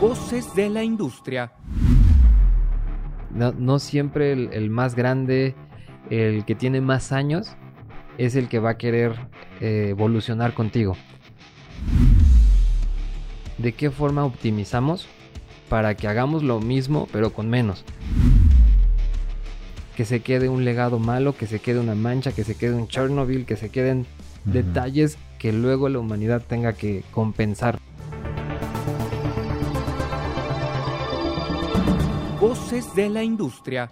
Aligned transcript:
Voces 0.00 0.54
de 0.54 0.68
la 0.68 0.84
industria. 0.84 1.52
No, 3.30 3.78
siempre 3.78 4.32
el, 4.32 4.70
más 4.70 4.94
grande, 4.94 5.54
el 6.10 6.44
que 6.44 6.54
tiene 6.54 6.82
más 6.82 7.12
años, 7.12 7.56
es 8.18 8.36
el 8.36 8.48
que 8.48 8.58
va 8.58 8.70
a 8.70 8.78
querer 8.78 9.14
eh, 9.60 9.88
evolucionar 9.90 10.52
contigo. 10.52 10.96
¿De 13.56 13.72
qué 13.72 13.90
forma 13.90 14.24
optimizamos 14.24 15.06
para 15.70 15.94
que 15.94 16.08
hagamos 16.08 16.42
lo 16.42 16.60
mismo 16.60 17.08
pero 17.10 17.32
con 17.32 17.48
menos? 17.48 17.82
Que 19.96 20.04
se 20.04 20.20
quede 20.20 20.50
un 20.50 20.66
legado 20.66 20.98
malo, 20.98 21.34
que 21.34 21.46
se 21.46 21.58
quede 21.58 21.80
una 21.80 21.94
mancha, 21.94 22.32
que 22.32 22.44
se 22.44 22.54
quede 22.54 22.74
un 22.74 22.86
Chernobyl, 22.86 23.46
que 23.46 23.56
se 23.56 23.70
queden 23.70 24.06
detalles 24.44 25.16
que 25.38 25.52
luego 25.52 25.88
la 25.88 25.98
humanidad 25.98 26.42
tenga 26.46 26.74
que 26.74 27.02
compensar. 27.12 27.78
De 32.76 33.08
la 33.08 33.24
industria. 33.24 33.90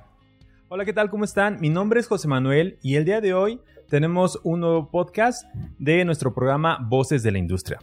Hola, 0.68 0.84
¿qué 0.84 0.92
tal? 0.92 1.08
¿Cómo 1.08 1.24
están? 1.24 1.58
Mi 1.58 1.70
nombre 1.70 2.00
es 2.00 2.06
José 2.06 2.28
Manuel 2.28 2.76
y 2.82 2.96
el 2.96 3.06
día 3.06 3.22
de 3.22 3.32
hoy 3.32 3.58
tenemos 3.88 4.38
un 4.42 4.60
nuevo 4.60 4.90
podcast 4.90 5.46
de 5.78 6.04
nuestro 6.04 6.34
programa 6.34 6.86
Voces 6.86 7.22
de 7.22 7.32
la 7.32 7.38
Industria. 7.38 7.78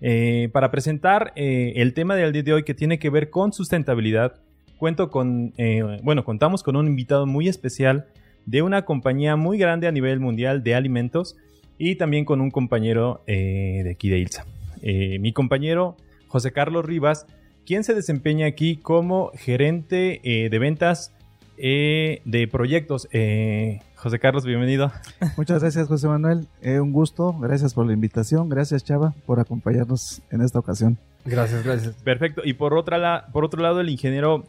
Eh, 0.00 0.48
para 0.52 0.72
presentar 0.72 1.32
eh, 1.36 1.74
el 1.76 1.94
tema 1.94 2.16
del 2.16 2.32
día 2.32 2.42
de 2.42 2.52
hoy 2.52 2.64
que 2.64 2.74
tiene 2.74 2.98
que 2.98 3.10
ver 3.10 3.30
con 3.30 3.52
sustentabilidad, 3.52 4.40
cuento 4.76 5.08
con, 5.08 5.54
eh, 5.56 6.00
bueno, 6.02 6.24
contamos 6.24 6.64
con 6.64 6.74
un 6.74 6.88
invitado 6.88 7.26
muy 7.26 7.46
especial 7.46 8.08
de 8.44 8.62
una 8.62 8.84
compañía 8.84 9.36
muy 9.36 9.56
grande 9.56 9.86
a 9.86 9.92
nivel 9.92 10.18
mundial 10.18 10.64
de 10.64 10.74
alimentos 10.74 11.36
y 11.78 11.94
también 11.94 12.24
con 12.24 12.40
un 12.40 12.50
compañero 12.50 13.22
de 13.28 13.88
aquí 13.88 14.08
de 14.08 14.18
ILSA. 14.18 14.46
mi 14.82 15.32
compañero 15.32 15.96
José 16.26 16.52
Carlos 16.52 16.84
Rivas 16.84 17.28
quien 17.66 17.84
se 17.84 17.94
desempeña 17.94 18.46
aquí 18.46 18.76
como 18.76 19.30
gerente 19.34 20.20
eh, 20.24 20.48
de 20.50 20.58
ventas 20.58 21.12
eh, 21.56 22.22
de 22.24 22.48
proyectos. 22.48 23.08
Eh, 23.12 23.80
José 23.96 24.18
Carlos, 24.18 24.44
bienvenido. 24.44 24.90
Muchas 25.36 25.60
gracias, 25.60 25.88
José 25.88 26.08
Manuel. 26.08 26.48
un 26.62 26.92
gusto. 26.92 27.34
Gracias 27.38 27.74
por 27.74 27.86
la 27.86 27.92
invitación. 27.92 28.48
Gracias, 28.48 28.84
Chava, 28.84 29.14
por 29.26 29.40
acompañarnos 29.40 30.22
en 30.30 30.40
esta 30.40 30.58
ocasión. 30.58 30.98
Gracias, 31.24 31.64
gracias. 31.64 31.94
Perfecto. 32.02 32.42
Y 32.44 32.54
por, 32.54 32.74
otra 32.74 33.26
por 33.32 33.44
otro 33.44 33.62
lado, 33.62 33.80
el 33.80 33.90
ingeniero 33.90 34.44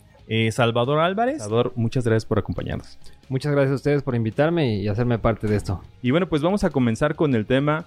Salvador 0.52 1.00
Álvarez. 1.00 1.40
Salvador, 1.40 1.74
muchas 1.76 2.06
gracias 2.06 2.26
por 2.26 2.40
acompañarnos. 2.40 2.98
Muchas 3.28 3.52
gracias 3.52 3.74
a 3.74 3.76
ustedes 3.76 4.04
por 4.04 4.16
invitarme 4.16 4.76
y 4.78 4.88
hacerme 4.88 5.20
parte 5.20 5.48
de 5.48 5.58
esto. 5.58 5.82
Y 6.02 6.12
bueno, 6.12 6.30
pues 6.30 6.42
vamos 6.42 6.64
a 6.64 6.70
comenzar 6.70 7.16
con 7.16 7.36
el 7.36 7.46
tema. 7.46 7.86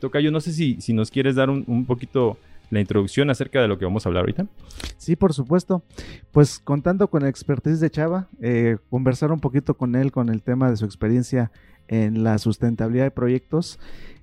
Tocayo, 0.00 0.30
no 0.30 0.40
sé 0.40 0.52
si, 0.52 0.78
si 0.82 0.92
nos 0.92 1.10
quieres 1.10 1.36
dar 1.36 1.48
un, 1.48 1.64
un 1.66 1.86
poquito 1.86 2.36
la 2.74 2.80
introducción 2.80 3.30
acerca 3.30 3.60
de 3.60 3.68
lo 3.68 3.78
que 3.78 3.84
vamos 3.84 4.04
a 4.04 4.08
hablar 4.08 4.22
ahorita? 4.22 4.46
Sí, 4.96 5.16
por 5.16 5.32
supuesto. 5.32 5.82
Pues 6.32 6.58
contando 6.58 7.08
con 7.08 7.22
la 7.22 7.28
expertise 7.28 7.80
de 7.80 7.90
Chava, 7.90 8.28
eh, 8.40 8.76
conversar 8.90 9.32
un 9.32 9.40
poquito 9.40 9.74
con 9.74 9.94
él 9.94 10.12
con 10.12 10.28
el 10.28 10.42
tema 10.42 10.70
de 10.70 10.76
su 10.76 10.84
experiencia 10.84 11.50
en 11.88 12.24
la 12.24 12.38
sustentabilidad 12.38 13.04
de 13.04 13.10
proyectos. 13.10 13.78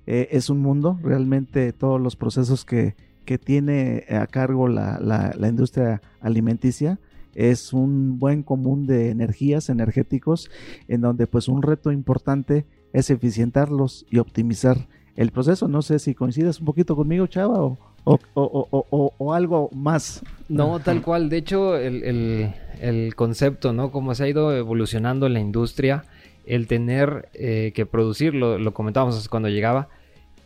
Eh, 0.06 0.28
es 0.32 0.50
un 0.50 0.60
mundo, 0.60 0.98
realmente 1.02 1.72
todos 1.72 2.00
los 2.00 2.16
procesos 2.16 2.64
que, 2.64 2.96
que 3.24 3.38
tiene 3.38 4.04
a 4.10 4.26
cargo 4.26 4.68
la, 4.68 4.98
la, 5.00 5.48
industria 5.48 6.02
alimenticia 6.20 6.98
es 7.34 7.72
un 7.72 8.18
buen 8.18 8.42
común 8.42 8.86
de 8.86 9.10
energías 9.10 9.68
energéticos 9.68 10.50
en 10.88 11.00
donde 11.00 11.26
pues 11.26 11.48
un 11.48 11.62
reto 11.62 11.92
importante 11.92 12.66
es 12.92 13.10
eficientarlos 13.10 14.04
y 14.10 14.18
optimizar 14.18 14.88
el 15.16 15.30
proceso. 15.30 15.68
No 15.68 15.82
sé 15.82 15.98
si 15.98 16.14
coincides 16.14 16.60
un 16.60 16.66
poquito 16.66 16.96
conmigo, 16.96 17.26
Chava, 17.26 17.62
o, 17.62 17.78
o, 18.04 19.32
algo 19.34 19.70
más. 19.72 20.22
No, 20.48 20.80
tal 20.80 21.02
cual. 21.02 21.28
De 21.28 21.36
hecho, 21.38 21.76
el, 21.76 23.12
concepto, 23.16 23.72
¿no? 23.72 23.90
Como 23.90 24.14
se 24.14 24.24
ha 24.24 24.28
ido 24.28 24.56
evolucionando 24.56 25.28
la 25.28 25.40
industria, 25.40 26.04
el 26.44 26.66
tener 26.66 27.28
eh, 27.34 27.72
que 27.74 27.86
producir, 27.86 28.34
lo, 28.34 28.74
comentábamos 28.74 29.28
cuando 29.28 29.48
llegaba, 29.48 29.88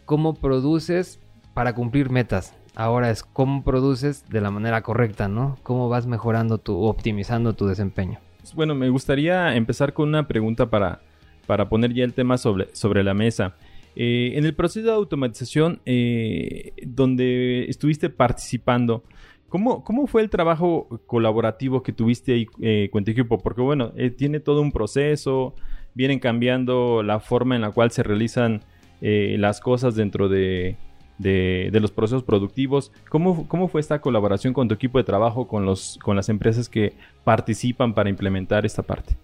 cómo 0.04 0.34
produces 0.34 1.20
para 1.54 1.74
cumplir 1.74 2.10
metas. 2.10 2.54
Ahora 2.74 3.10
es 3.10 3.22
cómo 3.22 3.64
produces 3.64 4.28
de 4.28 4.42
la 4.42 4.50
manera 4.50 4.82
correcta, 4.82 5.28
¿no? 5.28 5.56
Cómo 5.62 5.88
vas 5.88 6.06
mejorando 6.06 6.58
tu, 6.58 6.82
optimizando 6.82 7.54
tu 7.54 7.66
desempeño. 7.66 8.18
Bueno, 8.54 8.74
me 8.74 8.90
gustaría 8.90 9.56
empezar 9.56 9.94
con 9.94 10.10
una 10.10 10.28
pregunta 10.28 10.66
para, 10.68 11.00
para 11.46 11.70
poner 11.70 11.94
ya 11.94 12.04
el 12.04 12.12
tema 12.12 12.36
sobre, 12.36 12.68
sobre 12.74 13.02
la 13.02 13.14
mesa. 13.14 13.54
Eh, 13.98 14.32
en 14.36 14.44
el 14.44 14.54
proceso 14.54 14.86
de 14.86 14.92
automatización 14.92 15.80
eh, 15.86 16.74
donde 16.86 17.64
estuviste 17.70 18.10
participando, 18.10 19.04
¿cómo, 19.48 19.82
¿cómo, 19.84 20.06
fue 20.06 20.20
el 20.20 20.28
trabajo 20.28 21.00
colaborativo 21.06 21.82
que 21.82 21.94
tuviste 21.94 22.34
ahí 22.34 22.46
eh, 22.60 22.90
con 22.92 23.04
tu 23.06 23.12
equipo? 23.12 23.38
Porque 23.38 23.62
bueno, 23.62 23.94
tiene 24.18 24.38
todo 24.40 24.60
un 24.60 24.70
proceso, 24.70 25.54
vienen 25.94 26.18
cambiando 26.18 27.02
la 27.02 27.20
forma 27.20 27.56
en 27.56 27.62
la 27.62 27.70
cual 27.70 27.90
se 27.90 28.02
realizan 28.02 28.62
las 29.00 29.60
cosas 29.60 29.94
dentro 29.94 30.28
de, 30.28 30.76
los 31.18 31.90
procesos 31.90 32.22
productivos. 32.22 32.92
¿Cómo, 33.08 33.48
¿Cómo, 33.48 33.68
fue 33.68 33.80
esta 33.80 34.02
colaboración 34.02 34.52
con 34.52 34.68
tu 34.68 34.74
equipo 34.74 34.98
de 34.98 35.04
trabajo, 35.04 35.48
con, 35.48 35.64
los, 35.64 35.98
con 36.02 36.16
las 36.16 36.28
empresas 36.28 36.68
que 36.68 36.92
participan 37.24 37.94
para 37.94 38.10
implementar 38.10 38.66
esta 38.66 38.82
parte? 38.82 39.16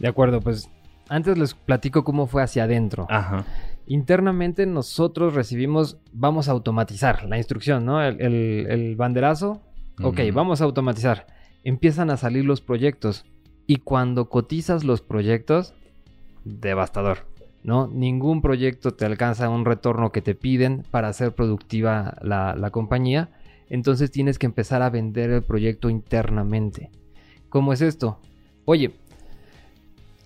De 0.00 0.08
acuerdo, 0.08 0.40
pues 0.40 0.68
antes 1.08 1.38
les 1.38 1.54
platico 1.54 2.02
cómo 2.02 2.26
fue 2.26 2.42
hacia 2.42 2.64
adentro. 2.64 3.06
Ajá 3.08 3.44
internamente 3.86 4.66
nosotros 4.66 5.34
recibimos, 5.34 5.98
vamos 6.12 6.48
a 6.48 6.52
automatizar 6.52 7.24
la 7.24 7.38
instrucción, 7.38 7.84
¿no? 7.84 8.02
El, 8.02 8.94
banderazo, 8.96 9.62
ok, 10.02 10.20
vamos 10.32 10.60
a 10.60 10.64
automatizar. 10.64 11.26
Empiezan 11.64 12.10
a 12.10 12.16
salir 12.16 12.44
los 12.44 12.60
proyectos 12.60 13.24
y 13.66 13.76
cuando 13.76 14.28
cotizas 14.28 14.84
los 14.84 15.00
proyectos, 15.00 15.74
devastador, 16.44 17.26
¿no? 17.62 17.86
Ningún 17.86 18.42
proyecto 18.42 18.94
te 18.94 19.04
alcanza 19.04 19.48
un 19.48 19.64
retorno 19.64 20.12
que 20.12 20.22
te 20.22 20.34
piden 20.34 20.84
para 20.90 21.08
hacer 21.08 21.34
productiva 21.34 22.16
la, 22.22 22.54
la 22.56 22.70
compañía, 22.70 23.30
entonces 23.68 24.10
tienes 24.10 24.38
que 24.38 24.46
empezar 24.46 24.82
a 24.82 24.90
vender 24.90 25.30
el 25.30 25.42
proyecto 25.42 25.88
internamente. 25.88 26.90
¿Cómo 27.48 27.72
es 27.72 27.80
esto? 27.80 28.20
Oye, 28.64 28.92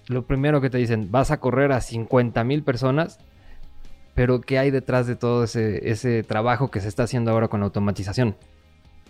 lo 0.08 0.26
primero 0.26 0.60
que 0.60 0.70
te 0.70 0.78
dicen, 0.78 1.10
vas 1.10 1.30
a 1.30 1.40
correr 1.40 1.72
a 1.72 1.80
50 1.80 2.44
mil 2.44 2.62
personas 2.62 3.18
pero 4.16 4.40
¿qué 4.40 4.58
hay 4.58 4.70
detrás 4.70 5.06
de 5.06 5.14
todo 5.14 5.44
ese, 5.44 6.22
trabajo 6.22 6.70
que 6.70 6.80
se 6.80 6.88
está 6.88 7.02
haciendo 7.02 7.30
ahora 7.30 7.48
con 7.48 7.62
automatización? 7.62 8.34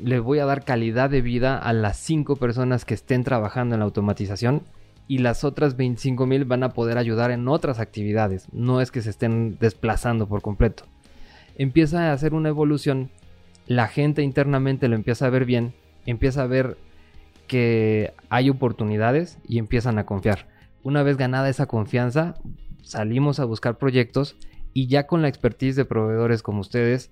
Le 0.00 0.18
voy 0.18 0.40
a 0.40 0.46
dar 0.46 0.64
calidad 0.64 1.08
de 1.08 1.22
vida 1.22 1.56
a 1.56 1.72
las 1.72 1.96
5 1.98 2.34
personas 2.36 2.84
que 2.84 2.94
estén 2.94 3.22
trabajando 3.22 3.76
en 3.76 3.78
la 3.78 3.84
automatización 3.84 4.64
y 5.06 5.18
las 5.18 5.44
otras 5.44 5.76
25 5.76 6.26
mil 6.26 6.44
van 6.44 6.64
a 6.64 6.70
poder 6.70 6.98
ayudar 6.98 7.30
en 7.30 7.46
otras 7.46 7.78
actividades. 7.78 8.48
No 8.52 8.80
es 8.80 8.90
que 8.90 9.00
se 9.00 9.10
estén 9.10 9.56
desplazando 9.60 10.26
por 10.26 10.42
completo. 10.42 10.82
Empieza 11.56 12.10
a 12.10 12.12
hacer 12.12 12.34
una 12.34 12.48
evolución. 12.48 13.08
La 13.68 13.86
gente 13.86 14.22
internamente 14.22 14.88
lo 14.88 14.96
empieza 14.96 15.26
a 15.26 15.30
ver 15.30 15.44
bien. 15.44 15.72
Empieza 16.04 16.42
a 16.42 16.48
ver 16.48 16.76
que 17.46 18.12
hay 18.28 18.50
oportunidades 18.50 19.38
y 19.46 19.58
empiezan 19.58 20.00
a 20.00 20.04
confiar. 20.04 20.48
Una 20.82 21.04
vez 21.04 21.16
ganada 21.16 21.48
esa 21.48 21.66
confianza, 21.66 22.34
salimos 22.82 23.38
a 23.38 23.44
buscar 23.44 23.78
proyectos 23.78 24.36
y 24.76 24.88
ya 24.88 25.06
con 25.06 25.22
la 25.22 25.28
expertise 25.28 25.74
de 25.74 25.86
proveedores 25.86 26.42
como 26.42 26.60
ustedes, 26.60 27.10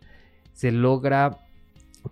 se 0.53 0.71
logra 0.71 1.39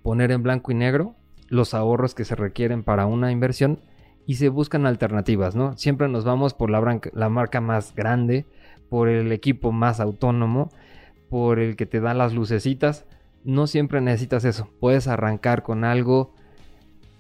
poner 0.03 0.31
en 0.31 0.43
blanco 0.43 0.73
y 0.73 0.75
negro 0.75 1.15
los 1.49 1.75
ahorros 1.75 2.15
que 2.15 2.25
se 2.25 2.35
requieren 2.35 2.83
para 2.83 3.05
una 3.05 3.31
inversión 3.31 3.79
y 4.25 4.37
se 4.37 4.49
buscan 4.49 4.87
alternativas, 4.87 5.55
¿no? 5.55 5.77
Siempre 5.77 6.09
nos 6.09 6.25
vamos 6.25 6.55
por 6.55 6.71
la, 6.71 7.29
marca 7.29 7.61
más 7.61 7.95
grande, 7.95 8.47
por 8.89 9.11
el 9.11 9.31
equipo 9.31 9.73
más 9.73 10.01
autónomo, 10.01 10.71
por 11.29 11.59
el 11.59 11.77
que 11.77 11.85
te 11.85 12.01
da 12.01 12.15
las 12.15 12.33
lucecitas. 12.33 13.05
No 13.45 13.67
siempre 13.67 14.01
necesitas 14.01 14.47
eso. 14.47 14.71
Puedes 14.81 15.07
arrancar 15.07 15.63
con 15.63 15.85
algo 15.85 16.33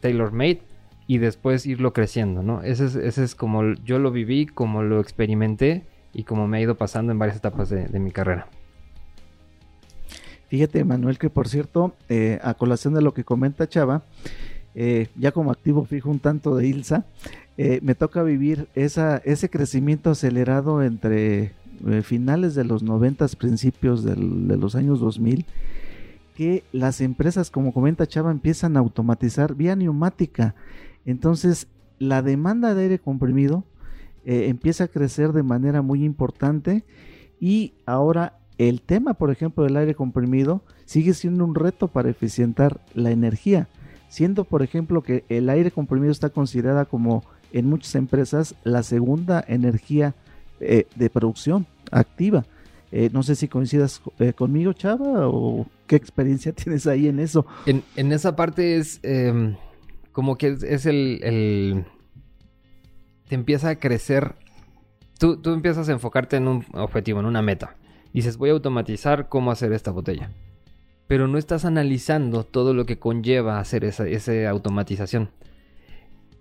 tailor 0.00 0.32
made 0.32 0.62
y 1.06 1.19
después 1.19 1.67
irlo 1.67 1.93
creciendo, 1.93 2.43
¿no? 2.43 2.62
Ese 2.62 2.87
es, 2.87 2.94
ese 2.94 3.25
es 3.25 3.35
como 3.35 3.75
yo 3.85 3.99
lo 3.99 4.11
viví, 4.11 4.46
como 4.46 4.82
lo 4.82 5.00
experimenté 5.00 5.92
y 6.12 6.25
como 6.25 6.47
me 6.49 6.59
ha 6.59 6.61
ido 6.61 6.76
pasando 6.76 7.12
en 7.12 7.19
varias 7.19 7.37
etapas 7.37 7.69
de, 7.69 7.99
mi 7.99 8.11
carrera. 8.11 8.49
Fíjate, 10.49 10.85
Manuel, 10.85 11.19
que 11.19 11.31
por 11.31 11.49
cierto, 11.49 11.94
eh, 12.09 12.38
a 12.43 12.55
colación 12.55 12.94
de 12.94 13.03
lo 13.03 13.14
que 13.14 13.25
comenta 13.25 13.69
Chava, 13.69 14.03
eh, 14.75 15.09
ya 15.17 15.32
como 15.32 15.50
activo 15.50 15.85
fijo 15.85 16.11
un 16.11 16.19
tanto 16.19 16.56
de 16.56 16.67
ILSA, 16.67 17.06
eh, 17.56 17.81
me 17.82 17.94
toca 17.94 18.23
vivir 18.23 18.69
esa, 18.75 19.19
ese 19.25 19.49
crecimiento 19.49 20.11
acelerado 20.11 20.82
entre 20.82 21.53
finales 22.03 22.55
de 22.55 22.64
los 22.64 22.82
90, 22.82 23.26
principios 23.38 24.05
de 24.05 24.14
los 24.56 24.76
años 24.76 25.00
2000, 25.00 25.47
que 26.37 26.62
las 26.73 27.00
empresas, 27.00 27.50
como 27.50 27.73
comenta 27.73 28.06
Chava, 28.06 28.31
empiezan 28.31 28.76
a 28.76 28.81
automatizar 28.81 29.55
vía 29.55 29.75
neumática. 29.75 30.55
Entonces, 31.05 31.67
la 31.99 32.23
demanda 32.23 32.75
de 32.75 32.82
aire 32.82 32.99
comprimido 32.99 33.64
eh, 34.25 34.47
empieza 34.49 34.85
a 34.85 34.89
crecer 34.89 35.33
de 35.33 35.43
manera 35.43 35.83
muy 35.83 36.05
importante 36.05 36.85
y 37.41 37.75
ahora 37.87 38.39
el 38.59 38.83
tema, 38.83 39.15
por 39.15 39.31
ejemplo, 39.31 39.65
del 39.65 39.77
aire 39.77 39.95
comprimido 39.95 40.63
sigue 40.85 41.15
siendo 41.15 41.45
un 41.45 41.55
reto 41.55 41.89
para 41.89 42.11
eficientar 42.11 42.81
la 42.95 43.11
energía, 43.11 43.69
siendo, 44.09 44.45
por 44.45 44.63
ejemplo, 44.63 45.03
que 45.03 45.25
el 45.29 45.49
aire 45.49 45.71
comprimido 45.71 46.13
está 46.13 46.31
considerada 46.31 46.85
como 46.85 47.25
en 47.53 47.67
muchas 47.67 47.95
empresas 47.95 48.55
la 48.63 48.83
segunda 48.83 49.45
energía 49.47 50.15
eh, 50.61 50.87
de 50.95 51.11
producción 51.11 51.67
activa. 51.91 52.45
Eh, 52.93 53.09
no 53.13 53.23
sé 53.23 53.37
si 53.37 53.49
coincidas 53.49 54.03
conmigo, 54.37 54.75
Chava, 54.75 55.29
o 55.29 55.67
qué 55.87 55.97
experiencia 55.97 56.53
tienes 56.53 56.87
ahí 56.87 57.09
en 57.09 57.19
eso. 57.19 57.47
En, 57.67 57.83
en 57.97 58.13
esa 58.13 58.37
parte 58.37 58.77
es 58.77 59.01
em, 59.03 59.57
como 60.13 60.37
que 60.37 60.57
es, 60.63 60.87
el, 60.87 61.85
Te 63.32 63.37
empieza 63.37 63.70
a 63.70 63.76
crecer. 63.76 64.34
Tú, 65.19 65.38
tú 65.38 65.55
empiezas 65.55 65.88
a 65.88 65.93
enfocarte 65.93 66.37
en 66.37 66.49
un 66.49 66.67
objetivo, 66.75 67.19
en 67.19 67.25
una 67.25 67.40
meta. 67.40 67.76
Dices, 68.12 68.37
voy 68.37 68.50
a 68.50 68.52
automatizar 68.52 69.31
cómo 69.31 69.50
hacer 69.50 69.73
esta 69.73 69.90
botella. 69.90 70.29
Pero 71.06 71.29
no 71.29 71.38
estás 71.38 71.64
analizando 71.64 72.44
todo 72.44 72.75
lo 72.75 72.84
que 72.84 72.99
conlleva 72.99 73.58
hacer 73.58 73.84
esa, 73.84 74.06
esa 74.06 74.50
automatización. 74.50 75.31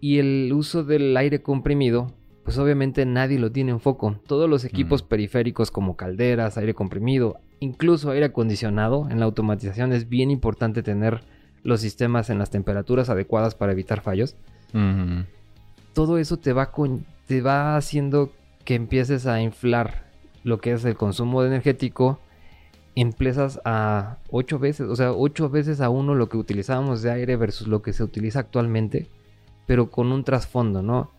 Y 0.01 0.19
el 0.19 0.51
uso 0.53 0.83
del 0.83 1.15
aire 1.15 1.41
comprimido 1.41 2.11
pues 2.43 2.57
obviamente 2.57 3.05
nadie 3.05 3.39
lo 3.39 3.53
tiene 3.53 3.71
en 3.71 3.79
foco. 3.79 4.19
Todos 4.27 4.49
los 4.49 4.65
equipos 4.65 5.01
periféricos 5.01 5.71
como 5.71 5.95
calderas, 5.95 6.57
aire 6.57 6.73
comprimido, 6.73 7.39
incluso 7.61 8.11
aire 8.11 8.25
acondicionado, 8.25 9.07
en 9.09 9.19
la 9.19 9.25
automatización 9.27 9.93
es 9.93 10.09
bien 10.09 10.29
importante 10.29 10.83
tener 10.83 11.21
los 11.63 11.79
sistemas 11.79 12.29
en 12.29 12.37
las 12.37 12.49
temperaturas 12.49 13.09
adecuadas 13.09 13.55
para 13.55 13.71
evitar 13.71 14.01
fallos. 14.01 14.35
Todo 15.93 16.17
eso 16.17 16.37
te 16.37 16.53
va, 16.53 16.71
con, 16.71 17.05
te 17.27 17.41
va 17.41 17.75
haciendo 17.75 18.31
que 18.65 18.75
empieces 18.75 19.25
a 19.25 19.41
inflar 19.41 20.05
lo 20.43 20.59
que 20.59 20.71
es 20.71 20.85
el 20.85 20.95
consumo 20.95 21.43
energético. 21.43 22.19
Empiezas 22.95 23.61
a 23.63 24.17
8 24.29 24.59
veces, 24.59 24.89
o 24.89 24.95
sea, 24.95 25.13
8 25.13 25.49
veces 25.49 25.81
a 25.81 25.89
uno 25.89 26.15
lo 26.15 26.29
que 26.29 26.37
utilizábamos 26.37 27.01
de 27.01 27.11
aire 27.11 27.35
versus 27.35 27.67
lo 27.67 27.81
que 27.81 27.93
se 27.93 28.03
utiliza 28.03 28.39
actualmente, 28.39 29.07
pero 29.65 29.89
con 29.89 30.11
un 30.11 30.23
trasfondo, 30.23 30.81
¿no? 30.81 31.11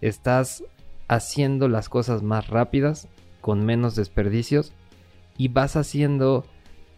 estás 0.00 0.64
haciendo 1.08 1.68
las 1.68 1.88
cosas 1.88 2.22
más 2.22 2.48
rápidas, 2.48 3.08
con 3.40 3.64
menos 3.64 3.96
desperdicios, 3.96 4.72
y 5.36 5.48
vas 5.48 5.76
haciendo 5.76 6.44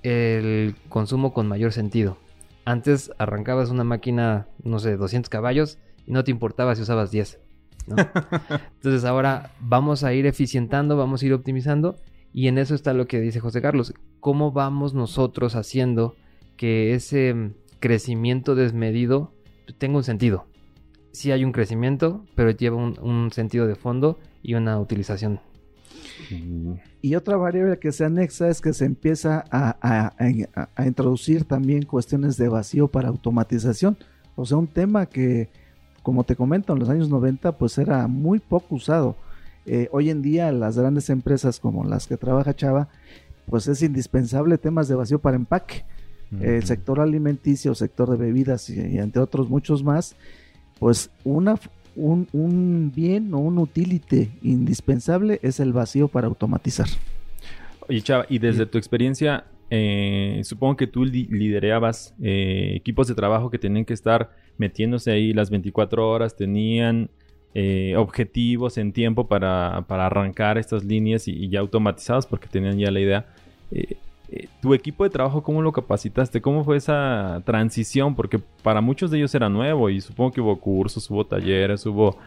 el 0.03 0.75
consumo 0.89 1.33
con 1.33 1.47
mayor 1.47 1.73
sentido. 1.73 2.17
Antes 2.65 3.13
arrancabas 3.19 3.71
una 3.71 3.85
máquina, 3.85 4.47
no 4.63 4.79
sé, 4.79 4.97
200 4.97 5.29
caballos 5.29 5.79
y 6.11 6.13
no 6.13 6.25
te 6.25 6.33
importaba 6.33 6.75
si 6.75 6.83
usabas 6.83 7.13
10. 7.13 7.39
¿no? 7.87 7.97
Entonces 8.77 9.05
ahora 9.05 9.53
vamos 9.61 10.03
a 10.03 10.13
ir 10.13 10.27
eficientando, 10.27 10.97
vamos 10.97 11.23
a 11.23 11.27
ir 11.27 11.33
optimizando 11.33 11.97
y 12.33 12.49
en 12.49 12.59
eso 12.59 12.75
está 12.75 12.93
lo 12.95 13.07
que 13.07 13.21
dice 13.21 13.39
José 13.39 13.63
Carlos. 13.63 13.95
¿Cómo 14.19 14.51
vamos 14.51 14.93
nosotros 14.93 15.55
haciendo 15.55 16.17
que 16.57 16.95
ese 16.95 17.53
crecimiento 17.79 18.57
desmedido 18.57 19.33
tenga 19.79 19.99
un 19.99 20.05
sentido? 20.05 20.51
sí 21.13 21.33
hay 21.33 21.45
un 21.45 21.53
crecimiento, 21.53 22.25
pero 22.35 22.51
lleva 22.51 22.77
un, 22.77 22.99
un 23.01 23.31
sentido 23.33 23.67
de 23.67 23.75
fondo 23.75 24.19
y 24.43 24.55
una 24.55 24.79
utilización. 24.79 25.41
Y 27.03 27.15
otra 27.15 27.37
variable 27.37 27.79
que 27.79 27.93
se 27.93 28.05
anexa 28.05 28.49
es 28.49 28.61
que 28.61 28.73
se 28.73 28.85
empieza 28.85 29.45
a, 29.51 29.77
a, 29.81 30.13
a, 30.19 30.69
a, 30.77 30.87
introducir 30.87 31.45
también 31.45 31.85
cuestiones 31.85 32.37
de 32.37 32.49
vacío 32.49 32.89
para 32.89 33.09
automatización. 33.09 33.97
O 34.37 34.45
sea, 34.45 34.59
un 34.59 34.69
tema 34.69 35.07
que, 35.07 35.49
como 36.03 36.25
te 36.25 36.37
comento, 36.37 36.73
en 36.73 36.79
los 36.79 36.89
años 36.89 37.09
90 37.09 37.53
pues 37.59 37.79
era 37.79 38.07
muy 38.07 38.39
poco 38.39 38.75
usado. 38.77 39.17
Eh, 39.67 39.89
hoy 39.93 40.11
en 40.11 40.23
día 40.23 40.51
las 40.53 40.79
grandes 40.79 41.11
empresas 41.11 41.61
como 41.61 41.85
las 41.85 42.07
que 42.07 42.17
trabaja 42.17 42.55
Chava, 42.55 42.89
pues 43.47 43.69
es 43.69 43.83
indispensable 43.83 44.59
temas 44.59 44.89
de 44.89 44.95
vacío 44.95 45.19
para 45.19 45.37
empaque. 45.37 45.85
Uh 46.33 46.37
-huh. 46.37 46.45
El 46.45 46.65
sector 46.65 47.01
alimenticio, 47.01 47.75
sector 47.75 48.11
de 48.11 48.17
bebidas 48.17 48.71
y, 48.71 48.81
y 48.81 48.99
entre 48.99 49.21
otros 49.21 49.51
muchos 49.51 49.83
más, 49.83 50.17
pues 50.79 51.11
una, 51.25 51.57
un, 51.97 52.29
un, 52.33 52.93
bien 52.95 53.35
o 53.35 53.39
un 53.39 53.59
utility 53.59 54.31
indispensable 54.43 55.41
es 55.43 55.61
el 55.61 55.73
vacío 55.73 56.09
para 56.09 56.27
automatizar. 56.27 56.89
Oye, 57.89 58.01
Chava, 58.01 58.27
y 58.29 58.39
desde 58.39 58.67
tu 58.67 58.79
experiencia, 58.79 59.45
eh, 59.69 60.41
supongo 60.45 60.77
que 60.77 60.87
tú 60.87 61.05
li 61.05 61.27
liderabas 61.27 62.15
eh, 62.21 62.73
equipos 62.75 63.09
de 63.09 63.15
trabajo 63.15 63.51
que 63.51 63.59
tenían 63.59 63.85
que 63.85 63.95
estar 63.95 64.31
metiéndose 64.59 65.11
ahí 65.13 65.33
las 65.33 65.51
24 65.51 66.09
horas, 66.09 66.37
tenían 66.37 67.11
eh, 67.53 67.95
objetivos 67.97 68.79
en 68.79 68.93
tiempo 68.93 69.27
para, 69.27 69.85
para, 69.89 70.07
arrancar 70.07 70.57
estas 70.57 70.85
líneas 70.85 71.27
y, 71.27 71.49
ya 71.49 71.59
automatizadas 71.59 72.25
porque 72.25 72.47
tenían 72.47 72.79
ya 72.79 72.93
la 72.93 73.01
idea. 73.01 73.27
Eh, 73.73 73.97
eh, 74.29 74.47
tu 74.63 74.73
equipo 74.73 75.03
de 75.03 75.11
trabajo, 75.11 75.43
¿cómo 75.43 75.61
lo 75.61 75.73
capacitaste? 75.73 76.41
¿Cómo 76.41 76.63
fue 76.63 76.77
esa 76.77 77.43
transición? 77.45 78.15
Porque 78.15 78.39
para 78.63 78.81
muchos 78.81 79.11
de 79.11 79.19
ellos 79.19 79.35
era 79.35 79.49
nuevo 79.49 79.91
y 79.91 80.01
supongo 80.01 80.31
que 80.31 80.41
hubo 80.41 80.61
cursos, 80.61 81.11
hubo 81.11 81.27
talleres, 81.27 81.85
hubo, 81.87 82.19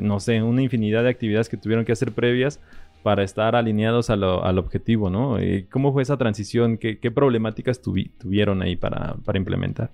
no 0.00 0.20
sé, 0.20 0.42
una 0.42 0.60
infinidad 0.60 1.02
de 1.02 1.08
actividades 1.08 1.48
que 1.48 1.56
tuvieron 1.56 1.86
que 1.86 1.92
hacer 1.92 2.12
previas 2.12 2.60
para 3.02 3.22
estar 3.22 3.56
alineados 3.56 4.10
a 4.10 4.16
lo, 4.16 4.44
al 4.44 4.58
objetivo, 4.58 5.08
¿no? 5.08 5.38
¿Cómo 5.70 5.94
fue 5.94 6.02
esa 6.02 6.18
transición? 6.18 6.76
¿Qué, 6.76 7.10
problemáticas 7.10 7.80
tuvi 7.80 8.10
tuvieron 8.18 8.60
ahí 8.60 8.76
para, 8.76 9.14
para, 9.24 9.38
implementar? 9.38 9.92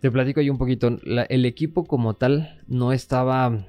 Te 0.00 0.10
platico 0.10 0.40
ahí 0.40 0.50
un 0.50 0.58
poquito. 0.58 0.98
La, 1.02 1.22
el 1.24 1.44
equipo 1.46 1.84
como 1.84 2.14
tal 2.14 2.62
no 2.66 2.92
estaba... 2.92 3.66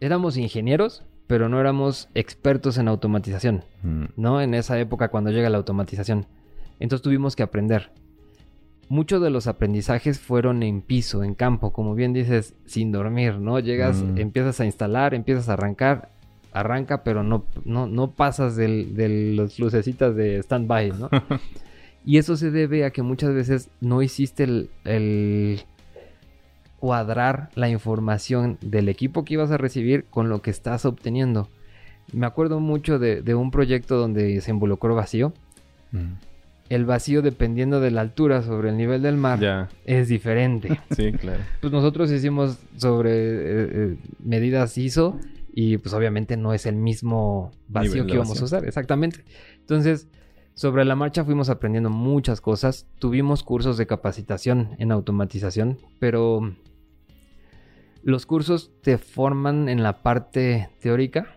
Éramos 0.00 0.36
ingenieros, 0.36 1.04
pero 1.28 1.48
no 1.48 1.60
éramos 1.60 2.08
expertos 2.14 2.78
en 2.78 2.88
automatización, 2.88 3.62
mm. 3.82 4.04
¿no? 4.16 4.40
En 4.40 4.54
esa 4.54 4.78
época 4.80 5.08
cuando 5.08 5.30
llega 5.30 5.50
la 5.50 5.58
automatización. 5.58 6.26
Entonces 6.80 7.02
tuvimos 7.02 7.36
que 7.36 7.42
aprender. 7.42 7.90
Muchos 8.88 9.20
de 9.20 9.28
los 9.28 9.46
aprendizajes 9.46 10.18
fueron 10.18 10.62
en 10.62 10.80
piso, 10.80 11.22
en 11.22 11.34
campo, 11.34 11.72
como 11.72 11.94
bien 11.94 12.14
dices, 12.14 12.54
sin 12.64 12.90
dormir, 12.90 13.34
¿no? 13.34 13.60
Llegas, 13.60 14.02
mm. 14.02 14.18
empiezas 14.18 14.60
a 14.60 14.64
instalar, 14.64 15.12
empiezas 15.12 15.50
a 15.50 15.52
arrancar, 15.52 16.10
arranca, 16.52 17.04
pero 17.04 17.22
no, 17.22 17.44
no, 17.64 17.86
no 17.86 18.12
pasas 18.12 18.56
del, 18.56 18.94
de 18.96 19.34
las 19.36 19.58
lucecitas 19.58 20.16
de 20.16 20.38
stand-by, 20.38 20.92
¿no? 20.92 21.10
y 22.08 22.16
eso 22.16 22.38
se 22.38 22.50
debe 22.50 22.86
a 22.86 22.90
que 22.90 23.02
muchas 23.02 23.34
veces 23.34 23.68
no 23.82 24.00
hiciste 24.00 24.44
el, 24.44 24.70
el 24.86 25.60
cuadrar 26.78 27.50
la 27.54 27.68
información 27.68 28.56
del 28.62 28.88
equipo 28.88 29.26
que 29.26 29.34
ibas 29.34 29.50
a 29.50 29.58
recibir 29.58 30.04
con 30.04 30.30
lo 30.30 30.40
que 30.40 30.50
estás 30.50 30.86
obteniendo. 30.86 31.50
Me 32.14 32.24
acuerdo 32.24 32.60
mucho 32.60 32.98
de, 32.98 33.20
de 33.20 33.34
un 33.34 33.50
proyecto 33.50 33.98
donde 33.98 34.40
se 34.40 34.50
involucró 34.50 34.94
vacío. 34.94 35.34
Mm. 35.92 36.12
El 36.70 36.86
vacío, 36.86 37.20
dependiendo 37.20 37.78
de 37.78 37.90
la 37.90 38.00
altura 38.00 38.40
sobre 38.40 38.70
el 38.70 38.78
nivel 38.78 39.02
del 39.02 39.18
mar, 39.18 39.68
es 39.84 40.08
diferente. 40.08 40.80
sí, 40.96 41.12
claro. 41.12 41.42
Pues 41.60 41.70
nosotros 41.74 42.10
hicimos 42.10 42.56
sobre 42.78 43.10
eh, 43.10 43.68
eh, 43.70 43.96
medidas 44.24 44.78
ISO 44.78 45.20
y 45.52 45.76
pues 45.76 45.92
obviamente 45.92 46.38
no 46.38 46.54
es 46.54 46.64
el 46.64 46.76
mismo 46.76 47.50
vacío 47.68 48.06
que 48.06 48.14
íbamos 48.14 48.30
vacío. 48.30 48.44
a 48.44 48.46
usar. 48.46 48.64
Exactamente. 48.64 49.24
Entonces, 49.60 50.08
sobre 50.58 50.84
la 50.84 50.96
marcha 50.96 51.24
fuimos 51.24 51.50
aprendiendo 51.50 51.88
muchas 51.88 52.40
cosas. 52.40 52.88
Tuvimos 52.98 53.44
cursos 53.44 53.76
de 53.76 53.86
capacitación 53.86 54.74
en 54.78 54.90
automatización, 54.90 55.78
pero 56.00 56.52
los 58.02 58.26
cursos 58.26 58.72
te 58.82 58.98
forman 58.98 59.68
en 59.68 59.84
la 59.84 60.02
parte 60.02 60.68
teórica. 60.80 61.36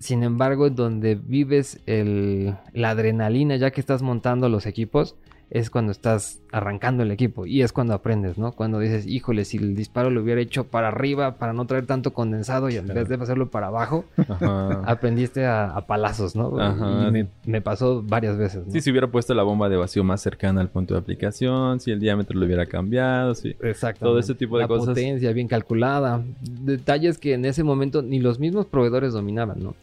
Sin 0.00 0.22
embargo, 0.22 0.68
donde 0.68 1.14
vives 1.14 1.80
la 1.86 2.90
adrenalina 2.90 3.56
ya 3.56 3.70
que 3.70 3.80
estás 3.80 4.02
montando 4.02 4.50
los 4.50 4.66
equipos, 4.66 5.16
es 5.50 5.70
cuando 5.70 5.92
estás 5.92 6.40
arrancando 6.52 7.02
el 7.02 7.10
equipo 7.10 7.46
y 7.46 7.62
es 7.62 7.72
cuando 7.72 7.94
aprendes, 7.94 8.36
¿no? 8.36 8.52
Cuando 8.52 8.78
dices, 8.80 9.06
híjole, 9.06 9.46
si 9.46 9.56
el 9.56 9.74
disparo 9.74 10.10
lo 10.10 10.22
hubiera 10.22 10.40
hecho 10.40 10.64
para 10.64 10.88
arriba 10.88 11.36
para 11.36 11.54
no 11.54 11.66
traer 11.66 11.86
tanto 11.86 12.12
condensado 12.12 12.68
y 12.68 12.76
en 12.76 12.84
claro. 12.84 13.00
vez 13.00 13.08
de 13.08 13.14
hacerlo 13.16 13.48
para 13.48 13.68
abajo, 13.68 14.04
Ajá. 14.16 14.82
aprendiste 14.86 15.46
a, 15.46 15.70
a, 15.70 15.86
palazos, 15.86 16.36
¿no? 16.36 16.60
Ajá. 16.60 17.08
Y 17.08 17.10
me, 17.10 17.26
me, 17.46 17.60
pasó 17.62 18.02
varias 18.02 18.36
veces. 18.36 18.66
¿no? 18.66 18.72
Sí, 18.72 18.82
si 18.82 18.90
hubiera 18.90 19.06
puesto 19.06 19.32
la 19.32 19.42
bomba 19.42 19.70
de 19.70 19.76
vacío 19.76 20.04
más 20.04 20.20
cercana 20.20 20.60
al 20.60 20.68
punto 20.68 20.94
de 20.94 21.00
aplicación, 21.00 21.80
si 21.80 21.92
el 21.92 22.00
diámetro 22.00 22.38
lo 22.38 22.44
hubiera 22.44 22.66
cambiado, 22.66 23.34
sí. 23.34 23.56
Exacto. 23.62 24.04
Todo 24.04 24.18
ese 24.18 24.34
tipo 24.34 24.58
de 24.58 24.64
la 24.64 24.68
cosas. 24.68 24.88
potencia 24.88 25.32
bien 25.32 25.48
calculada. 25.48 26.22
Detalles 26.42 27.16
que 27.16 27.34
en 27.34 27.46
ese 27.46 27.64
momento 27.64 28.02
ni 28.02 28.20
los 28.20 28.38
mismos 28.38 28.66
proveedores 28.66 29.14
dominaban, 29.14 29.62
¿no? 29.62 29.74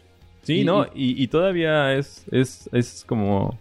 Sí, 0.44 0.62
y, 0.62 0.64
no, 0.64 0.86
y, 0.94 1.22
y, 1.22 1.28
todavía 1.28 1.96
es, 1.96 2.24
es, 2.32 2.70
es 2.72 3.04
como 3.08 3.58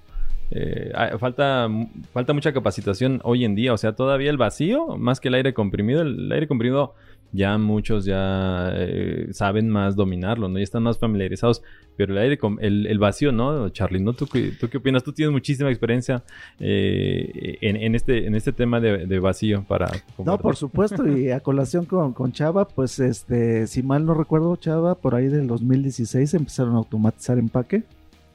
eh, 0.54 0.92
falta, 1.18 1.68
falta 2.12 2.32
mucha 2.32 2.52
capacitación 2.52 3.20
hoy 3.24 3.44
en 3.44 3.54
día. 3.54 3.72
O 3.72 3.76
sea, 3.76 3.94
todavía 3.94 4.30
el 4.30 4.36
vacío, 4.36 4.96
más 4.96 5.20
que 5.20 5.28
el 5.28 5.34
aire 5.34 5.52
comprimido, 5.52 6.02
el 6.02 6.30
aire 6.30 6.46
comprimido 6.46 6.94
ya 7.34 7.58
muchos 7.58 8.04
ya 8.04 8.70
eh, 8.74 9.28
saben 9.32 9.68
más 9.68 9.96
dominarlo, 9.96 10.48
¿no? 10.48 10.58
Ya 10.58 10.62
están 10.62 10.84
más 10.84 10.98
familiarizados. 10.98 11.62
Pero 11.96 12.12
el 12.12 12.18
aire, 12.18 12.38
el, 12.60 12.86
el 12.86 12.98
vacío, 12.98 13.32
¿no, 13.32 13.68
Charlie? 13.70 14.00
¿no? 14.00 14.12
¿Tú, 14.12 14.26
¿Tú, 14.26 14.68
qué 14.68 14.78
opinas? 14.78 15.02
Tú 15.02 15.12
tienes 15.12 15.32
muchísima 15.32 15.68
experiencia 15.68 16.22
eh, 16.60 17.58
en, 17.60 17.76
en, 17.76 17.94
este, 17.94 18.26
en 18.26 18.34
este 18.34 18.52
tema 18.52 18.80
de, 18.80 19.06
de 19.06 19.18
vacío 19.18 19.64
para... 19.66 19.86
Compartir. 19.86 20.26
No, 20.26 20.38
por 20.38 20.56
supuesto. 20.56 21.06
y 21.06 21.30
a 21.30 21.40
colación 21.40 21.86
con, 21.86 22.12
con 22.12 22.32
Chava, 22.32 22.66
pues, 22.66 22.98
este, 23.00 23.66
si 23.66 23.82
mal 23.82 24.06
no 24.06 24.14
recuerdo, 24.14 24.54
Chava, 24.56 24.96
por 24.96 25.14
ahí 25.14 25.26
del 25.26 25.46
2016 25.46 26.34
empezaron 26.34 26.74
a 26.74 26.78
automatizar 26.78 27.38
empaque. 27.38 27.84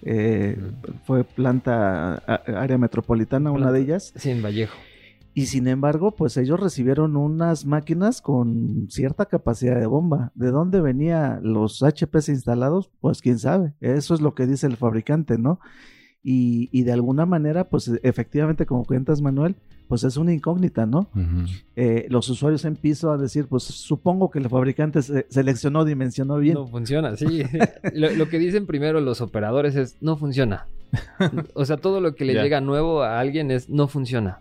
Eh, 0.02 0.58
fue 1.06 1.24
planta 1.24 2.16
a- 2.16 2.42
área 2.62 2.78
metropolitana, 2.78 3.52
una 3.52 3.72
de 3.72 3.82
ellas. 3.82 4.14
Sí, 4.16 4.30
en 4.32 4.42
Vallejo. 4.44 4.76
Y 5.36 5.46
sin 5.46 5.68
embargo, 5.68 6.16
pues 6.16 6.36
ellos 6.38 6.60
recibieron 6.60 7.16
unas 7.16 7.66
máquinas 7.66 8.22
con 8.22 8.88
cierta 8.90 9.26
capacidad 9.28 9.80
de 9.80 9.86
bomba. 9.86 10.32
¿De 10.36 10.52
dónde 10.52 10.82
venían 10.82 11.40
los 11.44 11.82
HPs 11.84 12.30
instalados? 12.30 12.90
Pues 13.00 13.22
quién 13.22 13.38
sabe. 13.40 13.74
Eso 13.80 14.14
es 14.16 14.22
lo 14.22 14.34
que 14.34 14.48
dice 14.48 14.68
el 14.68 14.76
fabricante, 14.76 15.38
¿no? 15.38 15.60
Y, 16.24 16.68
y 16.72 16.84
de 16.84 16.92
alguna 16.92 17.26
manera, 17.26 17.70
pues 17.70 17.90
efectivamente, 18.04 18.66
como 18.66 18.84
cuentas, 18.84 19.22
Manuel, 19.22 19.56
pues 19.88 20.04
es 20.04 20.18
una 20.18 20.34
incógnita, 20.34 20.86
¿no? 20.86 21.10
Eh, 21.76 22.06
los 22.10 22.30
usuarios 22.30 22.66
en 22.66 22.76
piso 22.76 23.12
a 23.12 23.18
decir, 23.18 23.48
pues 23.48 23.64
supongo 23.64 24.30
que 24.30 24.40
el 24.40 24.50
fabricante 24.50 25.02
se- 25.02 25.26
seleccionó, 25.30 25.86
dimensionó 25.86 26.38
bien. 26.38 26.56
No 26.56 26.68
funciona, 26.68 27.16
sí. 27.16 27.44
lo, 27.94 28.12
lo 28.12 28.28
que 28.30 28.38
dicen 28.38 28.66
primero 28.68 29.00
los 29.02 29.22
operadores 29.22 29.76
es 29.76 29.96
no 30.02 30.18
funciona. 30.18 30.68
O 31.54 31.66
sea, 31.66 31.78
todo 31.78 32.02
lo 32.02 32.14
que 32.16 32.26
le 32.26 32.34
llega 32.44 32.62
nuevo 32.62 33.02
a 33.02 33.20
alguien 33.20 33.50
es 33.50 33.70
no 33.70 33.88
funciona. 33.88 34.40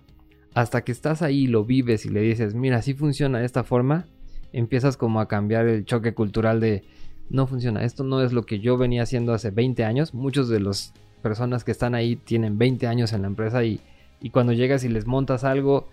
Hasta 0.55 0.83
que 0.83 0.93
estás 0.93 1.23
ahí, 1.23 1.47
lo 1.47 1.65
vives 1.65 2.05
y 2.05 2.09
le 2.11 2.21
dices, 2.21 2.55
mira, 2.55 2.83
sí 2.83 2.93
funciona 2.95 3.39
de 3.39 3.47
esta 3.47 3.63
forma, 3.65 4.07
empiezas 4.53 4.97
como 4.97 5.21
a 5.21 5.29
cambiar 5.29 5.69
el 5.69 5.85
choque 5.85 6.13
cultural 6.13 6.59
de 6.61 6.83
no 7.31 7.47
funciona. 7.47 7.85
Esto 7.85 8.03
no 8.05 8.23
es 8.23 8.33
lo 8.33 8.43
que 8.45 8.59
yo 8.59 8.77
venía 8.77 9.03
haciendo 9.05 9.33
hace 9.33 9.51
20 9.51 9.85
años. 9.85 10.13
Muchos 10.15 10.49
de 10.49 10.61
las 10.61 10.93
personas 11.19 11.65
que 11.65 11.71
están 11.73 11.95
ahí 11.95 12.17
tienen 12.17 12.59
20 12.59 12.87
años 12.87 13.13
en 13.13 13.23
la 13.23 13.29
empresa 13.29 13.63
y, 13.65 13.81
y 14.21 14.31
cuando 14.31 14.53
llegas 14.53 14.85
y 14.85 14.89
les 14.89 15.07
montas 15.07 15.45
algo, 15.45 15.89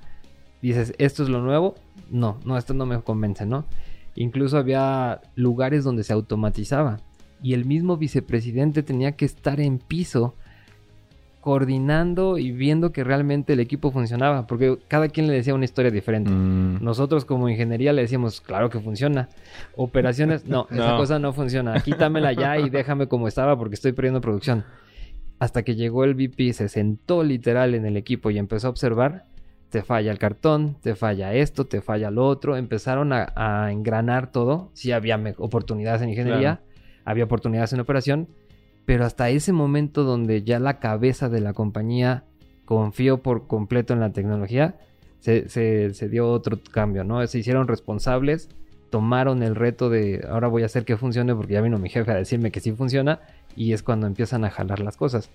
dices, 0.62 0.94
¿esto 0.98 1.24
es 1.24 1.29
lo 1.29 1.41
nuevo? 1.41 1.75
No, 2.10 2.38
no, 2.46 2.58
esto 2.58 2.74
no 2.74 2.86
me 2.86 3.00
convence, 3.01 3.46
¿no? 3.46 3.65
Incluso 4.15 4.58
había 4.58 5.22
lugares 5.36 5.84
donde 5.84 6.03
se 6.03 6.13
automatizaba 6.13 7.00
y 7.44 7.53
el 7.53 7.65
mismo 7.65 7.98
vicepresidente 7.98 8.82
tenía 8.82 9.12
que 9.13 9.25
estar 9.25 9.60
en 9.60 9.77
piso 9.79 10.34
coordinando 11.41 12.39
y 12.39 12.51
viendo 12.51 12.91
que 12.91 13.03
realmente 13.03 13.53
el 13.53 13.60
equipo 13.60 13.91
funcionaba, 13.91 14.48
porque 14.48 14.79
cada 14.88 15.10
quien 15.10 15.27
le 15.27 15.34
decía 15.34 15.53
una 15.53 15.65
historia 15.65 15.91
diferente. 15.91 16.32
Mm. 16.32 16.84
Nosotros 16.84 17.24
como 17.24 17.50
ingeniería 17.50 17.94
le 17.94 18.01
decíamos, 18.01 18.41
claro 18.41 18.72
que 18.72 18.79
funciona. 18.79 19.29
Operaciones, 19.75 20.46
no, 20.48 20.67
esa 20.72 20.91
No. 20.94 20.98
cosa 20.98 21.20
no 21.20 21.34
funciona. 21.34 21.79
Quítamela 21.82 22.34
ya 22.34 22.58
y 22.58 22.72
déjame 22.72 23.08
como 23.08 23.27
estaba 23.27 23.55
porque 23.60 23.75
estoy 23.75 23.91
perdiendo 23.91 24.22
producción. 24.22 24.63
Hasta 25.39 25.63
que 25.63 25.75
llegó 25.75 26.04
el 26.04 26.15
VP, 26.15 26.54
se 26.54 26.70
sentó 26.70 27.24
literal 27.24 27.75
en 27.75 27.86
el 27.86 27.98
equipo 27.98 28.30
y 28.32 28.38
empezó 28.38 28.68
a 28.68 28.70
observar, 28.70 29.24
te 29.70 29.82
falla 29.84 30.12
el 30.12 30.18
cartón, 30.20 30.77
te 30.82 30.96
falla 30.96 31.34
esto, 31.34 31.65
te 31.65 31.82
falla 31.82 32.10
lo 32.12 32.25
otro. 32.25 32.56
Empezaron 32.56 33.12
a, 33.12 33.34
a 33.36 33.72
engranar 33.72 34.32
todo. 34.32 34.70
Sí 34.74 34.92
había 34.94 35.20
oportunidades 35.38 36.01
en 36.01 36.10
ingeniería, 36.10 36.62
había 37.04 37.25
oportunidades 37.25 37.74
en 37.74 37.82
operación, 37.82 38.27
pero 38.86 39.04
hasta 39.06 39.30
ese 39.30 39.51
momento 39.51 40.04
donde 40.04 40.44
ya 40.44 40.60
la 40.60 40.80
cabeza 40.80 41.27
de 41.27 41.42
la 41.42 41.54
compañía 41.54 42.24
confió 42.63 43.22
por 43.22 43.48
completo 43.48 43.94
en 43.94 44.00
la 44.00 44.12
tecnología, 44.13 44.75
se, 45.20 45.50
se- 45.50 45.94
se 45.94 46.08
dio 46.10 46.30
otro 46.30 46.60
cambio, 46.72 47.04
¿no? 47.04 47.25
Se 47.27 47.39
hicieron 47.39 47.68
responsables, 47.68 48.50
tomaron 48.95 49.43
el 49.43 49.55
reto 49.55 49.89
de 49.89 50.25
ahora 50.29 50.47
voy 50.47 50.63
a 50.63 50.67
hacer 50.67 50.85
que 50.85 50.95
funcione 50.95 51.35
porque 51.35 51.51
ya 51.51 51.59
vino 51.59 51.77
mi 51.77 51.89
jefe 51.89 52.09
a 52.11 52.15
decirme 52.15 52.49
que 52.49 52.61
sí 52.61 52.71
funciona 52.71 53.19
y 53.53 53.73
es 53.73 53.83
cuando 53.83 54.07
empiezan 54.07 54.45
a 54.45 54.49
jalar 54.49 54.79
las 54.79 54.95
cosas. 54.95 55.29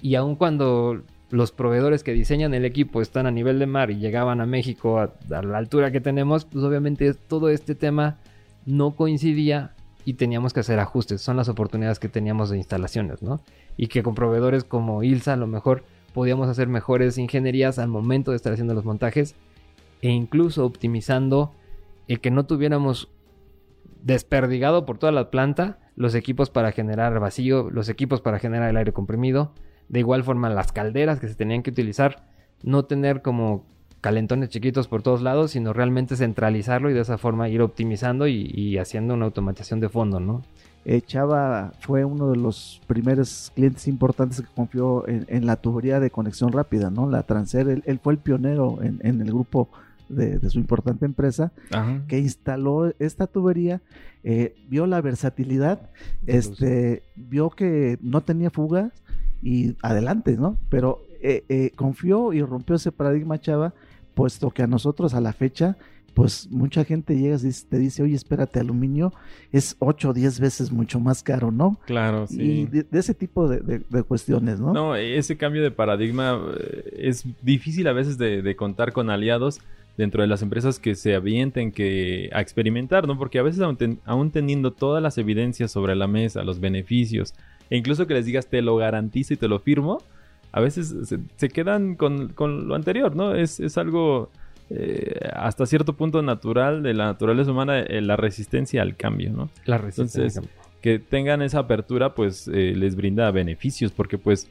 Y 0.00 0.14
aun 0.14 0.36
cuando 0.36 1.02
los 1.30 1.50
proveedores 1.50 2.04
que 2.04 2.12
diseñan 2.12 2.54
el 2.54 2.64
equipo 2.64 3.02
están 3.02 3.26
a 3.26 3.32
nivel 3.32 3.58
de 3.58 3.66
mar 3.66 3.90
y 3.90 3.96
llegaban 3.96 4.40
a 4.40 4.46
México 4.46 5.00
a, 5.00 5.12
a 5.36 5.42
la 5.42 5.58
altura 5.58 5.90
que 5.90 6.00
tenemos, 6.00 6.44
pues 6.44 6.64
obviamente 6.64 7.12
todo 7.14 7.48
este 7.48 7.74
tema 7.74 8.18
no 8.64 8.92
coincidía 8.92 9.72
y 10.04 10.14
teníamos 10.14 10.52
que 10.52 10.60
hacer 10.60 10.78
ajustes. 10.78 11.20
Son 11.20 11.36
las 11.36 11.48
oportunidades 11.48 11.98
que 11.98 12.08
teníamos 12.08 12.48
de 12.48 12.58
instalaciones, 12.58 13.22
¿no? 13.22 13.40
Y 13.76 13.88
que 13.88 14.04
con 14.04 14.14
proveedores 14.14 14.62
como 14.62 15.02
ILSA 15.02 15.32
a 15.32 15.36
lo 15.36 15.48
mejor 15.48 15.82
podíamos 16.14 16.48
hacer 16.48 16.68
mejores 16.68 17.18
ingenierías 17.18 17.80
al 17.80 17.88
momento 17.88 18.30
de 18.30 18.36
estar 18.36 18.52
haciendo 18.52 18.72
los 18.72 18.84
montajes 18.84 19.34
e 20.00 20.10
incluso 20.10 20.64
optimizando 20.64 21.50
el 22.08 22.20
que 22.20 22.30
no 22.30 22.46
tuviéramos 22.46 23.10
desperdigado 24.02 24.84
por 24.84 24.98
toda 24.98 25.12
la 25.12 25.30
planta 25.30 25.78
los 25.94 26.14
equipos 26.14 26.50
para 26.50 26.72
generar 26.72 27.18
vacío, 27.20 27.70
los 27.70 27.88
equipos 27.88 28.20
para 28.20 28.38
generar 28.38 28.70
el 28.70 28.76
aire 28.76 28.92
comprimido, 28.92 29.52
de 29.88 30.00
igual 30.00 30.24
forma 30.24 30.48
las 30.50 30.72
calderas 30.72 31.20
que 31.20 31.28
se 31.28 31.34
tenían 31.34 31.62
que 31.62 31.70
utilizar, 31.70 32.26
no 32.62 32.84
tener 32.84 33.22
como 33.22 33.66
calentones 34.00 34.48
chiquitos 34.48 34.88
por 34.88 35.02
todos 35.02 35.22
lados, 35.22 35.52
sino 35.52 35.72
realmente 35.72 36.16
centralizarlo 36.16 36.90
y 36.90 36.94
de 36.94 37.00
esa 37.00 37.18
forma 37.18 37.48
ir 37.48 37.62
optimizando 37.62 38.26
y, 38.26 38.50
y 38.52 38.78
haciendo 38.78 39.14
una 39.14 39.26
automatización 39.26 39.80
de 39.80 39.88
fondo, 39.88 40.18
¿no? 40.18 40.42
Eh, 40.84 41.00
Chava 41.02 41.72
fue 41.78 42.04
uno 42.04 42.30
de 42.30 42.36
los 42.36 42.80
primeros 42.88 43.52
clientes 43.54 43.86
importantes 43.86 44.40
que 44.40 44.48
confió 44.52 45.06
en, 45.06 45.46
la 45.46 45.54
tubería 45.54 46.00
de 46.00 46.10
conexión 46.10 46.50
rápida, 46.50 46.90
¿no? 46.90 47.08
La 47.08 47.22
Transer, 47.22 47.68
él, 47.68 48.00
fue 48.02 48.14
el 48.14 48.18
pionero 48.18 48.80
en 48.82 49.20
el 49.20 49.28
grupo 49.28 49.68
de, 50.12 50.38
de 50.38 50.50
su 50.50 50.58
importante 50.58 51.04
empresa 51.04 51.52
Ajá. 51.72 52.04
que 52.08 52.18
instaló 52.18 52.92
esta 52.98 53.26
tubería, 53.26 53.80
eh, 54.24 54.54
vio 54.68 54.86
la 54.86 55.00
versatilidad, 55.00 55.90
este, 56.26 57.02
vio 57.16 57.50
que 57.50 57.98
no 58.00 58.20
tenía 58.22 58.50
fugas 58.50 58.92
y 59.42 59.76
adelante, 59.82 60.36
¿no? 60.36 60.56
Pero 60.68 61.02
eh, 61.22 61.44
eh, 61.48 61.70
confió 61.76 62.32
y 62.32 62.42
rompió 62.42 62.76
ese 62.76 62.92
paradigma, 62.92 63.40
Chava, 63.40 63.74
puesto 64.14 64.50
que 64.50 64.62
a 64.62 64.66
nosotros 64.66 65.14
a 65.14 65.20
la 65.20 65.32
fecha, 65.32 65.76
pues 66.14 66.48
mucha 66.50 66.84
gente 66.84 67.16
llega 67.16 67.36
y 67.36 67.50
te 67.68 67.78
dice, 67.78 68.02
oye, 68.02 68.14
espérate, 68.14 68.60
aluminio 68.60 69.12
es 69.50 69.76
8 69.78 70.10
o 70.10 70.12
10 70.12 70.40
veces 70.40 70.70
mucho 70.70 71.00
más 71.00 71.22
caro, 71.22 71.50
¿no? 71.50 71.78
Claro, 71.86 72.24
Y 72.24 72.34
sí. 72.34 72.66
de, 72.70 72.82
de 72.82 72.98
ese 72.98 73.14
tipo 73.14 73.48
de, 73.48 73.60
de- 73.60 73.82
de 73.88 74.02
cuestiones, 74.02 74.60
¿no? 74.60 74.72
No, 74.74 74.94
ese 74.94 75.36
cambio 75.38 75.62
de 75.62 75.70
paradigma 75.70 76.38
eh, 76.60 76.92
es 76.98 77.24
difícil 77.42 77.86
a 77.88 77.92
veces 77.94 78.18
de 78.18 78.54
contar 78.56 78.92
con 78.92 79.08
aliados 79.08 79.60
dentro 79.96 80.22
de 80.22 80.28
las 80.28 80.42
empresas 80.42 80.78
que 80.78 80.94
se 80.94 81.14
avienten 81.14 81.70
que 81.72 82.30
a 82.32 82.40
experimentar, 82.40 83.06
¿no? 83.06 83.18
Porque 83.18 83.38
a 83.38 83.42
veces 83.42 83.60
aún, 83.60 83.76
ten- 83.76 84.00
aún 84.04 84.30
teniendo 84.30 84.72
todas 84.72 85.02
las 85.02 85.18
evidencias 85.18 85.70
sobre 85.70 85.94
la 85.94 86.06
mesa, 86.06 86.42
los 86.44 86.60
beneficios, 86.60 87.34
e 87.70 87.76
incluso 87.76 88.06
que 88.06 88.14
les 88.14 88.24
digas 88.26 88.46
te 88.46 88.62
lo 88.62 88.76
garantizo 88.76 89.34
y 89.34 89.36
te 89.36 89.48
lo 89.48 89.58
firmo, 89.58 90.02
a 90.52 90.60
veces 90.60 90.94
se, 91.04 91.18
se 91.36 91.48
quedan 91.48 91.94
con, 91.96 92.28
con 92.28 92.68
lo 92.68 92.74
anterior, 92.74 93.14
¿no? 93.16 93.34
Es, 93.34 93.60
es 93.60 93.76
algo 93.78 94.30
eh, 94.70 95.28
hasta 95.34 95.66
cierto 95.66 95.94
punto 95.94 96.22
natural 96.22 96.82
de 96.82 96.94
la 96.94 97.04
naturaleza 97.06 97.50
humana, 97.50 97.80
eh, 97.80 98.00
la 98.00 98.16
resistencia 98.16 98.80
al 98.82 98.96
cambio, 98.96 99.30
¿no? 99.32 99.50
La 99.66 99.78
resistencia. 99.78 100.24
Entonces, 100.40 100.50
que 100.80 100.98
tengan 100.98 101.42
esa 101.42 101.60
apertura, 101.60 102.14
pues 102.14 102.48
eh, 102.48 102.74
les 102.74 102.96
brinda 102.96 103.30
beneficios, 103.30 103.92
porque 103.92 104.18
pues 104.18 104.50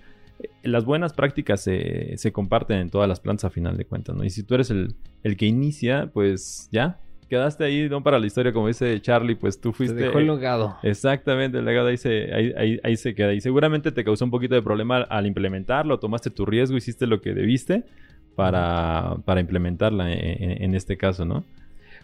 las 0.63 0.85
buenas 0.85 1.13
prácticas 1.13 1.61
se, 1.61 2.17
se 2.17 2.31
comparten 2.31 2.77
en 2.79 2.89
todas 2.89 3.07
las 3.07 3.19
plantas 3.19 3.45
a 3.45 3.49
final 3.49 3.77
de 3.77 3.85
cuentas, 3.85 4.15
¿no? 4.15 4.23
Y 4.23 4.29
si 4.29 4.43
tú 4.43 4.55
eres 4.55 4.69
el, 4.69 4.95
el 5.23 5.37
que 5.37 5.45
inicia, 5.45 6.09
pues 6.13 6.67
ya, 6.71 6.99
quedaste 7.29 7.63
ahí, 7.63 7.87
¿no? 7.89 8.03
Para 8.03 8.19
la 8.19 8.27
historia, 8.27 8.51
como 8.53 8.67
dice 8.67 8.99
Charlie, 9.01 9.35
pues 9.35 9.59
tú 9.61 9.71
fuiste... 9.71 9.95
dejó 9.95 10.19
el 10.19 10.27
legado. 10.27 10.77
Exactamente, 10.83 11.59
el 11.59 11.65
legado 11.65 11.87
ahí 11.87 11.97
se, 11.97 12.33
ahí, 12.33 12.53
ahí- 12.57 12.79
ahí 12.83 12.97
se 12.97 13.15
queda. 13.15 13.33
Y 13.33 13.41
seguramente 13.41 13.91
te 13.91 14.03
causó 14.03 14.25
un 14.25 14.31
poquito 14.31 14.55
de 14.55 14.61
problema 14.61 14.97
al 15.03 15.25
implementarlo, 15.27 15.97
tomaste 15.99 16.29
tu 16.29 16.45
riesgo, 16.45 16.75
hiciste 16.77 17.07
lo 17.07 17.21
que 17.21 17.33
debiste 17.33 17.83
para, 18.35 19.15
para 19.25 19.39
implementarla 19.41 20.11
en, 20.11 20.43
en- 20.51 20.63
en 20.63 20.75
este 20.75 20.97
caso, 20.97 21.25
¿no? 21.25 21.43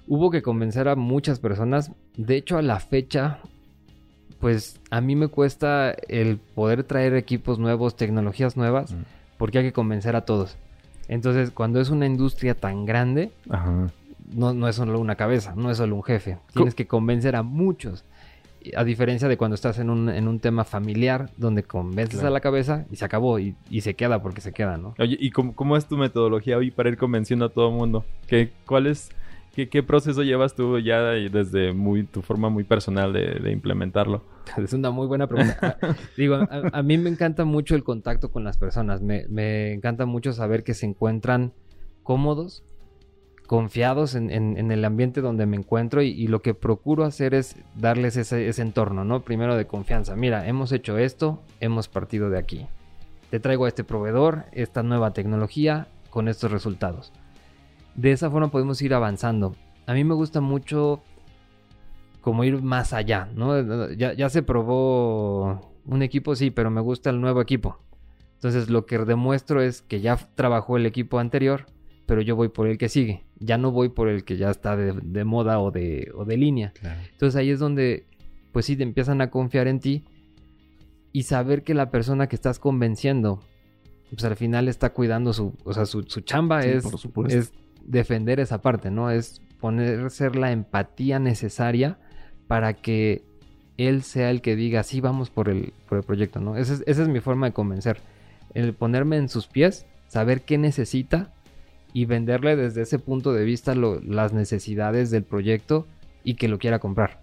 Hubo 0.08 0.32
que 0.32 0.42
convencer 0.42 0.88
a 0.88 0.96
muchas 0.96 1.40
personas. 1.40 1.92
De 2.16 2.38
hecho, 2.38 2.58
a 2.58 2.62
la 2.62 2.80
fecha, 2.80 3.40
pues 4.40 4.80
a 4.92 5.02
mí 5.02 5.16
me 5.16 5.28
cuesta 5.28 5.92
el 6.08 6.38
poder 6.38 6.84
traer 6.84 7.16
equipos 7.16 7.60
nuevos, 7.60 7.96
tecnologías 7.96 8.56
nuevas, 8.58 8.92
Mm. 8.94 9.04
porque 9.38 9.60
hay 9.60 9.64
que 9.66 9.74
convencer 9.74 10.16
a 10.16 10.22
todos. 10.22 10.58
Entonces, 11.08 11.52
cuando 11.52 11.80
es 11.80 11.90
una 11.90 12.06
industria 12.06 12.54
tan 12.54 12.86
grande, 12.86 13.32
Ajá. 13.50 13.88
no, 14.34 14.54
no 14.54 14.68
es 14.68 14.76
solo 14.76 15.00
una 15.00 15.16
cabeza, 15.16 15.54
no 15.56 15.72
es 15.72 15.78
solo 15.78 15.96
un 15.96 16.04
jefe. 16.04 16.38
Tienes 16.54 16.76
que 16.76 16.86
convencer 16.88 17.36
a 17.36 17.44
muchos. 17.44 18.04
A 18.76 18.84
diferencia 18.84 19.30
de 19.30 19.38
cuando 19.38 19.56
estás 19.56 19.80
en 19.80 19.90
un, 19.90 20.10
en 20.10 20.28
un 20.28 20.40
tema 20.40 20.66
familiar, 20.66 21.30
donde 21.38 21.64
convences 21.64 22.16
Claro. 22.20 22.28
a 22.28 22.32
la 22.32 22.40
cabeza 22.42 22.86
y 22.92 22.98
se 22.98 23.06
acabó 23.06 23.40
y, 23.40 23.56
y 23.70 23.80
se 23.82 23.94
queda 23.94 24.22
porque 24.22 24.42
se 24.42 24.52
queda, 24.52 24.76
¿no? 24.78 24.94
Oye, 25.00 25.16
¿y 25.18 25.32
cómo, 25.32 25.56
cómo 25.56 25.78
es 25.78 25.86
tu 25.86 25.96
metodología 25.96 26.58
hoy 26.58 26.72
para 26.72 26.90
ir 26.90 26.98
convenciendo 26.98 27.46
a 27.46 27.50
todo 27.50 27.70
el 27.70 27.76
mundo? 27.76 28.04
¿Qué, 28.28 28.52
cuál 28.66 28.88
es, 28.88 29.10
qué, 29.58 29.70
qué 29.70 29.82
proceso 29.82 30.22
llevas 30.22 30.54
tú 30.54 30.78
ya 30.78 31.02
desde 31.02 31.74
muy, 31.74 32.04
tu 32.04 32.22
forma 32.22 32.48
muy 32.48 32.64
personal 32.64 33.12
de, 33.12 33.52
implementarlo? 33.52 34.24
Es 34.58 34.72
una 34.72 34.92
muy 34.92 35.08
buena 35.08 35.26
pregunta. 35.26 35.80
Ah, 35.82 35.96
Digo, 36.16 36.36
a, 36.36 36.84
mí 36.84 37.00
me 37.00 37.10
encanta 37.10 37.44
mucho 37.44 37.74
el 37.74 37.84
contacto 37.84 38.32
con 38.32 38.44
las 38.44 38.58
personas. 38.60 39.02
Me, 39.02 39.74
encanta 39.74 40.06
mucho 40.06 40.32
saber 40.32 40.64
que 40.64 40.76
se 40.76 40.86
encuentran 40.86 41.54
cómodos, 42.04 42.64
confiados 43.48 44.14
en, 44.14 44.30
el 44.30 44.86
ambiente 44.86 45.22
donde 45.22 45.48
me 45.48 45.58
encuentro 45.58 46.04
y, 46.04 46.10
y 46.10 46.28
lo 46.28 46.44
que 46.44 46.54
procuro 46.54 47.04
hacer 47.04 47.34
es 47.34 47.56
darles 47.76 48.16
ese, 48.16 48.48
ese 48.48 48.62
entorno, 48.62 49.06
¿no? 49.06 49.24
Primero 49.24 49.56
de 49.56 49.66
confianza. 49.66 50.16
Mira, 50.16 50.48
hemos 50.48 50.72
hecho 50.72 51.00
esto, 51.00 51.42
hemos 51.60 51.88
partido 51.88 52.30
de 52.30 52.38
aquí. 52.38 52.68
Te 53.32 53.40
traigo 53.40 53.66
a 53.66 53.70
este 53.70 53.84
proveedor, 53.84 54.46
esta 54.52 54.84
nueva 54.84 55.14
tecnología 55.14 55.88
con 56.12 56.28
estos 56.28 56.52
resultados. 56.52 57.12
De 57.98 58.12
esa 58.12 58.30
forma 58.32 58.50
podemos 58.50 58.82
ir 58.82 58.94
avanzando. 58.94 59.56
A 59.86 59.94
mí 59.94 60.04
me 60.04 60.14
gusta 60.14 60.40
mucho 60.40 61.02
como 62.22 62.44
ir 62.44 62.62
más 62.62 62.94
allá, 62.94 63.30
¿no? 63.36 63.92
Ya, 63.94 64.14
ya 64.14 64.30
se 64.30 64.44
probó 64.44 65.74
un 65.86 66.02
equipo 66.02 66.36
sí, 66.36 66.52
pero 66.52 66.70
me 66.70 66.82
gusta 66.82 67.10
el 67.10 67.20
nuevo 67.20 67.42
equipo. 67.42 67.80
Entonces 68.36 68.70
lo 68.70 68.86
que 68.86 69.00
demuestro 69.00 69.62
es 69.62 69.82
que 69.82 70.00
ya 70.00 70.16
trabajó 70.36 70.78
el 70.78 70.86
equipo 70.86 71.20
anterior, 71.20 71.66
pero 72.06 72.22
yo 72.22 72.36
voy 72.36 72.50
por 72.50 72.68
el 72.68 72.78
que 72.78 72.88
sigue. 72.90 73.26
Ya 73.40 73.58
no 73.58 73.72
voy 73.72 73.90
por 73.90 74.10
el 74.10 74.24
que 74.24 74.38
ya 74.38 74.52
está 74.52 74.76
de, 74.76 74.94
de 74.94 75.24
moda 75.24 75.60
o 75.60 75.72
de, 75.72 76.12
o 76.16 76.26
de 76.26 76.38
línea. 76.38 76.74
Entonces 77.12 77.36
ahí 77.36 77.50
es 77.50 77.60
donde, 77.60 78.06
pues 78.52 78.66
sí, 78.66 78.76
te 78.76 78.84
empiezan 78.84 79.22
a 79.22 79.32
confiar 79.32 79.68
en 79.68 79.80
ti 79.80 80.06
y 81.14 81.24
saber 81.24 81.64
que 81.64 81.74
la 81.74 81.90
persona 81.90 82.28
que 82.28 82.36
estás 82.36 82.60
convenciendo, 82.60 83.42
pues 84.12 84.24
al 84.24 84.36
final 84.36 84.68
está 84.68 84.92
cuidando 84.92 85.34
su, 85.34 85.56
o 85.64 85.74
sea, 85.74 85.86
su, 85.86 86.04
su 86.04 86.22
chamba 86.22 86.62
Sí, 86.62 86.70
es, 86.70 86.84
por 86.84 87.00
supuesto. 87.00 87.40
es 87.40 87.54
defender 87.88 88.40
esa 88.40 88.62
parte, 88.62 88.92
¿no? 88.92 89.10
Es 89.10 89.42
poner, 89.60 90.12
ser 90.12 90.36
la 90.36 90.52
empatía 90.52 91.18
necesaria 91.20 91.98
para 92.48 92.74
que 92.74 93.24
él 93.78 94.04
sea 94.04 94.30
el 94.30 94.42
que 94.42 94.56
diga, 94.56 94.84
sí, 94.84 95.02
vamos 95.02 95.30
por 95.30 95.50
el, 95.50 95.74
por 95.90 95.98
el 95.98 96.04
proyecto, 96.04 96.40
¿no? 96.40 96.56
Esa 96.58 96.74
es, 96.76 96.84
esa 96.86 97.02
es 97.04 97.08
mi 97.10 97.20
forma 97.20 97.48
de 97.48 97.54
convencer. 97.54 97.98
El 98.54 98.74
ponerme 98.74 99.18
en 99.18 99.30
sus 99.30 99.48
pies, 99.48 99.86
saber 100.08 100.42
qué 100.42 100.58
necesita 100.58 101.34
y 101.94 102.06
venderle 102.06 102.56
desde 102.56 102.82
ese 102.82 103.00
punto 103.00 103.34
de 103.34 103.44
vista 103.46 103.76
lo- 103.76 104.00
las 104.02 104.34
necesidades 104.34 105.10
del 105.12 105.24
proyecto 105.24 105.88
y 106.24 106.36
que 106.36 106.48
lo 106.48 106.58
quiera 106.60 106.80
comprar. 106.80 107.22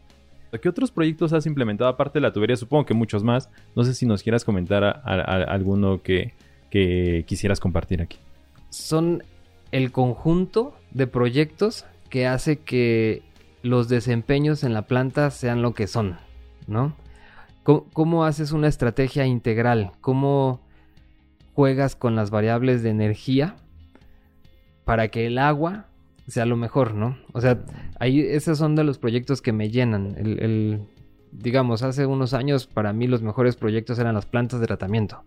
¿Qué 0.63 0.69
otros 0.69 0.93
proyectos 0.93 1.33
has 1.33 1.47
implementado 1.47 1.91
aparte 1.91 2.19
de 2.19 2.23
la 2.23 2.33
tubería? 2.33 2.55
Supongo 2.57 2.87
que 2.87 2.95
muchos 2.95 3.25
más. 3.25 3.51
No 3.75 3.83
sé 3.83 3.93
si 3.93 4.07
nos 4.07 4.23
quieras 4.23 4.45
comentar 4.45 4.85
a- 4.85 4.91
a- 4.93 5.15
a- 5.21 5.43
alguno 5.45 6.01
que, 6.03 6.35
que 6.71 7.25
quisieras 7.27 7.59
compartir 7.61 8.01
aquí. 8.01 8.19
son 8.71 9.23
el 9.75 9.91
conjunto 9.91 10.73
de 10.93 11.09
proyectos 11.09 11.85
que 12.09 12.29
hace 12.29 12.61
que 12.61 13.23
los 13.63 13.89
desempeños 13.89 14.63
en 14.63 14.73
la 14.73 14.83
planta 14.83 15.33
sean 15.33 15.63
lo 15.63 15.75
que 15.75 15.89
son, 15.89 16.17
¿no? 16.69 16.95
¿Cómo, 17.65 18.25
haces 18.25 18.53
una 18.53 18.69
estrategia 18.69 19.27
integral? 19.27 19.91
¿Cómo 20.01 20.61
juegas 21.55 21.97
con 21.97 22.15
las 22.15 22.31
variables 22.31 22.85
de 22.85 22.91
energía 22.91 23.57
para 24.85 25.09
que 25.09 25.27
el 25.27 25.39
agua 25.39 25.87
sea 26.29 26.47
lo 26.47 26.57
mejor, 26.57 26.95
¿no? 26.95 27.19
O 27.33 27.41
sea, 27.41 27.65
ahí 27.99 28.21
esos 28.21 28.59
son 28.59 28.77
de 28.77 28.85
los 28.85 28.99
proyectos 28.99 29.43
que 29.43 29.53
me 29.53 29.71
llenan. 29.71 30.15
El- 30.17 30.87
digamos, 31.43 31.83
hace 31.83 32.07
unos 32.07 32.33
años 32.33 32.67
para 32.67 32.93
mí 32.93 33.07
los 33.07 33.23
mejores 33.23 33.57
proyectos 33.57 33.99
eran 33.99 34.15
las 34.15 34.27
plantas 34.27 34.61
de 34.61 34.67
tratamiento. 34.67 35.23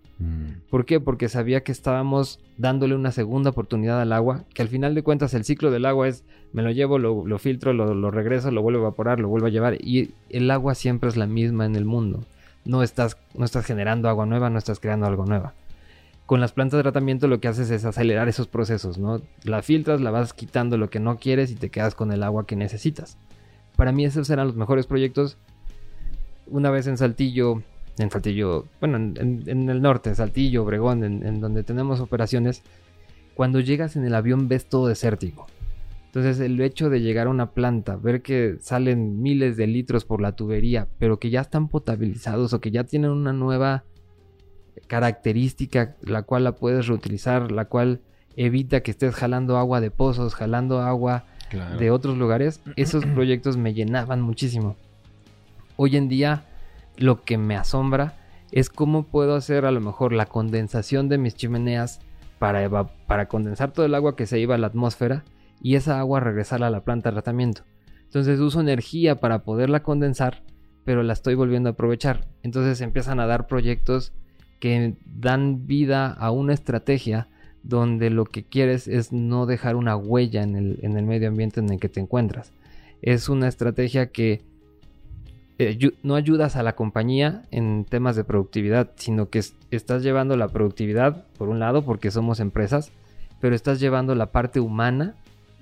¿Por 0.69 0.85
qué? 0.85 0.99
Porque 0.99 1.29
sabía 1.29 1.63
que 1.63 1.71
estábamos 1.71 2.39
dándole 2.57 2.95
una 2.95 3.11
segunda 3.11 3.51
oportunidad 3.51 4.01
al 4.01 4.13
agua, 4.13 4.45
que 4.53 4.61
al 4.61 4.67
final 4.67 4.95
de 4.95 5.03
cuentas 5.03 5.33
el 5.33 5.43
ciclo 5.43 5.69
del 5.69 5.85
agua 5.85 6.07
es, 6.07 6.23
me 6.53 6.63
lo 6.63 6.71
llevo, 6.71 6.97
lo, 6.97 7.27
lo 7.27 7.37
filtro, 7.37 7.73
lo, 7.73 7.93
lo 7.93 8.09
regreso, 8.09 8.49
lo 8.51 8.61
vuelvo 8.61 8.79
a 8.79 8.87
evaporar, 8.87 9.19
lo 9.19 9.27
vuelvo 9.27 9.47
a 9.47 9.51
llevar, 9.51 9.75
y 9.75 10.11
el 10.29 10.49
agua 10.49 10.75
siempre 10.75 11.09
es 11.09 11.17
la 11.17 11.27
misma 11.27 11.65
en 11.65 11.75
el 11.75 11.85
mundo. 11.85 12.23
No 12.65 12.83
estás, 12.83 13.17
no 13.35 13.45
estás 13.45 13.65
generando 13.65 14.09
agua 14.09 14.25
nueva, 14.25 14.49
no 14.49 14.57
estás 14.57 14.79
creando 14.79 15.05
algo 15.05 15.25
nueva. 15.25 15.53
Con 16.25 16.41
las 16.41 16.51
plantas 16.51 16.77
de 16.77 16.83
tratamiento 16.83 17.27
lo 17.27 17.39
que 17.39 17.47
haces 17.47 17.69
es 17.69 17.85
acelerar 17.85 18.27
esos 18.27 18.47
procesos, 18.47 18.97
¿no? 18.97 19.21
La 19.43 19.61
filtras, 19.61 20.01
la 20.01 20.11
vas 20.11 20.33
quitando 20.33 20.77
lo 20.77 20.89
que 20.89 20.99
no 20.99 21.17
quieres 21.17 21.51
y 21.51 21.55
te 21.55 21.69
quedas 21.69 21.95
con 21.95 22.11
el 22.11 22.23
agua 22.23 22.45
que 22.45 22.57
necesitas. 22.57 23.17
Para 23.77 23.91
mí 23.93 24.03
esos 24.03 24.29
eran 24.29 24.47
los 24.47 24.55
mejores 24.57 24.87
proyectos. 24.87 25.37
Una 26.49 26.69
vez 26.69 26.87
en 26.87 26.97
Saltillo, 26.97 27.61
en 27.97 28.09
Saltillo, 28.09 28.65
bueno, 28.79 28.97
en, 28.97 29.69
el 29.69 29.81
norte, 29.81 30.13
Saltillo, 30.15 30.63
Obregón, 30.63 31.03
en, 31.03 31.25
en 31.25 31.41
donde 31.41 31.63
tenemos 31.63 31.99
operaciones, 31.99 32.63
cuando 33.33 33.59
llegas 33.59 33.95
en 33.95 34.05
el 34.05 34.15
avión 34.15 34.47
ves 34.47 34.67
todo 34.67 34.87
desértico. 34.87 35.47
Entonces 36.07 36.39
el 36.39 36.59
hecho 36.61 36.89
de 36.89 37.01
llegar 37.01 37.27
a 37.27 37.29
una 37.29 37.51
planta, 37.51 37.95
ver 37.95 38.21
que 38.21 38.57
salen 38.59 39.21
miles 39.21 39.57
de 39.57 39.67
litros 39.67 40.05
por 40.05 40.21
la 40.21 40.31
tubería, 40.31 40.87
pero 40.97 41.19
que 41.19 41.29
ya 41.29 41.41
están 41.41 41.67
potabilizados 41.67 42.53
o 42.53 42.59
que 42.59 42.71
ya 42.71 42.85
tienen 42.85 43.11
una 43.11 43.33
nueva 43.33 43.83
característica, 44.87 45.95
la 46.01 46.23
cual 46.23 46.45
la 46.45 46.55
puedes 46.55 46.87
reutilizar, 46.87 47.51
la 47.51 47.65
cual 47.65 48.01
evita 48.35 48.81
que 48.81 48.91
estés 48.91 49.15
jalando 49.15 49.57
agua 49.57 49.81
de 49.81 49.91
pozos, 49.91 50.33
jalando 50.33 50.81
agua 50.81 51.25
de 51.77 51.91
otros 51.91 52.17
lugares, 52.17 52.61
esos 52.75 53.05
proyectos 53.05 53.57
me 53.57 53.73
llenaban 53.73 54.21
muchísimo. 54.21 54.75
Hoy 55.79 55.95
en 55.95 56.09
día 56.09 56.43
lo 56.97 57.21
que 57.21 57.37
me 57.37 57.55
asombra 57.55 58.17
es 58.51 58.69
cómo 58.69 59.03
puedo 59.03 59.35
hacer 59.35 59.63
a 59.63 59.71
lo 59.71 59.79
mejor 59.79 60.11
la 60.11 60.25
condensación 60.25 61.07
de 61.07 61.19
mis 61.19 61.35
chimeneas 61.35 61.99
para, 62.39 62.87
para 63.05 63.27
condensar 63.27 63.71
todo 63.73 63.85
el 63.85 63.93
agua 63.93 64.15
que 64.15 64.25
se 64.25 64.39
iba 64.39 64.55
a 64.55 64.57
la 64.57 64.67
atmósfera 64.67 65.23
y 65.61 65.75
esa 65.75 65.99
agua 65.99 66.19
regresarla 66.19 66.67
a 66.67 66.71
la 66.71 66.83
planta 66.83 67.09
de 67.09 67.13
tratamiento. 67.13 67.61
Entonces 68.05 68.39
uso 68.39 68.59
energía 68.59 69.17
para 69.17 69.43
poderla 69.43 69.83
condensar, 69.83 70.41
pero 70.83 71.03
la 71.03 71.13
estoy 71.13 71.35
volviendo 71.35 71.69
a 71.69 71.73
aprovechar. 71.73 72.27
Entonces 72.41 72.81
empiezan 72.81 73.19
a 73.19 73.27
dar 73.27 73.45
proyectos 73.45 74.13
que 74.59 74.95
dan 75.05 75.67
vida 75.67 76.11
a 76.11 76.31
una 76.31 76.55
estrategia 76.55 77.27
donde 77.61 78.09
lo 78.09 78.25
que 78.25 78.43
quieres 78.43 78.87
es 78.87 79.13
no 79.13 79.45
dejar 79.45 79.75
una 79.75 79.95
huella 79.95 80.41
en 80.41 80.55
el, 80.55 80.79
en 80.81 80.97
el 80.97 81.05
medio 81.05 81.27
ambiente 81.27 81.59
en 81.59 81.69
el 81.69 81.79
que 81.79 81.89
te 81.89 81.99
encuentras. 81.99 82.51
Es 83.03 83.29
una 83.29 83.47
estrategia 83.47 84.11
que 84.11 84.41
eh, 85.59 85.77
no 86.03 86.15
ayudas 86.15 86.55
a 86.55 86.63
la 86.63 86.75
compañía 86.75 87.43
en 87.51 87.85
temas 87.85 88.15
de 88.15 88.23
productividad, 88.23 88.91
sino 88.95 89.29
que 89.29 89.39
es- 89.39 89.55
estás 89.71 90.03
llevando 90.03 90.37
la 90.37 90.47
productividad, 90.49 91.25
por 91.37 91.49
un 91.49 91.59
lado, 91.59 91.83
porque 91.83 92.11
somos 92.11 92.39
empresas, 92.39 92.91
pero 93.41 93.55
estás 93.55 93.79
llevando 93.79 94.13
la 94.15 94.31
parte 94.31 94.59
humana 94.59 95.15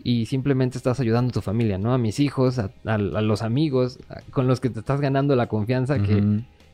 y 0.04 0.26
simplemente 0.28 0.78
estás 0.78 1.00
ayudando 1.00 1.30
a 1.32 1.34
tu 1.34 1.42
familia, 1.42 1.78
¿no? 1.78 1.94
A 1.94 1.98
mis 1.98 2.20
hijos, 2.20 2.60
a, 2.60 2.72
a- 2.86 2.94
a 2.96 2.98
los 3.00 3.42
amigos, 3.42 4.00
a- 4.10 4.22
con 4.32 4.48
los 4.48 4.60
que 4.60 4.70
te 4.70 4.80
estás 4.80 5.02
ganando 5.02 5.36
la 5.36 5.48
confianza 5.48 6.00
que, 6.00 6.18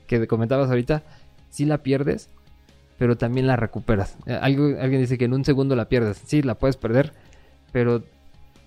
que 0.08 0.28
comentabas 0.28 0.70
ahorita, 0.70 1.04
sí 1.50 1.66
la 1.66 1.80
pierdes, 1.80 2.30
pero 2.98 3.18
también 3.18 3.48
la 3.48 3.56
recuperas. 3.56 4.18
Eh, 4.26 4.38
algo- 4.42 4.76
alguien 4.80 5.02
dice 5.02 5.18
que 5.18 5.26
en 5.26 5.34
un 5.34 5.46
segundo 5.46 5.76
la 5.76 5.86
pierdes. 5.90 6.22
Sí, 6.26 6.42
la 6.42 6.56
puedes 6.56 6.76
perder, 6.78 7.14
pero 7.72 8.04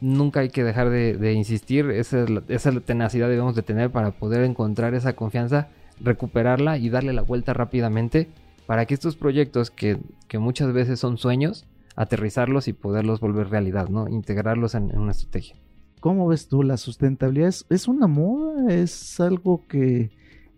nunca 0.00 0.40
hay 0.40 0.50
que 0.50 0.64
dejar 0.64 0.90
de, 0.90 1.32
insistir. 1.32 1.90
Esa, 1.90 2.24
es 2.24 2.30
la, 2.30 2.80
tenacidad 2.80 3.28
debemos 3.28 3.54
de 3.54 3.62
tener 3.62 3.90
para 3.90 4.12
poder 4.12 4.44
encontrar 4.44 4.94
esa 4.94 5.14
confianza, 5.14 5.68
recuperarla 6.00 6.78
y 6.78 6.88
darle 6.90 7.12
la 7.12 7.22
vuelta 7.22 7.52
rápidamente 7.54 8.28
para 8.66 8.86
que 8.86 8.94
estos 8.94 9.16
proyectos 9.16 9.70
que, 9.70 9.98
que 10.28 10.38
muchas 10.38 10.72
veces 10.72 10.98
son 11.00 11.18
sueños, 11.18 11.66
aterrizarlos 11.96 12.68
y 12.68 12.72
poderlos 12.72 13.20
volver 13.20 13.50
realidad, 13.50 13.88
¿no? 13.88 14.08
Integrarlos 14.08 14.74
en- 14.74 14.90
en 14.90 14.98
una 14.98 15.12
estrategia. 15.12 15.56
¿Cómo 16.00 16.26
ves 16.26 16.48
tú? 16.48 16.62
¿La 16.62 16.76
sustentabilidad 16.76 17.48
es, 17.48 17.66
es 17.70 17.88
una 17.88 18.06
moda? 18.06 18.74
¿Es 18.74 19.20
algo 19.20 19.64
que 19.68 20.10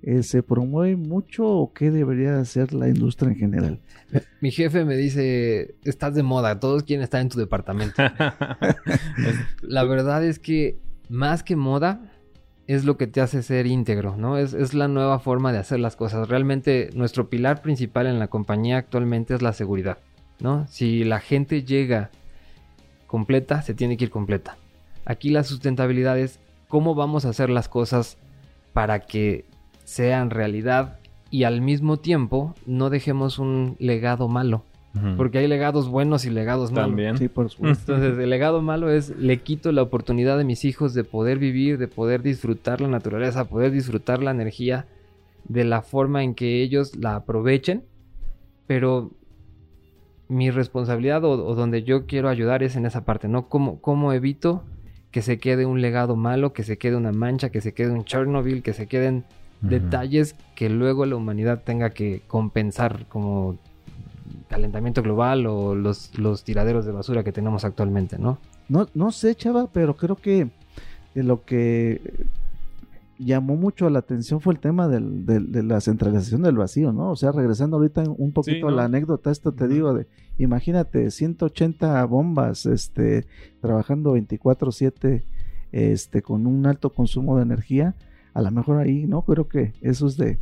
eh, 0.06 0.22
se 0.22 0.44
promueve 0.44 0.94
mucho 0.94 1.44
o 1.44 1.72
qué 1.72 1.90
debería 1.90 2.38
hacer 2.38 2.72
la 2.72 2.88
industria 2.88 3.32
en 3.32 3.36
general? 3.36 3.80
Mi 4.40 4.52
jefe 4.52 4.84
me 4.84 4.96
dice, 4.96 5.74
estás 5.82 6.14
de 6.14 6.22
moda, 6.22 6.60
todos 6.60 6.84
quieren 6.84 7.02
estar 7.02 7.20
en 7.20 7.28
tu 7.28 7.40
departamento. 7.40 8.00
La 9.62 9.82
verdad 9.82 10.24
es 10.24 10.38
que 10.38 10.78
más 11.08 11.42
que 11.42 11.56
moda 11.56 12.12
es 12.68 12.84
lo 12.84 12.96
que 12.96 13.08
te 13.08 13.20
hace 13.20 13.42
ser 13.42 13.66
íntegro, 13.66 14.16
¿no? 14.16 14.38
Es, 14.38 14.54
es 14.54 14.74
la 14.74 14.86
nueva 14.86 15.18
forma 15.18 15.52
de 15.52 15.58
hacer 15.58 15.80
las 15.80 15.96
cosas. 15.96 16.28
Realmente 16.28 16.90
nuestro 16.94 17.28
pilar 17.28 17.60
principal 17.60 18.06
en 18.06 18.20
la 18.20 18.28
compañía 18.28 18.78
actualmente 18.78 19.34
es 19.34 19.42
la 19.42 19.52
seguridad, 19.52 19.98
¿no? 20.38 20.68
Si 20.68 21.02
la 21.02 21.18
gente 21.18 21.64
llega 21.64 22.12
completa, 23.08 23.60
se 23.60 23.74
tiene 23.74 23.96
que 23.96 24.04
ir 24.04 24.10
completa. 24.10 24.56
Aquí 25.04 25.30
la 25.30 25.42
sustentabilidad 25.42 26.16
es 26.16 26.38
cómo 26.68 26.94
vamos 26.94 27.24
a 27.24 27.30
hacer 27.30 27.50
las 27.50 27.68
cosas 27.68 28.18
para 28.72 29.00
que 29.00 29.46
sean 29.86 30.30
realidad 30.30 30.98
y 31.30 31.44
al 31.44 31.60
mismo 31.60 31.96
tiempo 31.98 32.54
no 32.66 32.90
dejemos 32.90 33.38
un 33.38 33.76
legado 33.78 34.28
malo. 34.28 34.64
Porque 35.18 35.36
hay 35.36 35.46
legados 35.46 35.90
buenos 35.90 36.24
y 36.24 36.30
legados 36.30 36.72
malos. 36.72 36.88
También. 36.88 37.18
Sí, 37.18 37.28
por 37.28 37.50
supuesto. 37.50 37.92
Entonces, 37.92 38.18
el 38.18 38.30
legado 38.30 38.62
malo 38.62 38.90
es 38.90 39.10
le 39.10 39.42
quito 39.42 39.70
la 39.70 39.82
oportunidad 39.82 40.38
de 40.38 40.44
mis 40.44 40.64
hijos 40.64 40.94
de 40.94 41.04
poder 41.04 41.38
vivir, 41.38 41.76
de 41.76 41.86
poder 41.86 42.22
disfrutar 42.22 42.80
la 42.80 42.88
naturaleza, 42.88 43.44
poder 43.44 43.72
disfrutar 43.72 44.22
la 44.22 44.30
energía 44.30 44.86
de 45.44 45.64
la 45.64 45.82
forma 45.82 46.24
en 46.24 46.34
que 46.34 46.62
ellos 46.62 46.96
la 46.96 47.14
aprovechen. 47.14 47.84
Pero 48.66 49.10
mi 50.28 50.50
responsabilidad 50.50 51.22
o, 51.24 51.44
o 51.44 51.54
donde 51.54 51.82
yo 51.82 52.06
quiero 52.06 52.30
ayudar 52.30 52.62
es 52.62 52.74
en 52.74 52.86
esa 52.86 53.04
parte, 53.04 53.28
¿no? 53.28 53.50
¿Cómo, 53.50 53.82
¿Cómo 53.82 54.14
evito 54.14 54.64
que 55.10 55.20
se 55.20 55.38
quede 55.38 55.66
un 55.66 55.82
legado 55.82 56.16
malo, 56.16 56.54
que 56.54 56.62
se 56.62 56.78
quede 56.78 56.96
una 56.96 57.12
mancha, 57.12 57.50
que 57.50 57.60
se 57.60 57.74
quede 57.74 57.90
un 57.90 58.06
Chernobyl, 58.06 58.62
que 58.62 58.72
se 58.72 58.86
queden 58.86 59.24
Detalles 59.62 60.34
que 60.54 60.68
luego 60.68 61.06
la 61.06 61.16
humanidad 61.16 61.62
tenga 61.64 61.90
que 61.90 62.22
compensar 62.26 63.06
como 63.08 63.56
calentamiento 64.48 65.02
global 65.02 65.46
o 65.46 65.74
los, 65.74 66.16
los 66.18 66.44
tiraderos 66.44 66.84
de 66.86 66.92
basura 66.92 67.24
que 67.24 67.32
tenemos 67.32 67.64
actualmente, 67.64 68.18
¿no? 68.18 68.38
No, 68.68 68.86
no 68.94 69.10
sé, 69.12 69.34
chava, 69.34 69.68
pero 69.72 69.96
creo 69.96 70.16
que 70.16 70.48
de 71.14 71.22
lo 71.22 71.44
que 71.44 72.00
llamó 73.18 73.56
mucho 73.56 73.88
la 73.88 74.00
atención 74.00 74.40
fue 74.40 74.52
el 74.52 74.60
tema 74.60 74.88
del- 74.88 75.24
del- 75.24 75.50
de 75.50 75.62
la 75.62 75.80
centralización 75.80 76.42
del 76.42 76.56
vacío, 76.56 76.92
¿no? 76.92 77.10
O 77.10 77.16
sea, 77.16 77.32
regresando 77.32 77.76
ahorita 77.78 78.04
un 78.18 78.32
poquito 78.32 78.68
Sí, 78.68 78.72
a 78.72 78.76
la 78.76 78.84
anécdota, 78.84 79.30
esto 79.30 79.52
te 79.52 79.68
digo 79.68 79.94
de, 79.94 80.06
imagínate, 80.38 81.10
180 81.10 82.04
bombas, 82.04 82.66
este, 82.66 83.24
trabajando 83.62 84.12
24/7, 84.12 85.22
este, 85.72 86.20
con 86.22 86.46
un 86.46 86.66
alto 86.66 86.90
consumo 86.90 87.36
de 87.36 87.42
energía, 87.44 87.94
a 88.36 88.42
lo 88.42 88.50
mejor 88.50 88.78
ahí, 88.78 89.06
¿no? 89.06 89.22
Creo 89.22 89.48
que 89.48 89.72
eso 89.80 90.06
es 90.06 90.16
de, 90.18 90.38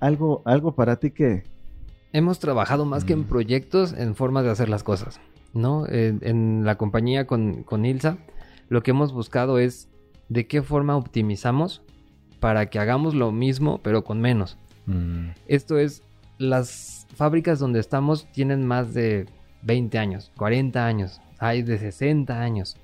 algo, 0.00 0.42
algo 0.44 0.74
para 0.74 0.96
ti 0.96 1.10
que... 1.10 1.42
Hemos 2.12 2.38
trabajado 2.38 2.84
más 2.84 3.04
que 3.04 3.14
en 3.14 3.20
Mm. 3.20 3.24
proyectos, 3.24 3.92
en 3.94 4.14
formas 4.14 4.44
de 4.44 4.50
hacer 4.50 4.68
las 4.68 4.82
cosas, 4.84 5.20
¿no? 5.54 5.86
En, 5.88 6.20
en 6.22 6.64
la 6.64 6.76
compañía 6.76 7.26
con, 7.26 7.62
con 7.64 7.84
Ilsa, 7.86 8.18
lo 8.68 8.82
que 8.82 8.90
hemos 8.92 9.12
buscado 9.12 9.58
es 9.58 9.88
de 10.28 10.46
qué 10.46 10.62
forma 10.62 10.96
optimizamos 10.96 11.82
para 12.38 12.66
que 12.66 12.78
hagamos 12.78 13.14
lo 13.14 13.32
mismo, 13.32 13.80
pero 13.82 14.04
con 14.04 14.20
menos. 14.20 14.58
Mm. 14.86 15.30
Esto 15.48 15.78
es, 15.78 16.02
las 16.38 17.06
fábricas 17.16 17.58
donde 17.58 17.80
estamos 17.80 18.26
tienen 18.32 18.66
más 18.66 18.94
de 18.94 19.26
20 19.62 19.98
años, 19.98 20.30
40 20.36 20.86
años, 20.86 21.20
hay 21.38 21.62
de 21.62 21.78
60 21.78 22.40
años. 22.40 22.76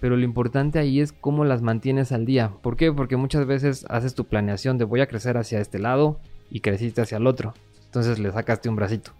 Pero 0.00 0.16
lo 0.16 0.24
importante 0.24 0.78
ahí 0.78 1.00
es 1.00 1.12
cómo 1.12 1.44
las 1.44 1.62
mantienes 1.62 2.12
al 2.12 2.26
día. 2.26 2.52
¿Por 2.62 2.76
qué? 2.76 2.92
Porque 2.92 3.16
muchas 3.16 3.46
veces 3.46 3.86
haces 3.88 4.14
tu 4.14 4.26
planeación 4.26 4.78
de 4.78 4.84
voy 4.84 5.00
a 5.00 5.06
crecer 5.06 5.36
hacia 5.36 5.60
este 5.60 5.78
lado 5.78 6.20
y 6.50 6.60
creciste 6.60 7.00
hacia 7.00 7.18
el 7.18 7.26
otro. 7.26 7.54
Entonces 7.86 8.18
le 8.18 8.30
sacaste 8.30 8.68
un 8.68 8.76
bracito. 8.76 9.12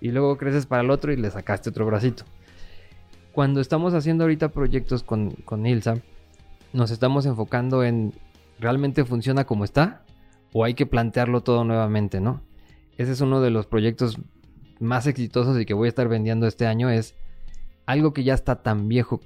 Y 0.00 0.10
luego 0.10 0.36
creces 0.38 0.66
para 0.66 0.82
el 0.82 0.90
otro 0.90 1.12
y 1.12 1.16
le 1.16 1.30
sacaste 1.30 1.70
otro 1.70 1.86
bracito. 1.86 2.24
Cuando 3.32 3.60
estamos 3.60 3.94
haciendo 3.94 4.24
ahorita 4.24 4.48
proyectos 4.48 5.02
con, 5.02 5.30
con 5.30 5.66
Ilsa, 5.66 5.98
nos 6.72 6.90
estamos 6.90 7.26
enfocando 7.26 7.84
en 7.84 8.12
realmente 8.58 9.04
funciona 9.04 9.44
como 9.44 9.64
está 9.64 10.02
o 10.52 10.64
hay 10.64 10.74
que 10.74 10.86
plantearlo 10.86 11.42
todo 11.42 11.64
nuevamente, 11.64 12.20
¿no? 12.20 12.42
Ese 12.96 13.12
es 13.12 13.20
uno 13.20 13.40
de 13.40 13.50
los 13.50 13.66
proyectos 13.66 14.18
más 14.78 15.06
exitosos 15.06 15.60
y 15.60 15.64
que 15.64 15.74
voy 15.74 15.86
a 15.86 15.88
estar 15.88 16.08
vendiendo 16.08 16.46
este 16.46 16.66
año 16.66 16.90
es 16.90 17.14
algo 17.86 18.12
que 18.12 18.24
ya 18.24 18.34
está 18.34 18.62
tan 18.62 18.88
viejo. 18.88 19.20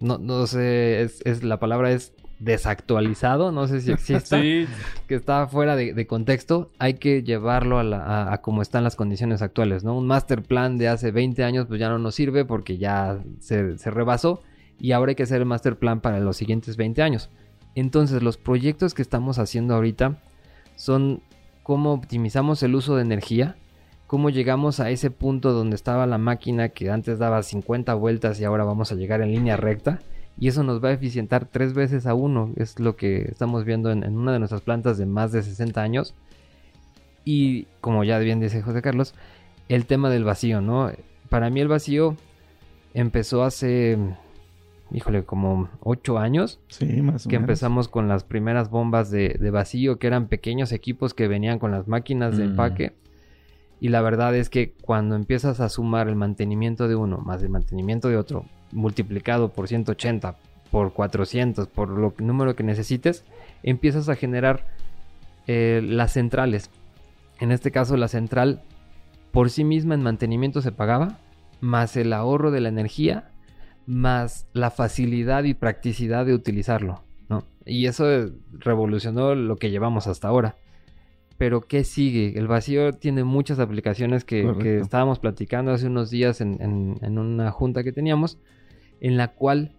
No, 0.00 0.18
no 0.18 0.46
sé, 0.46 1.02
es, 1.02 1.20
es- 1.24 1.42
la 1.42 1.58
palabra 1.58 1.90
es 1.92 2.12
desactualizado, 2.40 3.52
no 3.52 3.66
sé 3.68 3.80
si 3.80 3.92
existe, 3.92 4.40
Sí, 4.66 4.66
que 5.06 5.14
está 5.14 5.46
fuera 5.46 5.76
de, 5.76 5.92
de 5.94 6.06
contexto, 6.06 6.70
hay 6.78 6.94
que 6.94 7.22
llevarlo 7.22 7.78
a, 7.78 7.84
la, 7.84 7.98
a, 8.04 8.32
a 8.34 8.40
cómo 8.42 8.62
están 8.62 8.84
las 8.84 8.96
condiciones 8.96 9.42
actuales, 9.42 9.84
¿no? 9.84 9.96
Un 9.96 10.06
master 10.06 10.42
plan 10.42 10.78
de 10.78 10.88
hace 10.88 11.10
20 11.10 11.44
años 11.44 11.66
pues 11.66 11.80
ya 11.80 11.88
no 11.88 11.98
nos 11.98 12.14
sirve 12.14 12.44
porque 12.44 12.78
ya 12.78 13.18
se, 13.40 13.78
se 13.78 13.90
rebasó 13.90 14.42
y 14.80 14.92
ahora 14.92 15.10
hay 15.10 15.16
que 15.16 15.22
hacer 15.22 15.40
el 15.40 15.46
master 15.46 15.76
plan 15.78 16.00
para 16.00 16.20
los 16.20 16.36
siguientes 16.36 16.76
20 16.76 17.02
años. 17.02 17.30
Entonces 17.74 18.22
los 18.22 18.36
proyectos 18.36 18.94
que 18.94 19.02
estamos 19.02 19.38
haciendo 19.38 19.74
ahorita 19.74 20.18
son 20.76 21.22
cómo 21.62 21.92
optimizamos 21.92 22.62
el 22.62 22.74
uso 22.74 22.96
de 22.96 23.02
energía, 23.02 23.56
cómo 24.14 24.30
llegamos 24.30 24.78
a 24.78 24.90
ese 24.90 25.10
punto 25.10 25.52
donde 25.52 25.74
estaba 25.74 26.06
la 26.06 26.18
máquina 26.18 26.68
que 26.68 26.88
antes 26.88 27.18
daba 27.18 27.42
50 27.42 27.94
vueltas 27.94 28.38
y 28.38 28.44
ahora 28.44 28.62
vamos 28.62 28.92
a 28.92 28.94
llegar 28.94 29.20
en 29.22 29.32
línea 29.32 29.56
recta. 29.56 29.98
Y 30.38 30.46
eso 30.46 30.62
nos 30.62 30.82
va 30.82 30.90
a 30.90 30.92
eficientar 30.92 31.46
tres 31.46 31.74
veces 31.74 32.06
a 32.06 32.14
uno. 32.14 32.52
Es 32.54 32.78
lo 32.78 32.94
que 32.94 33.22
estamos 33.22 33.64
viendo 33.64 33.90
en, 33.90 34.04
en 34.04 34.16
una 34.16 34.30
de 34.32 34.38
nuestras 34.38 34.60
plantas 34.60 34.98
de 34.98 35.06
más 35.06 35.32
de 35.32 35.42
60 35.42 35.82
años. 35.82 36.14
Y 37.24 37.66
como 37.80 38.04
ya 38.04 38.20
bien 38.20 38.38
dice 38.38 38.62
José 38.62 38.82
Carlos, 38.82 39.14
el 39.68 39.84
tema 39.86 40.10
del 40.10 40.22
vacío, 40.22 40.60
¿no? 40.60 40.92
Para 41.28 41.50
mí 41.50 41.60
el 41.60 41.66
vacío 41.68 42.14
empezó 42.94 43.42
hace, 43.42 43.98
híjole, 44.92 45.24
como 45.24 45.70
8 45.80 46.18
años 46.18 46.60
Sí, 46.68 46.84
más 47.02 47.26
o 47.26 47.28
que 47.28 47.36
menos. 47.36 47.48
empezamos 47.48 47.88
con 47.88 48.06
las 48.06 48.22
primeras 48.22 48.70
bombas 48.70 49.10
de, 49.10 49.36
de 49.40 49.50
vacío, 49.50 49.98
que 49.98 50.06
eran 50.06 50.28
pequeños 50.28 50.70
equipos 50.70 51.14
que 51.14 51.26
venían 51.26 51.58
con 51.58 51.72
las 51.72 51.88
máquinas 51.88 52.36
de 52.36 52.44
Mm. 52.46 52.50
empaque. 52.50 52.92
Y 53.84 53.90
la 53.90 54.00
verdad 54.00 54.34
es 54.34 54.48
que 54.48 54.72
cuando 54.72 55.14
empiezas 55.14 55.60
a 55.60 55.68
sumar 55.68 56.08
el 56.08 56.16
mantenimiento 56.16 56.88
de 56.88 56.96
uno 56.96 57.18
más 57.18 57.42
el 57.42 57.50
mantenimiento 57.50 58.08
de 58.08 58.16
otro, 58.16 58.46
multiplicado 58.72 59.52
por 59.52 59.68
180, 59.68 60.38
por 60.70 60.94
400, 60.94 61.68
por 61.68 61.90
lo 61.90 62.14
número 62.16 62.56
que 62.56 62.62
necesites, 62.62 63.26
empiezas 63.62 64.08
a 64.08 64.14
generar 64.14 64.64
eh, 65.46 65.82
las 65.84 66.14
centrales. 66.14 66.70
En 67.40 67.52
este 67.52 67.72
caso, 67.72 67.98
la 67.98 68.08
central 68.08 68.62
por 69.32 69.50
sí 69.50 69.64
misma 69.64 69.94
en 69.94 70.02
mantenimiento 70.02 70.62
se 70.62 70.72
pagaba, 70.72 71.18
más 71.60 71.94
el 71.98 72.14
ahorro 72.14 72.50
de 72.50 72.62
la 72.62 72.70
energía, 72.70 73.32
más 73.84 74.46
la 74.54 74.70
facilidad 74.70 75.44
y 75.44 75.52
practicidad 75.52 76.24
de 76.24 76.32
utilizarlo, 76.32 77.04
¿no? 77.28 77.44
Y 77.66 77.84
eso 77.84 78.06
revolucionó 78.50 79.34
lo 79.34 79.56
que 79.56 79.70
llevamos 79.70 80.06
hasta 80.06 80.28
ahora. 80.28 80.56
Pero 81.38 81.62
¿qué 81.62 81.82
sigue? 81.84 82.38
El 82.38 82.46
vacío 82.46 82.92
tiene 82.92 83.24
muchas 83.24 83.58
aplicaciones 83.58 84.24
que, 84.24 84.44
estábamos 84.78 85.18
platicando 85.18 85.72
hace 85.72 85.86
unos 85.88 86.10
días 86.10 86.40
en, 86.40 86.60
en- 86.62 86.96
en 87.02 87.18
una 87.18 87.50
junta 87.50 87.82
que 87.82 87.92
teníamos, 87.92 88.38
en 89.00 89.16
la 89.16 89.28
cual 89.28 89.72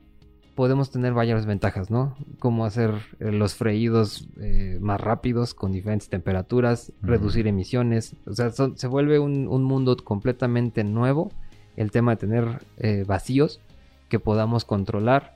podemos 0.55 0.89
tener 0.91 1.13
varias 1.13 1.45
ventajas, 1.45 1.89
¿no? 1.91 2.15
Como 2.39 2.65
hacer 2.65 2.91
eh, 3.19 3.31
los 3.31 3.55
freídos 3.55 4.27
eh, 4.39 4.77
más 4.81 4.99
rápidos 5.01 5.53
con 5.53 5.71
diferentes 5.73 6.07
temperaturas, 6.09 6.91
reducir 7.01 7.47
emisiones. 7.47 8.15
O 8.25 8.33
sea, 8.33 8.51
son- 8.51 8.77
se 8.77 8.87
vuelve 8.87 9.19
un, 9.19 9.47
un 9.47 9.63
mundo 9.63 9.97
completamente 9.97 10.83
nuevo 10.83 11.31
el 11.75 11.91
tema 11.91 12.11
de 12.11 12.17
tener 12.17 12.45
eh, 12.77 13.03
vacíos 13.07 13.59
que 14.07 14.19
podamos 14.19 14.63
controlar. 14.65 15.34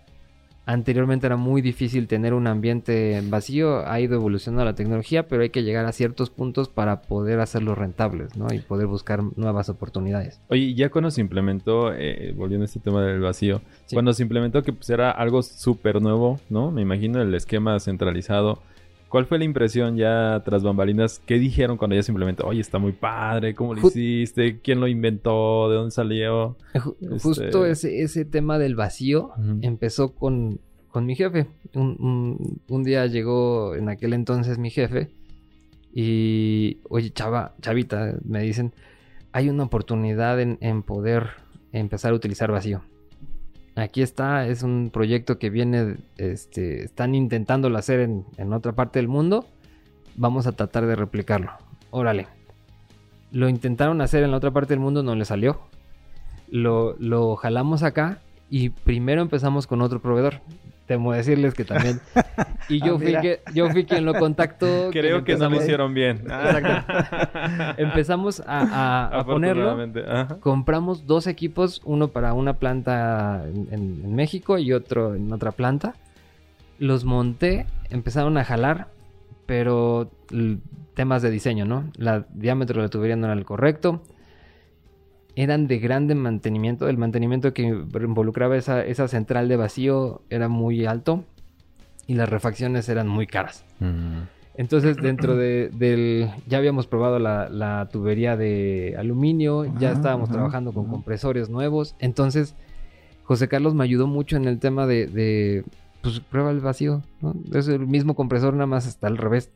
Anteriormente 0.69 1.25
era 1.25 1.35
muy 1.35 1.63
difícil 1.63 2.05
tener 2.07 2.35
un 2.35 2.45
ambiente 2.45 3.19
vacío, 3.27 3.87
ha 3.89 3.99
ido 3.99 4.13
evolucionando 4.13 4.65
la 4.65 4.75
tecnología, 4.75 5.27
pero 5.27 5.41
hay 5.41 5.49
que 5.49 5.63
llegar 5.63 5.87
a 5.87 5.91
ciertos 5.91 6.29
puntos 6.29 6.69
para 6.69 7.01
poder 7.01 7.39
hacerlos 7.39 7.75
rentables, 7.75 8.37
¿no? 8.37 8.53
Y 8.53 8.59
poder 8.59 8.85
buscar 8.85 9.23
nuevas 9.35 9.69
oportunidades. 9.69 10.39
Oye, 10.47 10.75
ya 10.75 10.89
cuando 10.91 11.09
se 11.09 11.21
implementó, 11.21 11.91
eh, 11.95 12.35
volviendo 12.37 12.65
a 12.65 12.67
este 12.67 12.79
tema 12.79 13.01
del 13.03 13.19
vacío, 13.19 13.61
Sí. 13.87 13.95
cuando 13.95 14.13
se 14.13 14.21
implementó 14.21 14.61
que 14.61 14.71
pues, 14.71 14.91
era 14.91 15.09
algo 15.09 15.41
súper 15.41 16.03
nuevo, 16.03 16.39
¿no? 16.51 16.69
Me 16.69 16.83
imagino 16.83 17.19
el 17.19 17.33
esquema 17.33 17.79
centralizado. 17.79 18.61
¿Cuál 19.09 19.25
fue 19.25 19.39
la 19.39 19.43
impresión 19.45 19.97
ya 19.97 20.41
tras 20.45 20.63
bambalinas? 20.63 21.19
¿Qué 21.25 21.39
dijeron 21.39 21.77
cuando 21.77 21.95
ya 21.95 22.03
se 22.03 22.11
implementó? 22.11 22.45
Oye, 22.45 22.61
está 22.61 22.77
muy 22.77 22.91
padre, 22.91 23.55
¿cómo 23.55 23.73
lo 23.73 23.81
hiciste? 23.87 24.59
¿Quién 24.61 24.79
lo 24.79 24.87
inventó? 24.87 25.67
¿De 25.69 25.75
dónde 25.75 25.91
salió? 25.91 26.57
Ju- 26.75 26.95
Este- 27.01 27.19
Justo 27.19 27.65
ese, 27.65 28.01
ese 28.03 28.23
tema 28.25 28.59
del 28.59 28.75
vacío 28.75 29.31
empezó 29.63 30.13
con, 30.13 30.59
con 30.89 31.05
mi 31.07 31.15
jefe. 31.15 31.47
Un, 31.73 31.97
un- 31.99 32.61
un 32.69 32.83
día 32.83 33.05
llegó 33.07 33.75
en 33.75 33.89
aquel 33.89 34.13
entonces 34.13 34.57
mi 34.59 34.69
jefe 34.69 35.09
y, 35.93 36.77
oye, 36.89 37.09
chava, 37.09 37.55
chavita, 37.61 38.15
me 38.23 38.41
dicen, 38.43 38.73
hay 39.31 39.49
una 39.49 39.63
oportunidad 39.63 40.39
en, 40.39 40.57
en 40.61 40.83
poder 40.83 41.29
empezar 41.71 42.11
a 42.11 42.15
utilizar 42.15 42.51
vacío. 42.51 42.81
Aquí 43.79 44.01
está, 44.01 44.45
es 44.45 44.63
un 44.63 44.89
proyecto 44.91 45.39
que 45.39 45.49
viene, 45.49 45.97
este, 46.17 46.83
están 46.83 47.15
intentándolo 47.15 47.77
hacer 47.77 48.01
en, 48.01 48.25
en 48.37 48.53
otra 48.53 48.73
parte 48.73 48.99
del 48.99 49.07
mundo. 49.07 49.45
Vamos 50.15 50.47
a 50.47 50.51
tratar 50.51 50.85
de 50.85 50.95
replicarlo. 50.95 51.51
Órale. 51.91 52.27
Lo 53.31 53.47
intentaron 53.47 54.01
hacer 54.01 54.23
en 54.23 54.31
la 54.31 54.37
otra 54.37 54.51
parte 54.51 54.73
del 54.73 54.79
mundo, 54.79 55.01
no 55.03 55.15
le 55.15 55.23
salió. 55.23 55.61
Lo, 56.49 56.95
lo 56.97 57.35
jalamos 57.35 57.83
acá 57.83 58.19
y 58.49 58.69
primero 58.69 59.21
empezamos 59.21 59.67
con 59.67 59.81
otro 59.81 60.01
proveedor. 60.01 60.41
Temo 60.89 61.13
decirles 61.13 61.53
que 61.53 61.63
también. 61.65 62.01
Y 62.67 62.79
yo, 62.85 62.95
Ah, 62.95 62.99
fui, 62.99 63.13
que, 63.21 63.41
yo 63.53 63.69
fui 63.69 63.85
quien 63.85 64.05
lo 64.05 64.13
contactó. 64.15 64.89
Creo 64.91 65.23
que 65.23 65.35
no 65.37 65.49
lo 65.49 65.55
hicieron 65.57 65.93
bien. 65.93 66.23
Empezamos 67.77 68.41
a, 68.45 69.07
a- 69.11 69.19
a 69.19 69.25
ponerlo. 69.25 69.77
Ajá. 70.07 70.37
Compramos 70.39 71.05
dos 71.05 71.27
equipos, 71.27 71.81
uno 71.85 72.07
para 72.09 72.33
una 72.33 72.53
planta 72.53 73.43
en, 73.71 74.15
México 74.15 74.57
y 74.57 74.73
otro 74.73 75.13
en 75.15 75.31
otra 75.31 75.51
planta. 75.51 75.93
Los 76.79 77.05
monté, 77.05 77.65
empezaron 77.91 78.37
a 78.37 78.43
jalar, 78.43 78.87
pero 79.45 80.09
temas 80.95 81.21
de 81.21 81.29
diseño, 81.29 81.65
¿no? 81.65 81.83
La 81.97 82.25
diámetro 82.33 82.77
de 82.81 82.87
la 82.87 82.89
tubería 82.89 83.15
no 83.15 83.25
era 83.27 83.33
el 83.35 83.45
correcto. 83.45 84.01
Eran 85.39 85.67
de 85.67 85.79
grande 85.79 86.15
mantenimiento. 86.15 86.89
El 86.89 86.97
mantenimiento 86.97 87.53
que 87.53 87.61
involucraba 87.63 88.57
esa, 88.57 88.83
esa 88.83 89.07
central 89.07 89.47
de 89.47 89.55
vacío 89.55 90.21
era 90.29 90.49
muy 90.49 90.85
alto 90.85 91.23
y 92.07 92.15
las 92.15 92.27
refacciones 92.27 92.89
eran 92.89 93.07
muy 93.07 93.25
caras. 93.25 93.63
Mm. 93.79 94.23
Entonces, 94.55 94.97
dentro 94.97 95.37
de, 95.37 95.69
del. 95.69 96.29
Ya 96.45 96.57
habíamos 96.57 96.87
probado 96.87 97.19
la, 97.19 97.47
la 97.47 97.87
tubería 97.89 98.35
de 98.35 98.97
aluminio, 98.99 99.63
ya 99.79 99.93
estábamos 99.93 100.27
ajá, 100.27 100.39
trabajando 100.39 100.73
con 100.73 100.83
ajá. 100.83 100.91
compresores 100.91 101.49
nuevos. 101.49 101.95
Entonces, 101.99 102.55
José 103.23 103.47
Carlos 103.47 103.73
me 103.73 103.85
ayudó 103.85 104.07
mucho 104.07 104.35
en 104.35 104.45
el 104.45 104.59
tema 104.59 104.87
de. 104.87 105.07
de, 105.07 105.63
pues 106.01 106.19
prueba 106.19 106.51
el 106.51 106.59
vacío, 106.59 107.01
¿no? 107.21 107.33
Es 107.53 107.69
el 107.69 107.87
mismo 107.87 108.13
compresor, 108.13 108.53
nada 108.55 108.67
más 108.67 108.85
está 108.85 109.07
al 109.07 109.17
revés. 109.17 109.51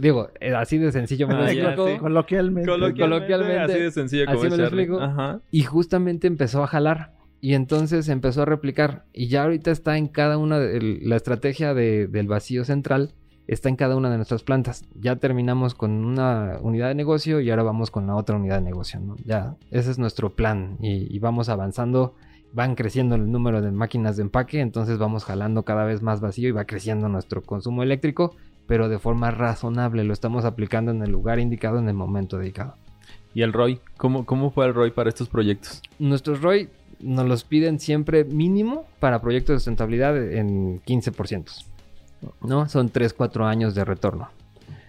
Digo, 0.00 0.28
eh, 0.40 0.54
así 0.54 0.78
de 0.78 0.92
sencillo 0.92 1.26
me 1.28 1.34
lo 1.34 1.40
Ah, 1.42 1.52
ya, 1.52 1.62
explico. 1.62 1.88
sí. 1.88 1.98
Coloquialmente. 1.98 2.70
Coloquialmente, 2.70 3.02
Coloquialmente, 3.02 3.72
así 3.72 3.82
de 3.82 3.90
sencillo 3.90 4.24
así 4.28 4.48
me 4.50 4.56
lo 4.56 4.62
explico. 4.64 5.00
Ajá. 5.00 5.40
Y 5.50 5.62
justamente 5.62 6.26
empezó 6.26 6.62
a 6.62 6.66
jalar. 6.66 7.12
Y 7.40 7.54
entonces 7.54 8.08
empezó 8.08 8.42
a 8.42 8.44
replicar. 8.46 9.04
Y 9.12 9.28
ya 9.28 9.42
ahorita 9.44 9.70
está 9.70 9.98
en 9.98 10.08
cada 10.08 10.38
una 10.38 10.58
de 10.58 10.76
el- 10.78 11.08
la 11.08 11.16
estrategia 11.16 11.74
de- 11.74 12.06
del 12.08 12.26
vacío 12.26 12.64
central. 12.64 13.12
Está 13.46 13.68
en 13.68 13.76
cada 13.76 13.94
una 13.96 14.10
de 14.10 14.16
nuestras 14.16 14.42
plantas. 14.42 14.84
Ya 14.98 15.16
terminamos 15.16 15.74
con 15.74 16.04
una 16.04 16.58
unidad 16.62 16.88
de 16.88 16.94
negocio 16.96 17.40
y 17.40 17.48
ahora 17.50 17.62
vamos 17.62 17.90
con 17.92 18.06
la 18.08 18.16
otra 18.16 18.36
unidad 18.36 18.56
de 18.56 18.62
negocio. 18.62 18.98
¿no? 18.98 19.14
Ya, 19.24 19.54
ese 19.70 19.90
es 19.92 19.98
nuestro 19.98 20.34
plan. 20.34 20.76
Y, 20.80 21.14
y 21.14 21.18
vamos 21.20 21.48
avanzando. 21.48 22.14
Van 22.52 22.74
creciendo 22.74 23.14
el 23.16 23.30
número 23.30 23.60
de 23.62 23.70
máquinas 23.70 24.16
de 24.16 24.22
empaque. 24.22 24.60
Entonces 24.60 24.98
vamos 24.98 25.24
jalando 25.24 25.62
cada 25.62 25.84
vez 25.84 26.02
más 26.02 26.20
vacío 26.20 26.48
y 26.48 26.52
va 26.52 26.64
creciendo 26.64 27.08
nuestro 27.08 27.42
consumo 27.42 27.82
eléctrico. 27.84 28.34
Pero 28.66 28.88
de 28.88 28.98
forma 28.98 29.30
razonable. 29.30 30.04
Lo 30.04 30.12
estamos 30.12 30.44
aplicando 30.44 30.90
en 30.90 31.02
el 31.02 31.10
lugar 31.10 31.38
indicado, 31.38 31.78
en 31.78 31.88
el 31.88 31.94
momento 31.94 32.38
dedicado. 32.38 32.74
¿Y 33.34 33.42
el 33.42 33.52
ROI? 33.52 33.80
¿Cómo, 33.96 34.24
cómo 34.26 34.50
fue 34.50 34.66
el 34.66 34.74
ROI 34.74 34.90
para 34.92 35.08
estos 35.10 35.28
proyectos? 35.28 35.82
Nuestros 35.98 36.40
ROI 36.40 36.68
nos 37.00 37.26
los 37.26 37.44
piden 37.44 37.78
siempre 37.78 38.24
mínimo 38.24 38.86
para 39.00 39.20
proyectos 39.20 39.54
de 39.54 39.58
sustentabilidad 39.58 40.16
en 40.32 40.80
15%. 40.82 41.64
¿No? 42.40 42.68
Son 42.68 42.88
3, 42.88 43.12
4 43.12 43.46
años 43.46 43.74
de 43.74 43.84
retorno. 43.84 44.30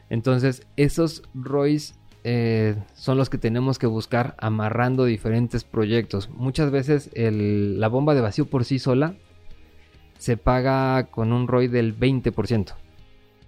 Entonces, 0.10 0.66
esos 0.78 1.24
ROIs 1.34 1.96
eh, 2.24 2.76
son 2.94 3.18
los 3.18 3.30
que 3.30 3.38
tenemos 3.38 3.78
que 3.80 3.88
buscar 3.88 4.36
amarrando 4.40 5.04
diferentes 5.06 5.64
proyectos. 5.66 6.30
Muchas 6.30 6.72
veces 6.72 7.10
el- 7.14 7.80
la 7.80 7.90
bomba 7.90 8.16
de 8.16 8.22
vacío 8.22 8.46
por 8.46 8.64
sí 8.66 8.80
sola 8.80 9.16
se 10.18 10.36
paga 10.38 11.04
con 11.12 11.32
un 11.34 11.48
ROI 11.48 11.68
del 11.68 11.94
20%. 11.98 12.74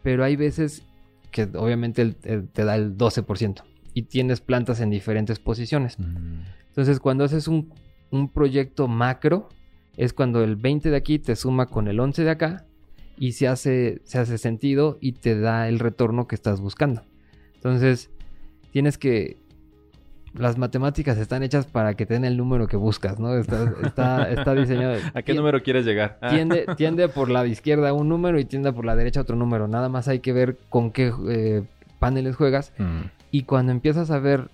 Pero 0.04 0.24
hay 0.24 0.36
veces 0.36 0.84
que 1.32 1.44
obviamente 1.56 2.12
te 2.12 2.64
da 2.64 2.76
el 2.76 2.98
12% 2.98 3.64
y 3.94 4.04
tienes 4.04 4.42
plantas 4.42 4.80
en 4.80 4.90
diferentes 4.90 5.40
posiciones. 5.40 5.98
Entonces, 6.70 7.00
cuando 7.00 7.24
haces 7.24 7.48
un, 7.48 7.74
un 8.12 8.30
proyecto 8.30 8.88
macro, 8.88 9.50
es 9.98 10.14
cuando 10.14 10.44
el 10.44 10.56
20 10.56 10.90
de 10.90 10.96
aquí 10.96 11.20
te 11.20 11.36
suma 11.36 11.66
con 11.66 11.88
el 11.88 12.00
11 12.00 12.24
de 12.24 12.30
acá 12.30 12.66
y 13.18 13.34
se 13.34 13.48
hace, 13.48 14.02
se 14.06 14.18
hace 14.18 14.38
sentido 14.38 14.98
y 15.02 15.12
te 15.14 15.38
da 15.38 15.68
el 15.68 15.80
retorno 15.80 16.28
que 16.28 16.36
estás 16.36 16.62
buscando. 16.62 17.04
Entonces, 17.56 18.10
tienes 18.72 18.98
que... 18.98 19.38
Las 20.34 20.58
matemáticas 20.58 21.18
están 21.18 21.42
hechas 21.44 21.66
para 21.66 21.96
que 21.96 22.06
te 22.06 22.14
den 22.14 22.26
el 22.26 22.38
número 22.38 22.68
que 22.68 22.78
buscas, 22.78 23.20
¿no? 23.20 23.36
Está, 23.36 23.74
está, 23.84 24.30
está 24.32 24.54
diseñado. 24.54 24.98
¿A 25.14 25.22
qué 25.22 25.34
número 25.34 25.62
quieres 25.64 25.86
llegar? 25.86 26.18
Ah. 26.22 26.30
Tiende, 26.30 26.66
tiende 26.78 27.10
por 27.10 27.30
la 27.30 27.46
izquierda 27.48 27.94
un 27.94 28.10
número 28.10 28.40
y 28.40 28.46
tiende 28.46 28.72
por 28.72 28.86
la 28.86 28.96
derecha 28.96 29.22
otro 29.22 29.36
número. 29.36 29.68
Nada 29.68 29.90
más 29.90 30.08
hay 30.08 30.20
que 30.20 30.32
ver 30.34 30.58
con 30.70 30.92
qué 30.92 31.12
eh, 31.28 31.64
paneles 32.00 32.36
juegas 32.36 32.72
Mm. 32.78 33.02
y 33.32 33.44
cuando 33.44 33.72
empiezas 33.72 34.12
a 34.12 34.20
ver, 34.20 34.50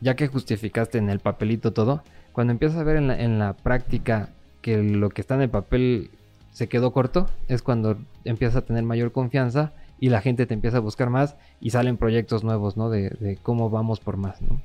ya 0.00 0.14
que 0.16 0.28
justificaste 0.28 0.98
en 0.98 1.10
el 1.10 1.18
papelito 1.18 1.72
todo, 1.72 2.02
cuando 2.32 2.52
empiezas 2.52 2.78
a 2.78 2.84
ver 2.84 2.96
en 2.96 3.08
la, 3.08 3.20
en 3.20 3.38
la 3.38 3.52
práctica 3.54 4.30
que 4.62 4.82
lo 4.82 5.10
que 5.10 5.20
está 5.20 5.34
en 5.34 5.42
el 5.42 5.50
papel 5.50 6.10
se 6.52 6.68
quedó 6.68 6.92
corto, 6.92 7.28
es 7.48 7.62
cuando 7.62 7.96
empiezas 8.24 8.56
a 8.56 8.62
tener 8.62 8.84
mayor 8.84 9.10
confianza 9.12 9.72
y 10.02 10.08
la 10.08 10.20
gente 10.20 10.46
te 10.46 10.54
empieza 10.54 10.78
a 10.78 10.80
buscar 10.80 11.10
más 11.10 11.36
y 11.60 11.70
salen 11.70 11.96
proyectos 11.96 12.42
nuevos, 12.42 12.76
¿no? 12.76 12.90
De, 12.90 13.10
de 13.20 13.38
cómo 13.40 13.70
vamos 13.70 14.00
por 14.00 14.16
más, 14.16 14.42
¿no? 14.42 14.60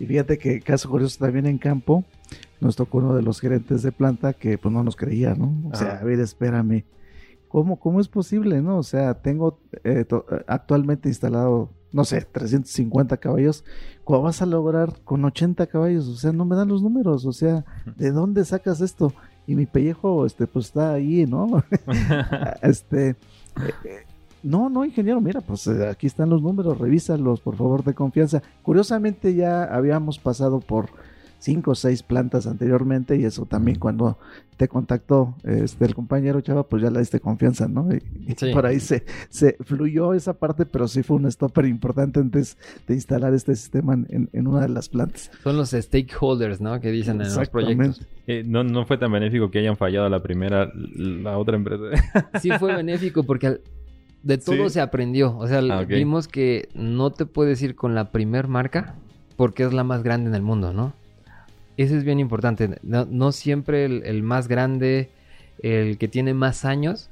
Y 0.00 0.06
fíjate 0.06 0.38
que 0.38 0.60
caso 0.60 0.90
curioso 0.90 1.24
también 1.24 1.46
en 1.46 1.56
campo, 1.56 2.02
nos 2.60 2.74
tocó 2.74 2.98
uno 2.98 3.14
de 3.14 3.22
los 3.22 3.40
gerentes 3.40 3.84
de 3.84 3.92
planta 3.92 4.32
que 4.32 4.58
pues 4.58 4.74
no 4.74 4.82
nos 4.82 4.96
creía, 4.96 5.36
¿no? 5.36 5.54
O 5.70 5.76
sea, 5.76 6.00
a 6.00 6.02
ver, 6.02 6.18
espérame. 6.18 6.82
¿Cómo, 7.46 7.78
cómo 7.78 8.00
es 8.00 8.08
posible, 8.08 8.60
no? 8.60 8.78
O 8.78 8.82
sea, 8.82 9.14
tengo 9.14 9.60
eh, 9.84 10.04
actualmente 10.48 11.08
instalado, 11.08 11.70
no 11.92 12.04
sé, 12.04 12.22
350 12.22 13.18
caballos. 13.18 13.64
¿Cómo 14.02 14.22
vas 14.22 14.42
a 14.42 14.46
lograr 14.46 14.94
con 15.04 15.24
80 15.24 15.64
caballos? 15.68 16.08
O 16.08 16.16
sea, 16.16 16.32
no 16.32 16.44
me 16.44 16.56
dan 16.56 16.66
los 16.66 16.82
números. 16.82 17.24
O 17.24 17.32
sea, 17.32 17.64
¿de 17.96 18.10
dónde 18.10 18.44
sacas 18.44 18.80
esto? 18.80 19.12
Y 19.46 19.54
mi 19.54 19.66
pellejo, 19.66 20.26
este, 20.26 20.48
pues 20.48 20.66
está 20.66 20.92
ahí, 20.92 21.24
¿no? 21.24 21.62
este, 22.62 23.10
eh, 23.10 23.16
eh, 23.84 24.05
no, 24.46 24.68
no, 24.70 24.84
ingeniero, 24.84 25.20
mira, 25.20 25.40
pues 25.40 25.66
eh, 25.66 25.88
aquí 25.88 26.06
están 26.06 26.30
los 26.30 26.42
números, 26.42 26.78
revísalos, 26.78 27.40
por 27.40 27.56
favor, 27.56 27.84
de 27.84 27.94
confianza. 27.94 28.42
Curiosamente 28.62 29.34
ya 29.34 29.64
habíamos 29.64 30.18
pasado 30.18 30.60
por 30.60 30.86
cinco 31.38 31.72
o 31.72 31.74
seis 31.74 32.02
plantas 32.02 32.46
anteriormente 32.46 33.16
y 33.16 33.24
eso 33.24 33.44
también 33.44 33.78
cuando 33.78 34.18
te 34.56 34.68
contactó 34.68 35.34
este, 35.44 35.84
el 35.84 35.94
compañero 35.94 36.40
Chava, 36.40 36.62
pues 36.66 36.82
ya 36.82 36.90
le 36.90 36.98
diste 36.98 37.20
confianza, 37.20 37.68
¿no? 37.68 37.88
Y, 37.94 38.02
y 38.26 38.34
Sí. 38.36 38.52
por 38.54 38.64
ahí 38.64 38.80
se, 38.80 39.04
se 39.28 39.52
fluyó 39.60 40.14
esa 40.14 40.32
parte, 40.32 40.64
pero 40.64 40.88
sí 40.88 41.02
fue 41.02 41.18
un 41.18 41.30
stopper 41.30 41.66
importante 41.66 42.20
antes 42.20 42.56
de 42.88 42.94
instalar 42.94 43.34
este 43.34 43.54
sistema 43.54 43.92
en, 43.92 44.30
en 44.32 44.46
una 44.48 44.62
de 44.62 44.70
las 44.70 44.88
plantas. 44.88 45.30
Son 45.44 45.58
los 45.58 45.70
stakeholders, 45.72 46.60
¿no? 46.62 46.80
Que 46.80 46.90
dicen 46.90 47.20
en 47.20 47.32
los 47.34 47.48
proyectos. 47.50 48.00
Eh, 48.26 48.42
no, 48.46 48.64
no 48.64 48.86
fue 48.86 48.96
tan 48.96 49.12
benéfico 49.12 49.50
que 49.50 49.58
hayan 49.58 49.76
fallado 49.76 50.08
la 50.08 50.22
primera, 50.22 50.72
la 50.74 51.36
otra 51.38 51.56
empresa. 51.56 51.84
sí 52.40 52.50
fue 52.58 52.74
benéfico 52.76 53.24
porque 53.24 53.46
al- 53.48 53.60
de 54.26 54.38
todo 54.38 54.64
Sí. 54.68 54.70
se 54.74 54.80
aprendió. 54.80 55.36
O 55.38 55.46
sea, 55.46 55.58
Ah, 55.58 55.84
vimos 55.84 56.26
que 56.28 56.68
no 56.74 57.10
te 57.12 57.26
puedes 57.26 57.62
ir 57.62 57.76
con 57.76 57.94
la 57.94 58.10
primer 58.10 58.48
marca 58.48 58.94
porque 59.36 59.62
es 59.64 59.72
la 59.72 59.84
más 59.84 60.02
grande 60.02 60.28
en 60.30 60.34
el 60.34 60.42
mundo, 60.42 60.72
¿no? 60.72 60.92
Eso 61.76 61.94
es 61.96 62.04
bien 62.04 62.18
importante. 62.18 62.78
No, 62.82 63.04
no 63.08 63.32
siempre 63.32 63.84
el, 63.84 64.02
el 64.04 64.22
más 64.22 64.48
grande, 64.48 65.10
el 65.62 65.98
que 65.98 66.08
tiene 66.08 66.34
más 66.34 66.64
años, 66.64 67.08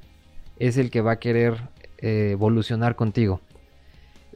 es 0.59 0.77
el 0.77 0.89
que 0.89 1.01
va 1.01 1.13
a 1.13 1.19
querer 1.19 1.69
eh, 1.99 2.29
evolucionar 2.31 2.95
contigo. 2.95 3.39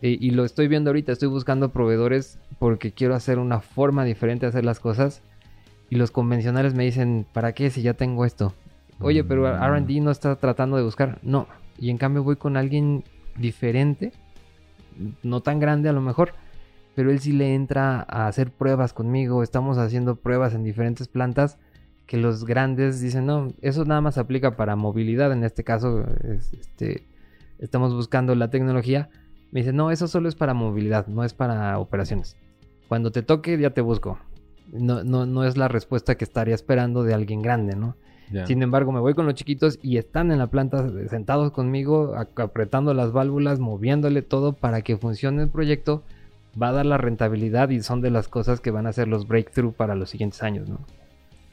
Y, 0.02 0.26
y 0.26 0.32
lo 0.32 0.46
estoy 0.46 0.68
viendo 0.70 0.92
ahorita, 0.92 1.12
estoy 1.12 1.28
buscando 1.28 1.70
proveedores 1.70 2.38
porque 2.60 2.92
quiero 2.94 3.16
hacer 3.16 3.40
una 3.40 3.60
forma 3.60 4.06
diferente 4.06 4.46
de 4.46 4.50
hacer 4.52 4.64
las 4.66 4.80
cosas. 4.80 5.22
Y 5.90 5.96
los 5.96 6.12
convencionales 6.12 6.76
me 6.76 6.86
dicen, 6.86 7.26
¿para 7.34 7.52
qué 7.54 7.70
si 7.72 7.82
ya 7.82 7.94
tengo 7.96 8.24
esto? 8.24 8.54
Oye, 9.02 9.24
pero 9.24 9.42
Mm. 9.48 9.64
RD 9.64 10.00
no 10.02 10.12
está 10.12 10.36
tratando 10.36 10.78
de 10.78 10.84
buscar. 10.84 11.18
No. 11.24 11.48
Y 11.80 11.90
en 11.90 11.98
cambio 11.98 12.24
voy 12.24 12.36
con 12.36 12.58
alguien 12.58 13.04
diferente, 13.38 14.12
no 15.24 15.42
tan 15.42 15.60
grande 15.60 15.90
a 15.90 15.94
lo 15.94 16.02
mejor, 16.02 16.34
pero 16.96 17.12
él 17.12 17.20
sí 17.20 17.32
le 17.32 17.56
entra 17.56 18.06
a 18.08 18.28
hacer 18.28 18.52
pruebas 18.52 18.94
conmigo. 18.94 19.44
Estamos 19.44 19.78
haciendo 19.78 20.16
pruebas 20.18 20.54
en 20.54 20.64
diferentes 20.64 21.08
plantas 21.08 21.58
que 22.06 22.18
los 22.18 22.44
grandes 22.46 23.00
dicen, 23.00 23.26
no, 23.28 23.54
eso 23.62 23.86
nada 23.86 24.02
más 24.02 24.18
aplica 24.18 24.58
para 24.58 24.76
movilidad. 24.76 25.32
En 25.32 25.44
este 25.44 25.64
caso, 25.64 26.04
es- 26.24 26.52
este, 26.54 27.08
estamos 27.60 27.94
buscando 27.94 28.36
la 28.36 28.50
tecnología. 28.50 29.10
Me 29.52 29.62
dice, 29.62 29.74
no, 29.74 29.92
eso 29.92 30.08
solo 30.08 30.28
es 30.28 30.36
para 30.36 30.54
movilidad, 30.54 31.08
no 31.08 31.24
es 31.24 31.34
para 31.34 31.78
operaciones. 31.80 32.36
Cuando 32.88 33.12
te 33.12 33.22
toque, 33.22 33.58
ya 33.58 33.70
te 33.70 33.82
busco. 33.82 34.20
No, 34.74 35.04
no, 35.04 35.26
no 35.26 35.46
es 35.46 35.56
la 35.58 35.68
respuesta 35.68 36.16
que 36.16 36.26
estaría 36.26 36.56
esperando 36.56 37.04
de 37.04 37.14
alguien 37.14 37.42
grande, 37.42 37.76
¿no? 37.76 37.96
Sin 38.46 38.62
embargo, 38.62 38.92
me 38.92 39.00
voy 39.00 39.14
con 39.16 39.26
los 39.26 39.36
chiquitos 39.36 39.80
y 39.82 39.98
están 39.98 40.32
en 40.32 40.38
la 40.38 40.48
planta 40.48 40.88
sentados 41.10 41.52
conmigo, 41.52 42.16
apretando 42.36 42.94
las 42.94 43.12
válvulas, 43.12 43.60
moviéndole 43.60 44.22
todo 44.22 44.54
para 44.54 44.82
que 44.82 44.98
funcione 44.98 45.42
el 45.44 45.50
proyecto. 45.50 46.04
Va 46.62 46.70
a 46.70 46.72
dar 46.74 46.86
la 46.86 46.98
rentabilidad 46.98 47.70
y 47.70 47.82
son 47.82 48.02
de 48.02 48.10
las 48.12 48.28
cosas 48.28 48.60
que 48.60 48.72
van 48.72 48.86
a 48.88 48.94
ser 48.94 49.08
los 49.08 49.28
breakthrough 49.28 49.74
para 49.74 49.96
los 49.96 50.10
siguientes 50.10 50.42
años, 50.44 50.68
¿no? 50.70 50.78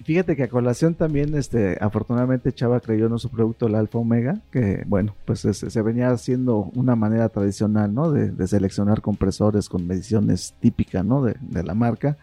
Fíjate 0.05 0.37
que 0.37 0.43
a 0.45 0.49
colación 0.49 0.95
también, 0.95 1.35
este, 1.35 1.79
afortunadamente 1.81 2.53
Chava 2.53 2.81
creyó 2.81 3.07
en 3.07 3.19
su 3.19 3.31
producto, 3.31 3.67
el 3.67 3.75
Alfa 3.75 3.99
Omega, 3.99 4.39
que 4.53 4.85
bueno, 4.87 5.15
pues 5.25 5.45
es- 5.47 5.59
se 5.67 5.83
venía 5.83 6.11
haciendo 6.11 6.71
una 6.75 6.95
manera 6.97 7.29
tradicional, 7.31 7.93
¿no? 7.95 8.11
De, 8.13 8.31
de 8.31 8.47
seleccionar 8.47 9.01
compresores 9.01 9.69
con 9.71 9.87
mediciones 9.87 10.55
típicas, 10.61 11.05
¿no? 11.05 11.23
De, 11.23 11.35
de 11.41 11.63
la 11.63 11.75
marca. 11.75 12.17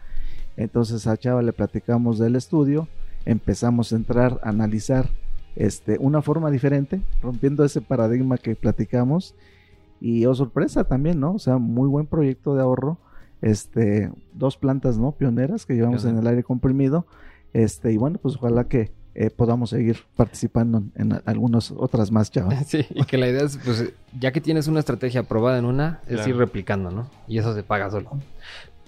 Entonces 0.55 1.07
a 1.07 1.17
Chava 1.17 1.41
le 1.41 1.51
platicamos 1.53 2.19
del 2.19 2.35
estudio, 2.35 2.87
empezamos 3.25 3.91
a 3.93 3.95
entrar 3.95 4.39
a 4.43 4.49
analizar 4.49 5.09
este, 5.55 5.97
una 5.99 6.21
forma 6.21 6.49
diferente, 6.51 7.01
rompiendo 7.21 7.63
ese 7.63 7.81
paradigma 7.81 8.37
que 8.37 8.55
platicamos. 8.55 9.35
Y 10.01 10.25
oh 10.25 10.35
sorpresa 10.35 10.83
también, 10.83 11.19
¿no? 11.19 11.33
O 11.33 11.39
sea, 11.39 11.57
muy 11.57 11.87
buen 11.87 12.05
proyecto 12.07 12.55
de 12.55 12.61
ahorro. 12.61 12.97
Este, 13.41 14.11
dos 14.33 14.57
plantas, 14.57 14.97
¿no? 14.97 15.11
Pioneras 15.11 15.65
que 15.65 15.75
llevamos 15.75 16.05
en 16.05 16.17
el 16.17 16.27
aire 16.27 16.43
comprimido. 16.43 17.05
Este, 17.53 17.91
y 17.91 17.97
bueno, 17.97 18.17
pues 18.21 18.35
ojalá 18.35 18.65
que 18.67 18.91
eh, 19.15 19.29
podamos 19.29 19.69
seguir 19.69 19.97
participando 20.15 20.79
en, 20.95 21.11
en 21.11 21.21
algunas 21.25 21.71
otras 21.71 22.11
más, 22.11 22.31
Chava. 22.31 22.53
Sí, 22.65 22.85
y 22.89 23.03
que 23.05 23.17
la 23.17 23.27
idea 23.27 23.43
es, 23.43 23.57
pues, 23.63 23.93
ya 24.19 24.31
que 24.31 24.41
tienes 24.41 24.67
una 24.67 24.79
estrategia 24.79 25.21
aprobada 25.21 25.57
en 25.59 25.65
una, 25.65 25.99
es 26.07 26.15
Claro. 26.15 26.29
ir 26.29 26.35
replicando, 26.37 26.89
¿no? 26.89 27.07
Y 27.27 27.37
eso 27.37 27.53
se 27.53 27.63
paga 27.63 27.91
solo. 27.91 28.09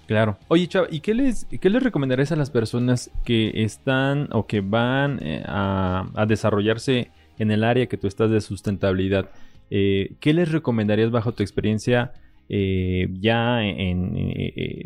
Claro. 0.07 0.37
Oye, 0.47 0.67
Chava, 0.67 0.87
¿y 0.89 0.99
qué 0.99 1.13
les, 1.13 1.45
qué 1.45 1.69
les 1.69 1.81
recomendarías 1.81 2.31
a 2.31 2.35
las 2.35 2.49
personas 2.49 3.11
que 3.23 3.63
están 3.63 4.29
o 4.31 4.45
que 4.45 4.61
van 4.61 5.19
eh, 5.21 5.43
a, 5.45 6.09
a 6.13 6.25
desarrollarse 6.25 7.09
en 7.39 7.51
el 7.51 7.63
área 7.63 7.87
que 7.87 7.97
tú 7.97 8.07
estás 8.07 8.29
de 8.29 8.41
sustentabilidad? 8.41 9.29
Eh, 9.71 10.15
¿Qué 10.19 10.33
les 10.33 10.51
recomendarías 10.51 11.09
bajo 11.09 11.31
tu 11.31 11.41
experiencia 11.41 12.13
eh, 12.47 13.07
ya 13.19 13.63
en, 13.63 14.13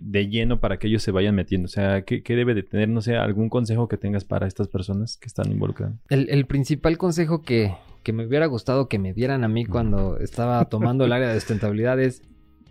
de 0.02 0.28
lleno 0.30 0.62
para 0.62 0.80
que 0.80 0.88
ellos 0.88 1.04
se 1.04 1.12
vayan 1.12 1.36
metiendo? 1.36 1.66
O 1.66 1.70
sea, 1.70 2.04
¿qué, 2.04 2.24
qué 2.24 2.36
debe 2.36 2.54
de 2.54 2.64
tener? 2.64 2.88
No 2.88 3.02
sé, 3.02 3.18
algún 3.18 3.50
consejo 3.50 3.90
que 3.90 3.98
tengas 3.98 4.24
para 4.24 4.48
estas 4.48 4.70
personas 4.70 5.18
que 5.18 5.28
están 5.28 5.52
involucradas. 5.52 5.96
El, 6.10 6.30
el 6.30 6.46
principal 6.46 6.98
consejo 6.98 7.42
que, 7.42 7.74
que 8.04 8.14
me 8.14 8.26
hubiera 8.26 8.46
gustado 8.46 8.88
que 8.88 9.00
me 9.00 9.14
dieran 9.14 9.44
a 9.44 9.50
mí 9.50 9.66
cuando 9.66 10.18
estaba 10.18 10.64
tomando 10.66 11.04
el 11.04 11.12
área 11.12 11.28
de 11.28 11.40
sustentabilidad 11.40 12.00
es 12.00 12.22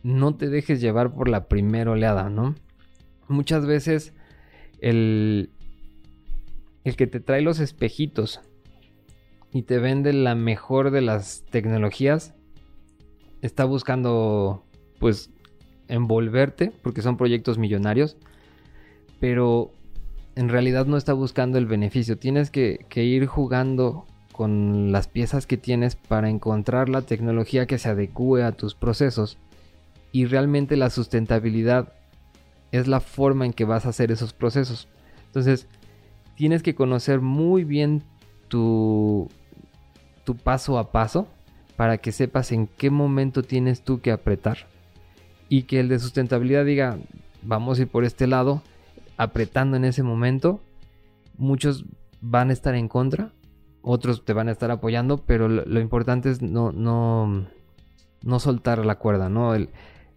no 0.09 0.35
te 0.35 0.49
dejes 0.49 0.81
llevar 0.81 1.12
por 1.12 1.29
la 1.29 1.49
primera 1.49 1.90
oleada, 1.90 2.31
¿no? 2.31 2.55
Muchas 3.29 3.66
veces 3.66 4.14
el, 4.81 5.51
el 6.85 6.97
que 6.97 7.07
te 7.07 7.21
trae 7.21 7.42
los 7.42 7.61
espejitos 7.61 8.40
y 9.53 9.62
te 9.62 9.79
vende 9.79 10.14
la 10.14 10.35
mejor 10.35 10.90
de 10.90 11.03
las 11.03 11.44
tecnologías 11.51 12.35
está 13.42 13.66
buscando 13.66 14.64
pues 14.99 15.31
envolverte 15.88 16.73
porque 16.83 17.03
son 17.03 17.18
proyectos 17.18 17.59
millonarios 17.59 18.16
pero 19.21 19.73
en 20.37 20.49
realidad 20.49 20.87
no 20.87 20.97
está 20.97 21.12
buscando 21.12 21.59
el 21.59 21.66
beneficio. 21.66 22.16
Tienes 22.16 22.51
que, 22.51 22.87
que 22.88 23.05
ir 23.05 23.27
jugando 23.27 24.07
con 24.33 24.92
las 24.92 25.09
piezas 25.09 25.47
que 25.47 25.57
tienes 25.57 25.97
para 25.97 26.31
encontrar 26.31 26.88
la 26.88 27.03
tecnología 27.03 27.66
que 27.66 27.79
se 27.79 27.88
adecue 27.88 28.44
a 28.44 28.53
tus 28.53 28.77
procesos 28.77 29.37
y 30.12 30.27
realmente 30.27 30.77
la 30.77 30.90
sustentabilidad 30.90 31.92
es 32.73 32.87
la 32.87 33.01
forma 33.01 33.47
en 33.47 33.53
que 33.53 33.64
vas 33.64 33.87
a 33.87 33.90
hacer 33.90 34.11
esos 34.11 34.33
procesos. 34.33 34.88
Entonces, 35.27 35.66
tienes 36.35 36.62
que 36.62 36.75
conocer 36.75 37.21
muy 37.21 37.64
bien 37.64 38.03
tu, 38.49 39.29
tu 40.25 40.37
paso 40.37 40.79
a 40.79 40.92
paso 40.92 41.29
para 41.77 41.99
que 41.99 42.12
sepas 42.12 42.53
en 42.53 42.66
qué 42.66 42.90
momento 42.90 43.42
tienes 43.42 43.83
tú 43.83 44.01
que 44.01 44.11
apretar. 44.11 44.66
Y 45.49 45.62
que 45.62 45.81
el 45.81 45.88
de 45.88 45.99
sustentabilidad 45.99 46.64
diga, 46.64 46.99
vamos 47.42 47.79
a 47.79 47.83
ir 47.83 47.88
por 47.88 48.05
este 48.05 48.27
lado, 48.27 48.62
apretando 49.16 49.77
en 49.77 49.85
ese 49.85 50.03
momento. 50.03 50.61
Muchos 51.37 51.85
van 52.21 52.51
a 52.51 52.53
estar 52.53 52.75
en 52.75 52.88
contra, 52.88 53.33
otros 53.83 54.25
te 54.25 54.33
van 54.33 54.49
a 54.49 54.53
estar 54.53 54.71
apoyando, 54.71 55.18
pero 55.18 55.49
lo, 55.49 55.81
importante 55.81 56.31
es 56.31 56.42
no, 56.42 56.73
no, 56.73 57.47
no 58.23 58.40
soltar 58.40 58.85
la 58.85 58.97
cuerda, 58.97 59.29
¿no? 59.29 59.55
El, 59.55 59.71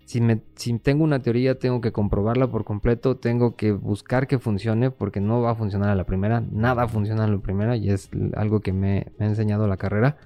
si, 0.05 0.21
me, 0.21 0.41
si 0.55 0.77
tengo 0.79 1.03
una 1.03 1.21
teoría, 1.21 1.57
tengo 1.57 1.81
que 1.81 1.91
comprobarla 1.91 2.47
por 2.47 2.63
completo, 2.63 3.17
tengo 3.17 3.55
que 3.55 3.71
buscar 3.71 4.27
que 4.27 4.39
funcione, 4.39 4.91
porque 4.91 5.21
no 5.21 5.41
va 5.41 5.51
a 5.51 5.55
funcionar 5.55 5.89
a 5.89 5.95
la 5.95 6.05
primera, 6.05 6.43
nada 6.51 6.87
funciona 6.87 7.23
a 7.23 7.27
la 7.27 7.37
primera, 7.37 7.75
y 7.77 7.89
es 7.89 8.09
algo 8.35 8.59
que 8.59 8.73
me, 8.73 9.07
me 9.17 9.25
ha 9.25 9.29
enseñado 9.29 9.67
la 9.67 9.77
carrera, 9.77 10.17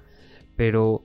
pero 0.56 1.04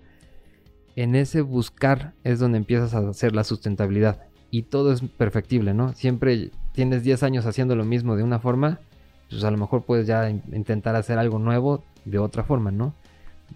en 0.96 1.16
ese 1.16 1.42
buscar 1.42 2.14
es 2.24 2.40
donde 2.40 2.58
empiezas 2.58 2.94
a 2.94 3.10
hacer 3.10 3.36
la 3.36 3.44
sustentabilidad, 3.44 4.24
y 4.50 4.64
todo 4.64 4.92
es 4.92 5.02
perfectible, 5.02 5.74
¿no? 5.74 5.94
Siempre 5.94 6.52
tienes 6.74 7.04
10 7.04 7.24
años 7.24 7.46
haciendo 7.46 7.76
lo 7.76 7.86
mismo 7.86 8.16
de 8.16 8.24
una 8.24 8.40
forma, 8.40 8.80
pues 9.30 9.44
a 9.44 9.52
lo 9.52 9.58
mejor 9.58 9.84
puedes 9.84 10.08
ya 10.08 10.30
intentar 10.30 10.96
hacer 10.96 11.18
algo 11.18 11.40
nuevo 11.40 11.84
de 12.06 12.20
otra 12.20 12.44
forma, 12.44 12.72
¿no? 12.72 12.94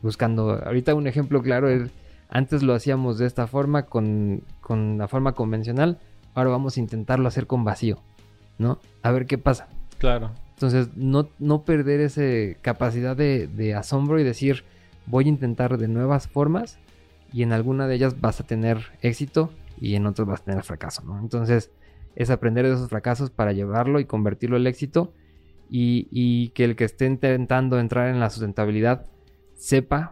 Buscando, 0.01 0.61
ahorita 0.65 0.93
un 0.95 1.07
ejemplo 1.07 1.41
claro 1.41 1.69
es 1.69 1.89
antes 2.35 2.63
lo 2.63 2.73
hacíamos 2.73 3.17
de 3.17 3.27
esta 3.27 3.47
forma, 3.47 3.83
con, 3.85 4.43
la 4.69 5.07
forma 5.07 5.31
convencional. 5.31 5.99
Ahora 6.33 6.49
vamos 6.49 6.75
a 6.75 6.81
intentarlo 6.81 7.29
hacer 7.29 7.47
con 7.47 7.63
vacío, 7.63 8.01
¿no? 8.57 8.81
A 9.03 9.11
ver 9.11 9.25
qué 9.25 9.37
pasa. 9.37 9.69
Claro. 9.99 10.31
Entonces, 10.49 10.89
no, 10.97 11.29
no 11.39 11.63
perder 11.63 12.01
esa 12.01 12.59
capacidad 12.61 13.15
de, 13.15 13.73
asombro 13.73 14.19
y 14.19 14.25
decir, 14.25 14.65
voy 15.05 15.27
a 15.27 15.29
intentar 15.29 15.77
de 15.77 15.87
nuevas 15.87 16.27
formas 16.27 16.77
y 17.31 17.41
en 17.43 17.53
alguna 17.53 17.87
de 17.87 17.95
ellas 17.95 18.19
vas 18.19 18.41
a 18.41 18.45
tener 18.45 18.79
éxito 19.01 19.49
y 19.79 19.95
en 19.95 20.05
otras 20.05 20.27
vas 20.27 20.41
a 20.41 20.43
tener 20.43 20.63
fracaso, 20.63 21.03
¿no? 21.05 21.17
Entonces, 21.19 21.71
es 22.17 22.29
aprender 22.29 22.65
de 22.65 22.73
esos 22.73 22.89
fracasos 22.89 23.29
para 23.29 23.53
llevarlo 23.53 24.01
y 24.01 24.05
convertirlo 24.05 24.57
al 24.57 24.67
éxito 24.67 25.13
y, 25.69 26.09
y 26.11 26.49
que 26.49 26.65
el 26.65 26.75
que 26.75 26.83
esté 26.83 27.05
intentando 27.05 27.79
entrar 27.79 28.09
en 28.09 28.19
la 28.19 28.29
sustentabilidad 28.29 29.05
sepa 29.53 30.11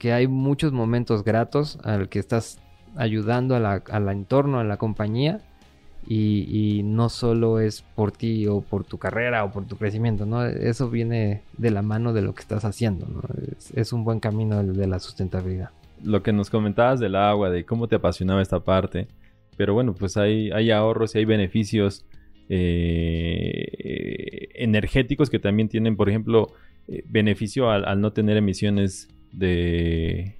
que 0.00 0.12
hay 0.12 0.26
muchos 0.26 0.72
momentos 0.72 1.22
gratos 1.22 1.78
al 1.84 2.08
que 2.08 2.18
estás 2.18 2.58
ayudando 2.96 3.54
a 3.54 3.74
al 3.74 4.08
entorno, 4.08 4.58
a 4.58 4.64
la 4.64 4.78
compañía. 4.78 5.42
Y, 6.08 6.80
no 6.82 7.10
solo 7.10 7.60
es 7.60 7.82
por 7.82 8.10
ti 8.10 8.46
o 8.46 8.62
por 8.62 8.84
tu 8.84 8.98
carrera 8.98 9.44
o 9.44 9.52
por 9.52 9.66
tu 9.66 9.76
crecimiento, 9.76 10.26
¿no? 10.26 10.44
Eso 10.44 10.90
viene 10.90 11.42
de 11.56 11.70
la 11.70 11.82
mano 11.82 12.12
de 12.14 12.22
lo 12.22 12.34
que 12.34 12.40
estás 12.40 12.64
haciendo. 12.64 13.06
Es, 13.74 13.92
un 13.92 14.02
buen 14.02 14.18
camino 14.18 14.64
de 14.64 14.86
la 14.88 14.98
sustentabilidad. 14.98 15.70
Lo 16.02 16.22
que 16.22 16.32
nos 16.32 16.48
comentabas 16.48 16.98
del 16.98 17.14
agua, 17.14 17.50
de 17.50 17.64
cómo 17.64 17.86
te 17.86 17.96
apasionaba 17.96 18.40
esta 18.40 18.60
parte, 18.60 19.08
pero 19.58 19.74
bueno, 19.74 19.94
pues 19.94 20.16
hay, 20.16 20.50
hay 20.50 20.70
ahorros 20.70 21.14
y 21.14 21.18
hay 21.18 21.26
beneficios 21.26 22.06
eh, 22.48 24.48
energéticos 24.54 25.28
que 25.28 25.38
también 25.38 25.68
tienen, 25.68 25.96
por 25.96 26.08
ejemplo, 26.08 26.48
eh, 26.88 27.04
beneficio 27.06 27.70
al, 27.70 28.00
no 28.00 28.12
tener 28.12 28.36
emisiones 28.36 29.08
de, 29.32 30.34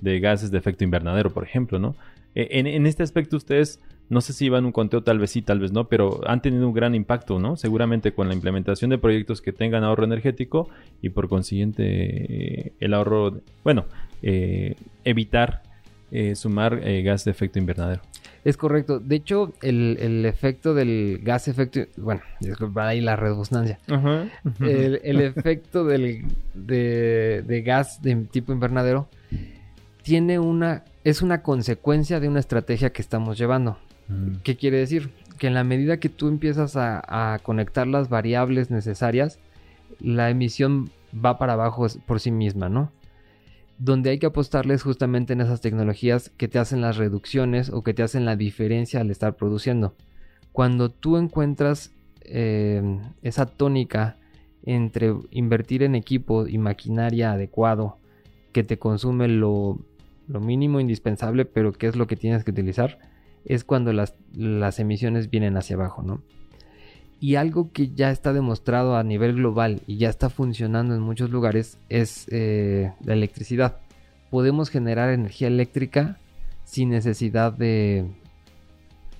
gases 0.00 0.50
de 0.50 0.58
efecto 0.58 0.84
invernadero, 0.84 1.30
por 1.30 1.44
ejemplo, 1.44 1.78
¿no? 1.78 1.96
E, 2.34 2.58
en, 2.58 2.86
este 2.86 3.02
aspecto 3.02 3.36
ustedes, 3.36 3.80
no 4.08 4.20
sé 4.20 4.32
si 4.32 4.46
iban 4.46 4.64
un 4.64 4.72
conteo, 4.72 5.02
tal 5.02 5.18
vez 5.18 5.30
sí, 5.30 5.42
tal 5.42 5.60
vez 5.60 5.72
no, 5.72 5.88
pero 5.88 6.20
han 6.26 6.42
tenido 6.42 6.66
un 6.68 6.74
gran 6.74 6.94
impacto, 6.94 7.38
¿no? 7.38 7.56
Seguramente 7.56 8.12
con 8.12 8.28
la 8.28 8.34
implementación 8.34 8.90
de 8.90 8.98
proyectos 8.98 9.40
que 9.40 9.52
tengan 9.52 9.84
ahorro 9.84 10.04
energético 10.04 10.68
y 11.02 11.10
por 11.10 11.28
consiguiente 11.28 12.72
el 12.78 12.94
ahorro, 12.94 13.40
bueno, 13.64 13.86
eh, 14.22 14.76
evitar 15.04 15.62
eh, 16.10 16.36
sumar 16.36 16.80
eh, 16.84 17.02
gas 17.02 17.24
de 17.24 17.32
efecto 17.32 17.58
invernadero. 17.58 18.00
Es 18.46 18.56
correcto. 18.56 19.00
De 19.00 19.16
hecho, 19.16 19.52
el, 19.60 20.24
efecto 20.24 20.72
del 20.72 21.18
gas 21.20 21.48
efecto... 21.48 21.80
Bueno, 21.96 22.20
disculpa 22.38 22.86
ahí 22.86 23.00
la 23.00 23.16
redundancia. 23.16 23.80
El, 24.60 25.20
efecto 25.20 25.84
del, 25.84 26.26
de, 26.54 27.62
gas 27.66 28.00
de 28.02 28.14
tipo 28.30 28.52
invernadero 28.52 29.08
tiene 30.04 30.38
una... 30.38 30.84
Es 31.02 31.22
una 31.22 31.42
consecuencia 31.42 32.20
de 32.20 32.28
una 32.28 32.38
estrategia 32.38 32.90
que 32.90 33.02
estamos 33.02 33.36
llevando. 33.36 33.78
Mm. 34.06 34.36
¿Qué 34.44 34.54
quiere 34.54 34.78
decir? 34.78 35.10
Que 35.38 35.48
en 35.48 35.54
la 35.54 35.64
medida 35.64 35.96
que 35.96 36.08
tú 36.08 36.28
empiezas 36.28 36.76
a, 36.76 37.02
a 37.34 37.40
conectar 37.40 37.88
las 37.88 38.08
variables 38.08 38.70
necesarias, 38.70 39.40
la 39.98 40.30
emisión 40.30 40.92
va 41.12 41.36
para 41.36 41.54
abajo 41.54 41.88
por 42.06 42.20
sí 42.20 42.30
misma, 42.30 42.68
¿no? 42.68 42.92
Donde 43.78 44.10
hay 44.10 44.18
que 44.18 44.26
apostarles 44.26 44.82
justamente 44.82 45.32
en 45.32 45.40
esas 45.40 45.60
tecnologías 45.60 46.30
que 46.30 46.48
te 46.48 46.58
hacen 46.58 46.80
las 46.80 46.96
reducciones 46.96 47.70
o 47.70 47.82
que 47.82 47.94
te 47.94 48.02
hacen 48.02 48.24
la 48.24 48.36
diferencia 48.36 49.00
al 49.00 49.10
estar 49.10 49.36
produciendo. 49.36 49.94
Cuando 50.52 50.90
tú 50.90 51.16
encuentras 51.16 51.92
eh, 52.22 52.82
esa 53.22 53.46
tónica 53.46 54.16
entre 54.64 55.14
invertir 55.30 55.82
en 55.82 55.94
equipo 55.94 56.46
y 56.46 56.58
maquinaria 56.58 57.32
adecuado 57.32 57.98
que 58.52 58.64
te 58.64 58.78
consume 58.78 59.28
lo, 59.28 59.78
mínimo 60.28 60.80
indispensable, 60.80 61.44
pero 61.44 61.72
que 61.72 61.86
es 61.86 61.94
lo 61.94 62.06
que 62.06 62.16
tienes 62.16 62.42
que 62.42 62.50
utilizar, 62.50 62.98
es 63.44 63.62
cuando 63.64 63.92
las, 63.92 64.16
las 64.34 64.80
emisiones 64.80 65.30
vienen 65.30 65.56
hacia 65.56 65.76
abajo, 65.76 66.02
¿no? 66.02 66.22
Y 67.18 67.36
algo 67.36 67.72
que 67.72 67.88
ya 67.88 68.10
está 68.10 68.32
demostrado 68.32 68.96
a 68.96 69.02
nivel 69.02 69.34
global 69.34 69.80
y 69.86 69.96
ya 69.96 70.10
está 70.10 70.28
funcionando 70.28 70.94
en 70.94 71.00
muchos 71.00 71.30
lugares 71.30 71.78
es 71.88 72.26
eh, 72.30 72.92
la 73.04 73.14
electricidad. 73.14 73.78
Podemos 74.30 74.68
generar 74.68 75.10
energía 75.10 75.48
eléctrica 75.48 76.18
sin 76.64 76.90
necesidad 76.90 77.52
de, 77.52 78.06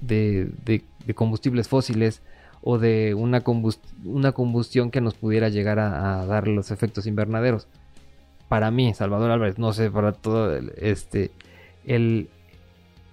de, 0.00 0.82
combustibles 1.14 1.68
fósiles 1.68 2.20
o 2.60 2.78
de 2.78 3.14
una, 3.14 3.42
una, 4.04 4.32
combustión 4.32 4.90
que 4.90 5.00
nos 5.00 5.14
pudiera 5.14 5.48
llegar 5.48 5.78
a, 5.78 6.20
a, 6.20 6.26
dar 6.26 6.48
los 6.48 6.70
efectos 6.70 7.06
invernaderos. 7.06 7.68
Para 8.48 8.70
mí, 8.70 8.92
Salvador 8.94 9.30
Álvarez, 9.30 9.58
no 9.58 9.72
sé, 9.72 9.90
para 9.90 10.12
todo 10.12 10.56
este, 10.76 11.30
el, 11.84 12.28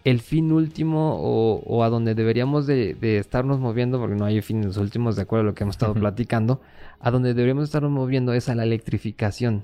el 0.04 0.20
fin 0.20 0.52
último 0.52 1.18
o, 1.22 1.84
a 1.84 1.90
donde 1.90 2.16
deberíamos 2.16 2.68
de, 2.68 2.98
estarnos 3.18 3.60
moviendo, 3.60 4.00
porque 4.00 4.16
no 4.16 4.26
hay 4.26 4.42
fines 4.42 4.78
últimos, 4.78 5.16
de 5.16 5.22
acuerdo 5.22 5.44
a 5.44 5.46
lo 5.46 5.54
que 5.54 5.64
hemos 5.64 5.76
estado 5.76 5.94
platicando, 5.94 6.62
a 7.00 7.12
donde 7.12 7.34
deberíamos 7.34 7.66
estarnos 7.66 7.92
moviendo 7.92 8.34
es 8.34 8.50
a 8.50 8.56
la 8.56 8.64
electrificación, 8.64 9.62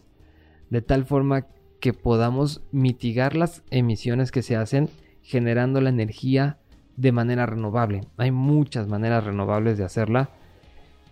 de 0.70 0.82
tal 0.82 1.06
forma 1.06 1.46
que 1.80 1.94
podamos 1.94 2.62
mitigar 2.72 3.36
las 3.36 3.64
emisiones 3.70 4.32
que 4.32 4.42
se 4.42 4.56
hacen 4.56 4.90
generando 5.22 5.82
la 5.82 5.90
energía 5.90 6.58
de 6.96 7.12
manera 7.12 7.46
renovable. 7.46 8.02
Hay 8.18 8.32
muchas 8.32 8.88
maneras 8.88 9.24
renovables 9.24 9.78
de 9.78 9.86
hacerla. 9.86 10.30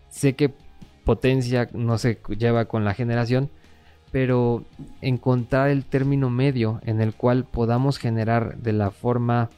Sé 0.09 0.33
que 0.33 0.53
potencia 1.05 1.69
no 1.73 1.97
se 1.97 2.19
lleva 2.37 2.65
con 2.65 2.83
la 2.83 2.93
generación, 2.93 3.49
pero 4.17 4.65
encontrar 5.03 5.69
el 5.69 5.85
término 5.85 6.31
medio 6.31 6.81
en 6.83 7.01
el 7.01 7.13
cual 7.13 7.45
podamos 7.45 7.99
generar 7.99 8.57
de 8.57 8.73
la 8.73 8.89
forma 8.89 9.51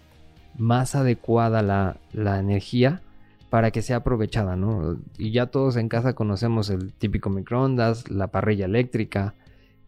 más 0.57 0.95
adecuada 0.95 1.61
la, 1.61 1.95
energía 2.37 3.01
para 3.49 3.71
que 3.71 3.81
sea 3.81 3.95
aprovechada, 3.95 4.57
¿no? 4.57 4.97
Y 5.17 5.31
ya 5.31 5.45
todos 5.45 5.77
en 5.77 5.87
casa 5.87 6.11
conocemos 6.11 6.69
el 6.69 6.91
típico 6.91 7.29
microondas, 7.29 8.11
la 8.11 8.27
parrilla 8.27 8.65
eléctrica, 8.65 9.33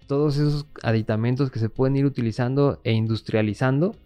todos 0.08 0.38
esos 0.38 0.66
aditamentos 0.84 1.52
que 1.52 1.60
se 1.60 1.68
pueden 1.68 1.98
ir 1.98 2.06
utilizando 2.06 2.80
e 2.86 2.94
industrializando 2.94 3.98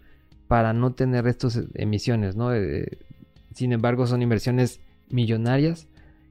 para 0.48 0.72
no 0.72 0.94
tener 0.94 1.28
estas 1.28 1.62
emisiones, 1.74 2.34
¿no? 2.34 2.52
Eh, 2.52 2.98
sin 3.54 3.72
embargo, 3.72 4.08
son 4.08 4.20
inversiones 4.20 4.80
millonarias 5.10 5.86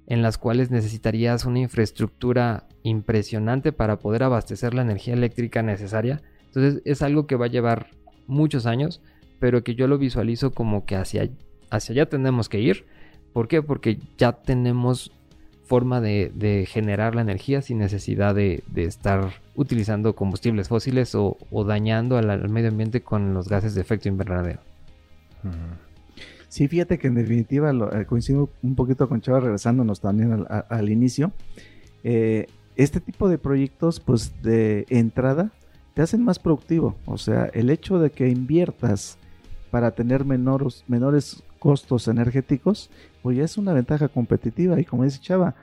en 0.07 0.21
las 0.21 0.37
cuales 0.37 0.71
necesitarías 0.71 1.45
una 1.45 1.59
infraestructura 1.59 2.67
impresionante 2.83 3.71
para 3.71 3.99
poder 3.99 4.23
abastecer 4.23 4.73
la 4.73 4.83
energía 4.83 5.13
eléctrica 5.13 5.63
necesaria. 5.63 6.21
Entonces 6.45 6.81
es 6.85 7.01
algo 7.01 7.27
que 7.27 7.35
va 7.35 7.45
a 7.45 7.49
llevar 7.49 7.87
muchos 8.27 8.65
años, 8.65 9.01
pero 9.39 9.63
que 9.63 9.75
yo 9.75 9.87
lo 9.87 9.97
visualizo 9.97 10.51
como 10.51 10.85
que 10.85 10.95
hacia, 10.95 11.29
hacia 11.69 11.93
allá 11.93 12.05
tenemos 12.07 12.49
que 12.49 12.59
ir. 12.59 12.85
¿Por 13.33 13.47
qué? 13.47 13.61
Porque 13.61 13.99
ya 14.17 14.31
tenemos 14.33 15.11
forma 15.65 15.99
de, 15.99 16.67
generar 16.69 17.15
la 17.15 17.21
energía 17.21 17.61
sin 17.61 17.79
necesidad 17.79 18.35
de, 18.35 18.63
estar 18.75 19.31
utilizando 19.55 20.15
combustibles 20.15 20.69
fósiles 20.69 21.15
o, 21.15 21.37
dañando 21.67 22.17
al, 22.17 22.49
medio 22.49 22.69
ambiente 22.69 23.01
con 23.01 23.33
los 23.33 23.49
gases 23.49 23.75
de 23.75 23.81
efecto 23.81 24.07
invernadero. 24.07 24.59
Sí, 26.47 26.67
fíjate 26.67 26.97
que 26.97 27.07
en 27.07 27.15
definitiva 27.15 27.71
eh, 27.71 28.05
coincido 28.05 28.49
un 28.61 28.75
poquito 28.75 29.09
con 29.09 29.21
Chava 29.21 29.39
regresándonos 29.39 30.01
también 30.01 30.45
al, 30.49 30.89
inicio. 30.89 31.31
Eh, 32.03 32.47
este 32.75 32.99
tipo 32.99 33.29
de 33.29 33.37
proyectos, 33.37 33.99
pues 33.99 34.41
de 34.41 34.85
entrada, 34.89 35.51
te 35.93 36.01
hacen 36.01 36.23
más 36.23 36.39
productivo. 36.39 36.95
O 37.05 37.17
sea, 37.17 37.45
el 37.53 37.69
hecho 37.69 37.99
de 37.99 38.11
que 38.11 38.29
inviertas 38.29 39.17
para 39.71 39.91
tener 39.91 40.25
menores, 40.25 40.83
menores 40.87 41.43
costos 41.59 42.07
energéticos, 42.07 42.89
pues 43.21 43.37
ya 43.37 43.43
es 43.43 43.57
una 43.57 43.73
ventaja 43.73 44.07
competitiva. 44.07 44.79
Y 44.79 44.85
como 44.85 45.03
dice 45.03 45.19
Chava, 45.19 45.55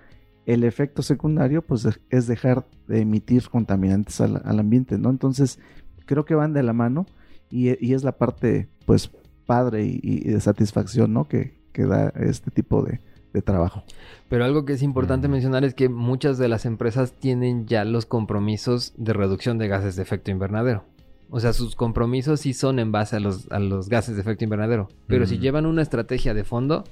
el 0.46 0.64
efecto 0.64 1.02
secundario, 1.02 1.62
pues 1.62 1.86
es 2.10 2.26
dejar 2.26 2.66
de 2.88 3.00
emitir 3.00 3.48
contaminantes 3.48 4.20
al, 4.20 4.58
ambiente, 4.58 4.98
¿no? 4.98 5.10
Entonces, 5.10 5.58
creo 6.06 6.24
que 6.24 6.34
van 6.34 6.52
de 6.52 6.62
la 6.62 6.72
mano 6.72 7.06
y, 7.50 7.92
es 7.92 8.02
la 8.02 8.12
parte, 8.12 8.68
pues, 8.86 9.10
padre 9.52 9.84
y, 9.84 10.30
de 10.30 10.40
satisfacción, 10.40 11.12
¿no? 11.12 11.28
Que, 11.28 11.52
que 11.74 11.84
da 11.84 12.08
este 12.16 12.50
tipo 12.50 12.82
de, 12.82 13.00
de 13.34 13.42
trabajo. 13.42 13.84
Pero 14.30 14.46
algo 14.46 14.64
que 14.64 14.72
es 14.72 14.82
importante 14.82 15.28
mencionar 15.28 15.62
es 15.62 15.74
que 15.74 15.90
muchas 15.90 16.38
de 16.38 16.48
las 16.48 16.64
empresas 16.64 17.12
tienen 17.12 17.66
ya 17.66 17.84
los 17.84 18.06
compromisos 18.06 18.94
de 18.96 19.12
reducción 19.12 19.58
de 19.58 19.68
gases 19.68 19.94
de 19.96 20.02
efecto 20.02 20.30
invernadero. 20.30 20.84
O 21.28 21.38
sea, 21.38 21.52
sus 21.52 21.76
compromisos 21.76 22.40
sí 22.40 22.54
son 22.54 22.78
en 22.78 22.92
base 22.92 23.16
a 23.16 23.20
los, 23.20 23.52
a 23.52 23.58
los 23.58 23.90
gases 23.90 24.14
de 24.14 24.22
efecto 24.22 24.44
invernadero. 24.44 24.88
Pero 25.06 25.26
si 25.26 25.38
llevan 25.38 25.66
una 25.66 25.82
estrategia 25.82 26.32
de 26.32 26.44
fondo, 26.44 26.84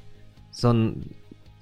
son, 0.51 1.05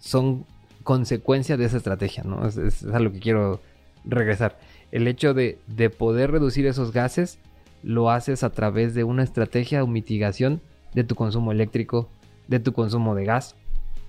son 0.00 0.46
consecuencia 0.82 1.56
de 1.56 1.64
esa 1.64 1.76
estrategia, 1.76 2.24
¿no? 2.24 2.44
Es, 2.44 2.56
es, 2.56 2.84
a 2.84 2.98
lo 2.98 3.12
que 3.12 3.20
quiero 3.20 3.60
regresar. 4.04 4.58
El 4.90 5.06
hecho 5.06 5.32
de, 5.32 5.58
de 5.68 5.90
poder 5.90 6.32
reducir 6.32 6.66
esos 6.66 6.90
gases 6.90 7.38
lo 7.84 8.10
haces 8.10 8.42
a 8.42 8.50
través 8.50 8.94
de 8.94 9.04
una 9.04 9.22
estrategia 9.22 9.84
o 9.84 9.86
mitigación 9.86 10.60
de 10.94 11.04
tu 11.04 11.14
consumo 11.14 11.52
eléctrico, 11.52 12.08
de 12.48 12.60
tu 12.60 12.72
consumo 12.72 13.14
de 13.14 13.24
gas, 13.24 13.54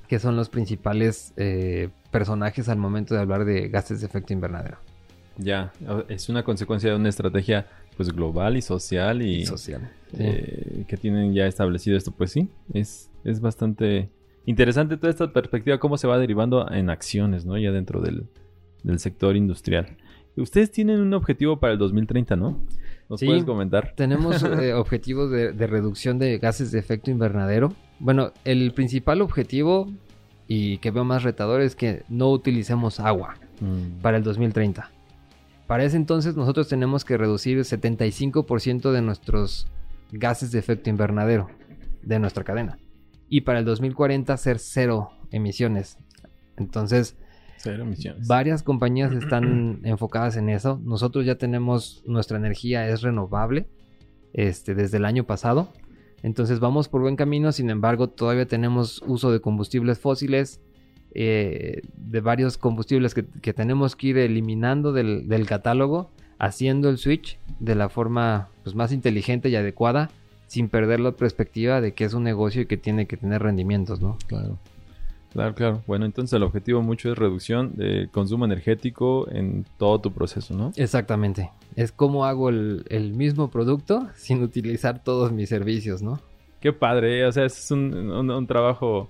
que 0.07 0.19
son 0.19 0.35
los 0.35 0.49
principales 0.49 1.33
eh, 1.37 1.89
personajes 2.11 2.69
al 2.69 2.77
momento 2.77 3.13
de 3.13 3.21
hablar 3.21 3.45
de 3.45 3.69
gases 3.69 4.01
de 4.01 4.07
efecto 4.07 4.33
invernadero. 4.33 4.77
Ya, 5.37 5.71
es 6.09 6.27
una 6.27 6.43
consecuencia 6.43 6.89
de 6.89 6.95
una 6.97 7.09
estrategia 7.09 7.67
pues 7.95 8.13
global 8.13 8.57
y 8.57 8.61
social 8.61 9.21
y 9.21 9.45
social 9.45 9.89
eh, 10.17 10.83
que 10.87 10.97
tienen 10.97 11.33
ya 11.33 11.47
establecido 11.47 11.97
esto. 11.97 12.11
Pues 12.11 12.31
sí, 12.31 12.49
es, 12.73 13.09
es 13.23 13.39
bastante 13.39 14.09
interesante 14.45 14.97
toda 14.97 15.11
esta 15.11 15.31
perspectiva, 15.31 15.77
cómo 15.77 15.97
se 15.97 16.07
va 16.07 16.17
derivando 16.17 16.69
en 16.71 16.89
acciones, 16.89 17.45
¿no? 17.45 17.57
Ya 17.57 17.71
dentro 17.71 18.01
del, 18.01 18.25
sector 18.97 19.35
industrial. 19.35 19.97
Ustedes 20.35 20.71
tienen 20.71 21.01
un 21.01 21.13
objetivo 21.13 21.59
para 21.59 21.73
el 21.73 21.79
2030, 21.79 22.35
¿no? 22.35 22.59
¿Nos 23.09 23.21
puedes 23.21 23.43
comentar? 23.43 23.93
Tenemos 23.95 24.43
eh, 24.43 24.73
objetivos 24.73 25.31
de, 25.31 25.51
de, 25.51 25.67
reducción 25.67 26.19
de 26.19 26.37
gases 26.37 26.71
de 26.71 26.79
efecto 26.79 27.09
invernadero 27.09 27.73
bueno, 27.99 28.31
el 28.45 28.71
principal 28.73 29.21
objetivo 29.21 29.91
y 30.47 30.77
que 30.77 30.91
veo 30.91 31.03
más 31.03 31.23
retador 31.23 31.61
es 31.61 31.75
que 31.75 32.03
no 32.09 32.29
utilicemos 32.31 32.99
agua 32.99 33.35
mm. 33.59 34.01
para 34.01 34.17
el 34.17 34.23
2030. 34.23 34.89
Para 35.67 35.83
ese 35.83 35.97
entonces 35.97 36.35
nosotros 36.35 36.67
tenemos 36.67 37.05
que 37.05 37.17
reducir 37.17 37.57
el 37.57 37.65
75% 37.65 38.91
de 38.91 39.01
nuestros 39.01 39.67
gases 40.11 40.51
de 40.51 40.59
efecto 40.59 40.89
invernadero 40.89 41.49
de 42.01 42.19
nuestra 42.19 42.43
cadena. 42.43 42.79
Y 43.27 43.41
para 43.41 43.59
el 43.59 43.65
2040 43.65 44.35
ser 44.37 44.57
cero 44.57 45.11
emisiones. 45.29 45.99
Entonces, 46.57 47.15
cero 47.59 47.83
emisiones. 47.83 48.27
varias 48.27 48.63
compañías 48.63 49.11
están 49.11 49.81
enfocadas 49.83 50.37
en 50.37 50.49
eso. 50.49 50.79
Nosotros 50.83 51.25
ya 51.25 51.35
tenemos, 51.35 52.03
nuestra 52.05 52.37
energía 52.37 52.87
es 52.87 53.01
renovable 53.01 53.67
este, 54.33 54.75
desde 54.75 54.97
el 54.97 55.05
año 55.05 55.25
pasado. 55.25 55.69
Entonces 56.23 56.59
vamos 56.59 56.89
por 56.89 57.01
buen 57.01 57.15
camino, 57.15 57.51
sin 57.51 57.69
embargo 57.69 58.09
todavía 58.09 58.45
tenemos 58.45 59.01
uso 59.07 59.31
de 59.31 59.39
combustibles 59.39 59.99
fósiles, 59.99 60.59
eh, 61.15 61.81
de 61.95 62.21
varios 62.21 62.57
combustibles 62.57 63.13
que, 63.13 63.53
tenemos 63.53 63.95
que 63.95 64.07
ir 64.07 64.17
eliminando 64.17 64.91
del, 64.91 65.45
catálogo, 65.47 66.11
haciendo 66.37 66.89
el 66.89 66.97
switch 66.97 67.39
de 67.59 67.75
la 67.75 67.89
forma 67.89 68.49
pues, 68.63 68.75
más 68.75 68.91
inteligente 68.91 69.49
y 69.49 69.55
adecuada, 69.55 70.09
sin 70.47 70.67
perder 70.67 70.99
la 70.99 71.11
perspectiva 71.11 71.79
de 71.79 71.93
que 71.93 72.03
es 72.03 72.13
un 72.13 72.23
negocio 72.23 72.63
y 72.63 72.65
que 72.65 72.77
tiene 72.77 73.07
que 73.07 73.17
tener 73.17 73.41
rendimientos, 73.41 74.01
¿no? 74.01 74.17
Claro. 74.27 74.57
Claro, 75.31 75.53
claro. 75.53 75.83
Bueno, 75.85 76.05
entonces 76.05 76.33
el 76.33 76.43
objetivo 76.43 76.81
mucho 76.81 77.11
es 77.11 77.17
reducción 77.17 77.75
de 77.75 78.09
consumo 78.11 78.45
energético 78.45 79.29
en 79.31 79.65
todo 79.77 79.99
tu 80.01 80.11
proceso, 80.11 80.55
¿no? 80.55 80.71
Exactamente. 80.75 81.51
Es 81.75 81.91
como 81.91 82.25
hago 82.25 82.49
el, 82.49 83.13
mismo 83.13 83.49
producto 83.51 84.07
sin 84.15 84.41
utilizar 84.41 85.03
todos 85.03 85.31
mis 85.31 85.49
servicios, 85.49 86.01
¿no? 86.01 86.19
Qué 86.59 86.73
padre, 86.73 87.19
¿eh? 87.19 87.25
o 87.25 87.31
sea, 87.31 87.45
es 87.45 87.71
un, 87.71 88.45
trabajo 88.47 89.09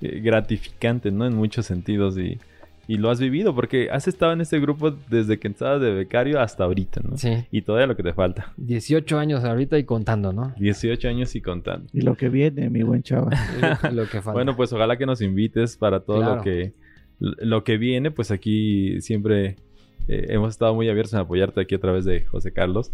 eh, 0.00 0.20
gratificante, 0.20 1.10
¿no? 1.10 1.26
En 1.26 1.34
muchos 1.34 1.66
sentidos 1.66 2.18
y 2.18 2.38
y 2.86 2.98
lo 2.98 3.10
has 3.10 3.20
vivido 3.20 3.54
porque 3.54 3.90
has 3.90 4.08
estado 4.08 4.32
en 4.32 4.40
este 4.40 4.60
grupo 4.60 4.90
desde 4.90 5.38
que 5.38 5.48
estabas 5.48 5.80
de 5.80 5.92
becario 5.92 6.40
hasta 6.40 6.64
ahorita, 6.64 7.00
¿no? 7.02 7.16
Sí. 7.16 7.46
Y 7.50 7.62
todavía 7.62 7.86
lo 7.86 7.96
que 7.96 8.02
te 8.02 8.12
falta. 8.12 8.52
18 8.56 9.18
años 9.18 9.44
ahorita 9.44 9.78
y 9.78 9.84
contando, 9.84 10.32
¿no? 10.32 10.52
18 10.58 11.08
años 11.08 11.34
y 11.34 11.40
contando. 11.40 11.88
Y 11.92 12.02
lo 12.02 12.16
que 12.16 12.28
viene, 12.28 12.70
mi 12.70 12.82
buen 12.82 13.02
chava. 13.02 13.30
lo 13.92 14.04
que 14.04 14.20
falta. 14.20 14.32
Bueno, 14.32 14.56
pues 14.56 14.72
ojalá 14.72 14.96
que 14.96 15.06
nos 15.06 15.20
invites 15.20 15.76
para 15.76 16.00
todo 16.00 16.22
lo 16.22 16.42
que 16.42 16.72
lo 17.18 17.64
que 17.64 17.78
viene, 17.78 18.10
pues 18.10 18.30
aquí 18.30 19.00
siempre 19.00 19.56
eh, 20.08 20.26
hemos 20.30 20.50
estado 20.50 20.74
muy 20.74 20.88
abiertos 20.88 21.14
a 21.14 21.20
apoyarte 21.20 21.60
aquí 21.60 21.74
a 21.74 21.80
través 21.80 22.04
de 22.04 22.24
José 22.24 22.52
Carlos. 22.52 22.90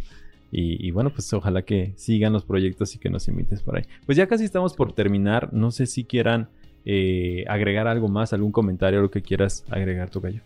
Y, 0.53 0.85
y, 0.85 0.91
bueno, 0.91 1.11
pues 1.11 1.33
ojalá 1.33 1.63
que 1.63 1.93
sigan 1.97 2.33
los 2.33 2.45
proyectos 2.45 2.95
y 2.97 2.99
que 2.99 3.09
nos 3.09 3.29
invites 3.29 3.63
por 3.63 3.77
ahí. 3.77 3.85
Pues 4.05 4.19
ya 4.19 4.27
casi 4.27 4.45
estamos 4.45 4.75
por 4.75 4.93
terminar. 4.93 5.53
No 5.53 5.71
sé 5.71 5.87
si 5.87 6.05
quieran 6.05 6.49
eh, 6.85 7.45
agregar 7.49 7.87
algo 7.87 8.09
más, 8.09 8.33
algún 8.33 8.53
comentario, 8.53 9.01
lo 9.01 9.11
que 9.11 9.23
quieras 9.23 9.65
agregar, 9.71 10.11
tu 10.11 10.21
gallo. 10.21 10.43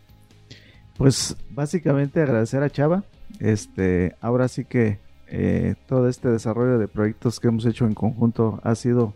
Pues 0.97 1.37
básicamente 1.51 2.21
agradecer 2.21 2.63
a 2.63 2.71
Chava. 2.71 3.05
Este, 3.41 4.15
ahora 4.21 4.49
sí 4.49 4.65
que 4.65 4.99
eh, 5.29 5.75
todo 5.89 6.09
este 6.09 6.29
desarrollo 6.29 6.79
de 6.79 6.89
proyectos 6.89 7.41
que 7.41 7.49
hemos 7.49 7.67
hecho 7.67 7.87
en 7.87 7.95
conjunto 7.95 8.61
ha 8.63 8.75
sido 8.75 9.15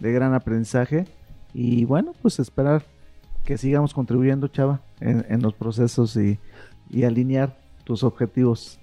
de 0.00 0.12
gran 0.12 0.34
aprendizaje. 0.34 1.06
Y 1.52 1.84
bueno, 1.84 2.12
pues 2.22 2.38
esperar 2.38 2.84
que 3.44 3.56
sigamos 3.58 3.94
contribuyendo, 3.94 4.48
Chava, 4.48 4.80
en, 5.00 5.40
los 5.40 5.54
procesos 5.54 6.16
y, 6.16 6.38
alinear 7.04 7.56
tus 7.84 8.02
objetivos 8.02 8.78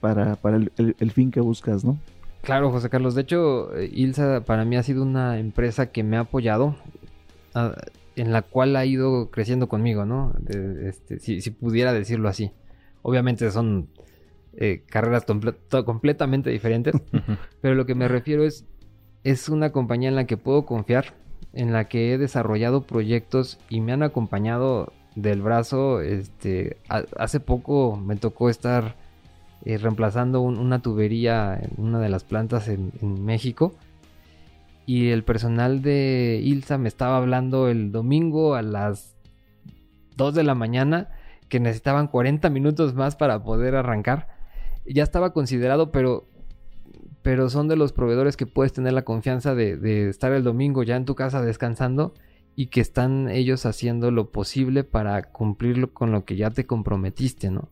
para, 0.00 0.38
el, 0.76 1.10
fin 1.10 1.30
que 1.30 1.40
buscas, 1.40 1.84
¿no? 1.84 1.98
Claro, 2.42 2.70
José 2.70 2.90
Carlos. 2.90 3.14
De 3.14 3.22
hecho, 3.22 3.74
eh, 3.74 3.90
Ilsa 3.90 4.42
para 4.44 4.66
mí 4.66 4.76
ha 4.76 4.82
sido 4.82 5.02
una 5.02 5.38
empresa 5.38 5.86
que 5.86 6.02
me 6.02 6.18
ha 6.18 6.20
apoyado 6.20 6.76
en 8.16 8.32
la 8.32 8.42
cual 8.42 8.76
ha 8.76 8.84
ido 8.84 9.30
creciendo 9.30 9.68
conmigo, 9.68 10.04
¿no? 10.04 10.34
este, 10.48 11.18
si, 11.18 11.50
pudiera 11.50 11.92
decirlo 11.92 12.28
así. 12.28 12.52
Obviamente 13.02 13.50
son 13.50 13.88
eh, 14.56 14.82
carreras 14.88 15.24
completamente 15.84 16.50
diferentes, 16.50 16.94
pero 17.60 17.74
lo 17.74 17.86
que 17.86 17.94
me 17.94 18.08
refiero 18.08 18.44
es, 18.44 18.66
es 19.24 19.48
una 19.48 19.72
compañía 19.72 20.08
en 20.08 20.16
la 20.16 20.26
que 20.26 20.36
puedo 20.36 20.64
confiar, 20.64 21.14
en 21.52 21.72
la 21.72 21.88
que 21.88 22.12
he 22.12 22.18
desarrollado 22.18 22.82
proyectos 22.82 23.58
y 23.68 23.80
me 23.80 23.92
han 23.92 24.02
acompañado 24.02 24.92
del 25.14 25.42
brazo. 25.42 26.00
Este, 26.00 26.78
hace 26.88 27.40
poco 27.40 27.96
me 27.96 28.16
tocó 28.16 28.48
estar 28.48 28.96
eh, 29.64 29.78
reemplazando 29.78 30.40
una 30.40 30.80
tubería 30.80 31.58
en 31.60 31.84
una 31.84 31.98
de 32.00 32.08
las 32.08 32.24
plantas 32.24 32.68
en 32.68 33.24
México 33.24 33.74
y 34.86 35.08
el 35.10 35.24
personal 35.24 35.82
de 35.82 36.40
Ilsa 36.42 36.78
me 36.78 36.88
estaba 36.88 37.16
hablando 37.16 37.68
el 37.68 37.92
domingo 37.92 38.54
a 38.54 38.62
las 38.62 39.16
2 40.16 40.34
de 40.34 40.44
la 40.44 40.54
mañana 40.54 41.10
que 41.48 41.60
necesitaban 41.60 42.08
40 42.08 42.50
minutos 42.50 42.94
más 42.94 43.16
para 43.16 43.42
poder 43.42 43.76
arrancar. 43.76 44.28
Ya 44.86 45.02
estaba 45.02 45.32
considerado, 45.32 45.90
pero, 45.90 46.28
pero 47.22 47.48
son 47.48 47.68
de 47.68 47.76
los 47.76 47.92
proveedores 47.92 48.36
que 48.36 48.46
puedes 48.46 48.72
tener 48.72 48.92
la 48.92 49.02
confianza 49.02 49.54
de, 49.54 49.76
de 49.76 50.08
estar 50.08 50.32
el 50.32 50.44
domingo 50.44 50.82
ya 50.82 50.96
en 50.96 51.04
tu 51.04 51.14
casa 51.14 51.42
descansando 51.42 52.14
y 52.56 52.66
que 52.66 52.80
están 52.80 53.28
ellos 53.28 53.66
haciendo 53.66 54.10
lo 54.10 54.30
posible 54.30 54.84
para 54.84 55.22
cumplir 55.22 55.92
con 55.92 56.12
lo 56.12 56.24
que 56.24 56.36
ya 56.36 56.50
te 56.50 56.66
comprometiste, 56.66 57.50
¿no? 57.50 57.68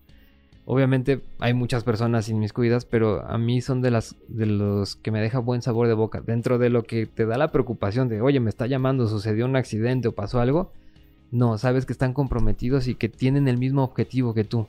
Obviamente 0.65 1.21
hay 1.41 1.55
muchas 1.55 1.83
personas 1.83 2.29
inmiscuidas, 2.29 2.85
pero 2.85 3.27
a 3.27 3.37
mí 3.37 3.61
son 3.61 3.83
de 3.83 3.91
las 3.91 4.15
de 4.29 4.47
los 4.47 4.95
que 4.95 5.11
me 5.11 5.21
deja 5.21 5.41
buen 5.41 5.61
sabor 5.61 5.89
de 5.89 5.95
boca. 5.95 6.21
Dentro 6.21 6.59
de 6.59 6.71
lo 6.71 6.85
que 6.85 7.07
te 7.07 7.27
da 7.27 7.37
la 7.37 7.51
preocupación 7.51 8.09
de, 8.09 8.21
oye, 8.21 8.39
me 8.39 8.51
está 8.51 8.67
llamando, 8.67 9.09
sucedió 9.09 9.45
un 9.45 9.57
accidente 9.57 10.09
o 10.09 10.13
pasó 10.13 10.41
algo. 10.41 10.71
No, 11.33 11.59
sabes 11.59 11.85
que 11.85 11.93
están 11.93 12.13
comprometidos 12.13 12.87
y 12.87 12.95
que 12.95 13.09
tienen 13.09 13.49
el 13.49 13.59
mismo 13.59 13.83
objetivo 13.83 14.35
que 14.35 14.45
tú. 14.45 14.67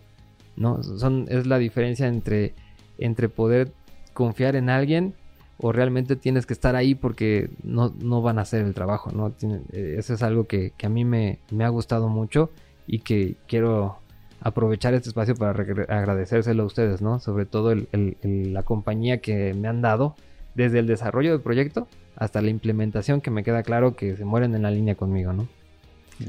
No, 0.56 0.82
son 0.82 1.26
es 1.30 1.46
la 1.46 1.58
diferencia 1.60 2.08
entre 2.08 2.54
entre 2.98 3.30
poder 3.30 3.72
confiar 4.14 4.56
en 4.56 4.70
alguien 4.70 5.14
o 5.58 5.72
realmente 5.72 6.16
tienes 6.16 6.46
que 6.46 6.54
estar 6.54 6.76
ahí 6.76 6.96
porque 6.96 7.50
no, 7.64 7.94
no 8.00 8.22
van 8.22 8.40
a 8.40 8.42
hacer 8.42 8.66
el 8.66 8.74
trabajo, 8.74 9.12
¿no? 9.12 9.34
Eh, 9.72 9.96
eso 9.98 10.14
es 10.14 10.24
algo 10.24 10.46
que, 10.46 10.74
que 10.78 10.88
a 10.88 10.90
mí 10.90 11.06
me, 11.06 11.40
me 11.52 11.64
ha 11.64 11.70
gustado 11.70 12.10
mucho 12.10 12.50
y 12.88 13.00
que 13.00 13.36
quiero 13.48 13.98
aprovechar 14.44 14.94
este 14.94 15.10
espacio 15.10 15.36
para 15.36 15.52
agradecérselo 15.52 16.64
a 16.64 16.66
ustedes, 16.66 17.02
¿no? 17.02 17.20
Sobre 17.20 17.46
todo 17.46 17.74
la 17.74 18.64
compañía 18.64 19.20
que 19.20 19.54
me 19.54 19.68
han 19.70 19.82
dado 19.82 20.16
desde 20.54 20.80
el 20.80 20.88
desarrollo 20.88 21.32
del 21.32 21.42
proyecto 21.42 21.88
hasta 22.16 22.42
la 22.42 22.50
implementación 22.50 23.22
que 23.22 23.32
me 23.32 23.44
queda 23.44 23.64
claro 23.64 23.96
que 23.96 24.16
se 24.16 24.26
mueren 24.26 24.54
en 24.54 24.64
la 24.64 24.72
línea 24.72 24.96
conmigo, 24.96 25.34
¿no? 25.34 25.48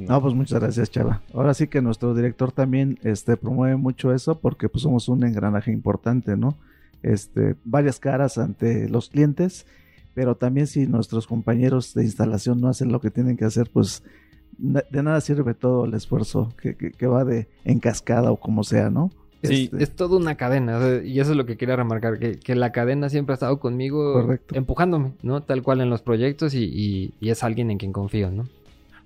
No, 0.00 0.22
pues 0.22 0.34
muchas 0.34 0.60
gracias, 0.60 0.90
Chava. 0.90 1.22
Ahora 1.34 1.52
sí 1.54 1.66
que 1.66 1.82
nuestro 1.82 2.14
director 2.14 2.52
también 2.52 2.98
este, 3.02 3.36
promueve 3.36 3.76
mucho 3.76 4.14
eso 4.14 4.38
porque 4.38 4.68
pues 4.68 4.82
somos 4.82 5.08
un 5.08 5.24
engranaje 5.24 5.72
importante, 5.72 6.36
¿no? 6.36 6.56
Este, 7.02 7.56
varias 7.64 8.00
caras 8.00 8.38
ante 8.38 8.88
los 8.88 9.10
clientes, 9.10 9.66
pero 10.14 10.36
también 10.36 10.68
si 10.68 10.86
nuestros 10.86 11.26
compañeros 11.26 11.92
de 11.94 12.04
instalación 12.04 12.60
no 12.60 12.68
hacen 12.68 12.92
lo 12.92 13.00
que 13.00 13.10
tienen 13.10 13.36
que 13.36 13.44
hacer, 13.44 13.68
pues 13.70 14.02
de 14.58 15.02
nada 15.02 15.20
sirve 15.20 15.54
todo 15.54 15.84
el 15.84 15.94
esfuerzo 15.94 16.52
que, 16.60 16.74
que, 16.76 17.06
va 17.06 17.24
de 17.24 17.48
en 17.64 17.80
cascada 17.80 18.30
o 18.30 18.36
como 18.36 18.64
sea, 18.64 18.90
¿no? 18.90 19.10
Sí, 19.42 19.64
este, 19.64 19.84
es 19.84 19.94
toda 19.94 20.16
una 20.16 20.36
cadena, 20.36 20.80
y 21.04 21.20
eso 21.20 21.32
es 21.32 21.36
lo 21.36 21.44
que 21.44 21.56
quería 21.56 21.76
remarcar, 21.76 22.18
que, 22.18 22.38
que, 22.38 22.54
la 22.54 22.72
cadena 22.72 23.10
siempre 23.10 23.34
ha 23.34 23.34
estado 23.34 23.60
conmigo 23.60 24.38
empujándome, 24.52 25.12
¿no? 25.22 25.42
Tal 25.42 25.62
cual 25.62 25.82
en 25.82 25.90
los 25.90 26.00
proyectos 26.00 26.54
y, 26.54 27.12
y 27.20 27.28
es 27.28 27.42
alguien 27.42 27.70
en 27.70 27.76
quien 27.76 27.92
confío, 27.92 28.30
¿no? 28.30 28.48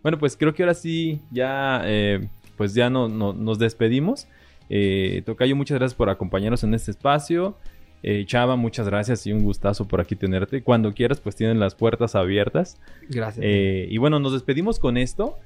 Bueno, 0.03 0.19
pues 0.19 0.37
creo 0.37 0.55
que 0.55 0.63
ahora 0.63 0.75
sí 0.75 1.21
ya, 1.31 1.83
eh, 1.85 2.29
pues 2.57 2.75
ya 2.75 2.91
no, 2.91 3.09
nos 3.09 3.59
despedimos. 3.59 4.29
Eh, 4.71 5.23
Tocayo, 5.27 5.57
muchas 5.57 5.79
gracias 5.79 5.97
por 5.97 6.11
acompañarnos 6.11 6.63
en 6.65 6.75
este 6.75 6.91
espacio. 6.91 7.57
Eh, 8.03 8.25
Chava, 8.27 8.57
muchas 8.57 8.89
gracias 8.89 9.27
y 9.27 9.33
un 9.33 9.43
gustazo 9.43 9.87
por 9.87 10.01
aquí 10.01 10.17
tenerte. 10.17 10.63
Cuando 10.63 10.93
quieras, 10.93 11.21
pues 11.21 11.37
tienen 11.37 11.59
las 11.59 11.75
puertas 11.75 12.15
abiertas. 12.15 12.81
Gracias. 13.09 13.45
Eh, 13.47 13.87
y 13.91 13.99
bueno, 13.99 14.19
nos 14.21 14.33
despedimos 14.33 14.79
con 14.79 14.97
esto. 14.97 15.39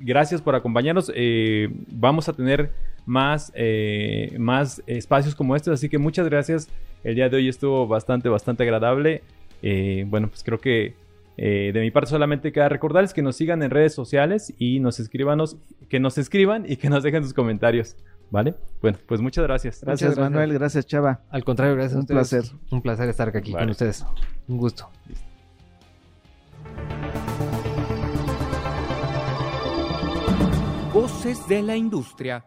gracias 0.00 0.42
por 0.42 0.54
acompañarnos. 0.54 1.12
vamos 1.88 2.28
a 2.28 2.32
tener 2.32 2.70
más, 3.06 3.52
más 4.38 4.82
espacios 4.86 5.34
como 5.34 5.56
estos, 5.56 5.74
así 5.74 5.88
que 5.88 5.98
muchas 5.98 6.28
gracias. 6.28 6.68
El 7.02 7.14
día 7.14 7.28
de 7.28 7.36
hoy 7.36 7.48
estuvo 7.48 7.86
bastante, 7.86 8.28
bastante 8.28 8.62
agradable. 8.62 9.22
bueno, 10.06 10.28
pues 10.28 10.42
creo 10.44 10.58
que 10.58 10.94
eh, 11.42 11.70
de 11.72 11.80
mi 11.80 11.90
parte 11.90 12.10
solamente 12.10 12.52
queda 12.52 12.68
recordarles 12.68 13.14
que 13.14 13.22
nos 13.22 13.34
sigan 13.34 13.62
en 13.62 13.70
redes 13.70 13.94
sociales 13.94 14.52
y 14.58 14.78
nos 14.78 15.00
escribanos, 15.00 15.56
que 15.88 15.98
nos 15.98 16.18
escriban 16.18 16.70
y 16.70 16.76
que 16.76 16.90
nos 16.90 17.02
dejen 17.02 17.24
sus 17.24 17.32
comentarios. 17.32 17.96
¿Vale? 18.30 18.54
Bueno, 18.80 18.98
pues 19.06 19.20
muchas 19.20 19.44
gracias. 19.44 19.80
Gracias, 19.82 20.16
Manuel. 20.16 20.52
Gracias, 20.52 20.86
Chava. 20.86 21.22
Al 21.30 21.44
contrario, 21.44 21.74
gracias 21.74 21.98
Un 21.98 22.06
placer. 22.06 22.44
Un 22.70 22.80
placer 22.80 23.08
estar 23.08 23.36
aquí 23.36 23.52
con 23.52 23.68
ustedes. 23.68 24.06
Un 24.46 24.56
gusto. 24.56 24.88
Voces 30.92 31.46
de 31.48 31.62
la 31.62 31.76
industria. 31.76 32.44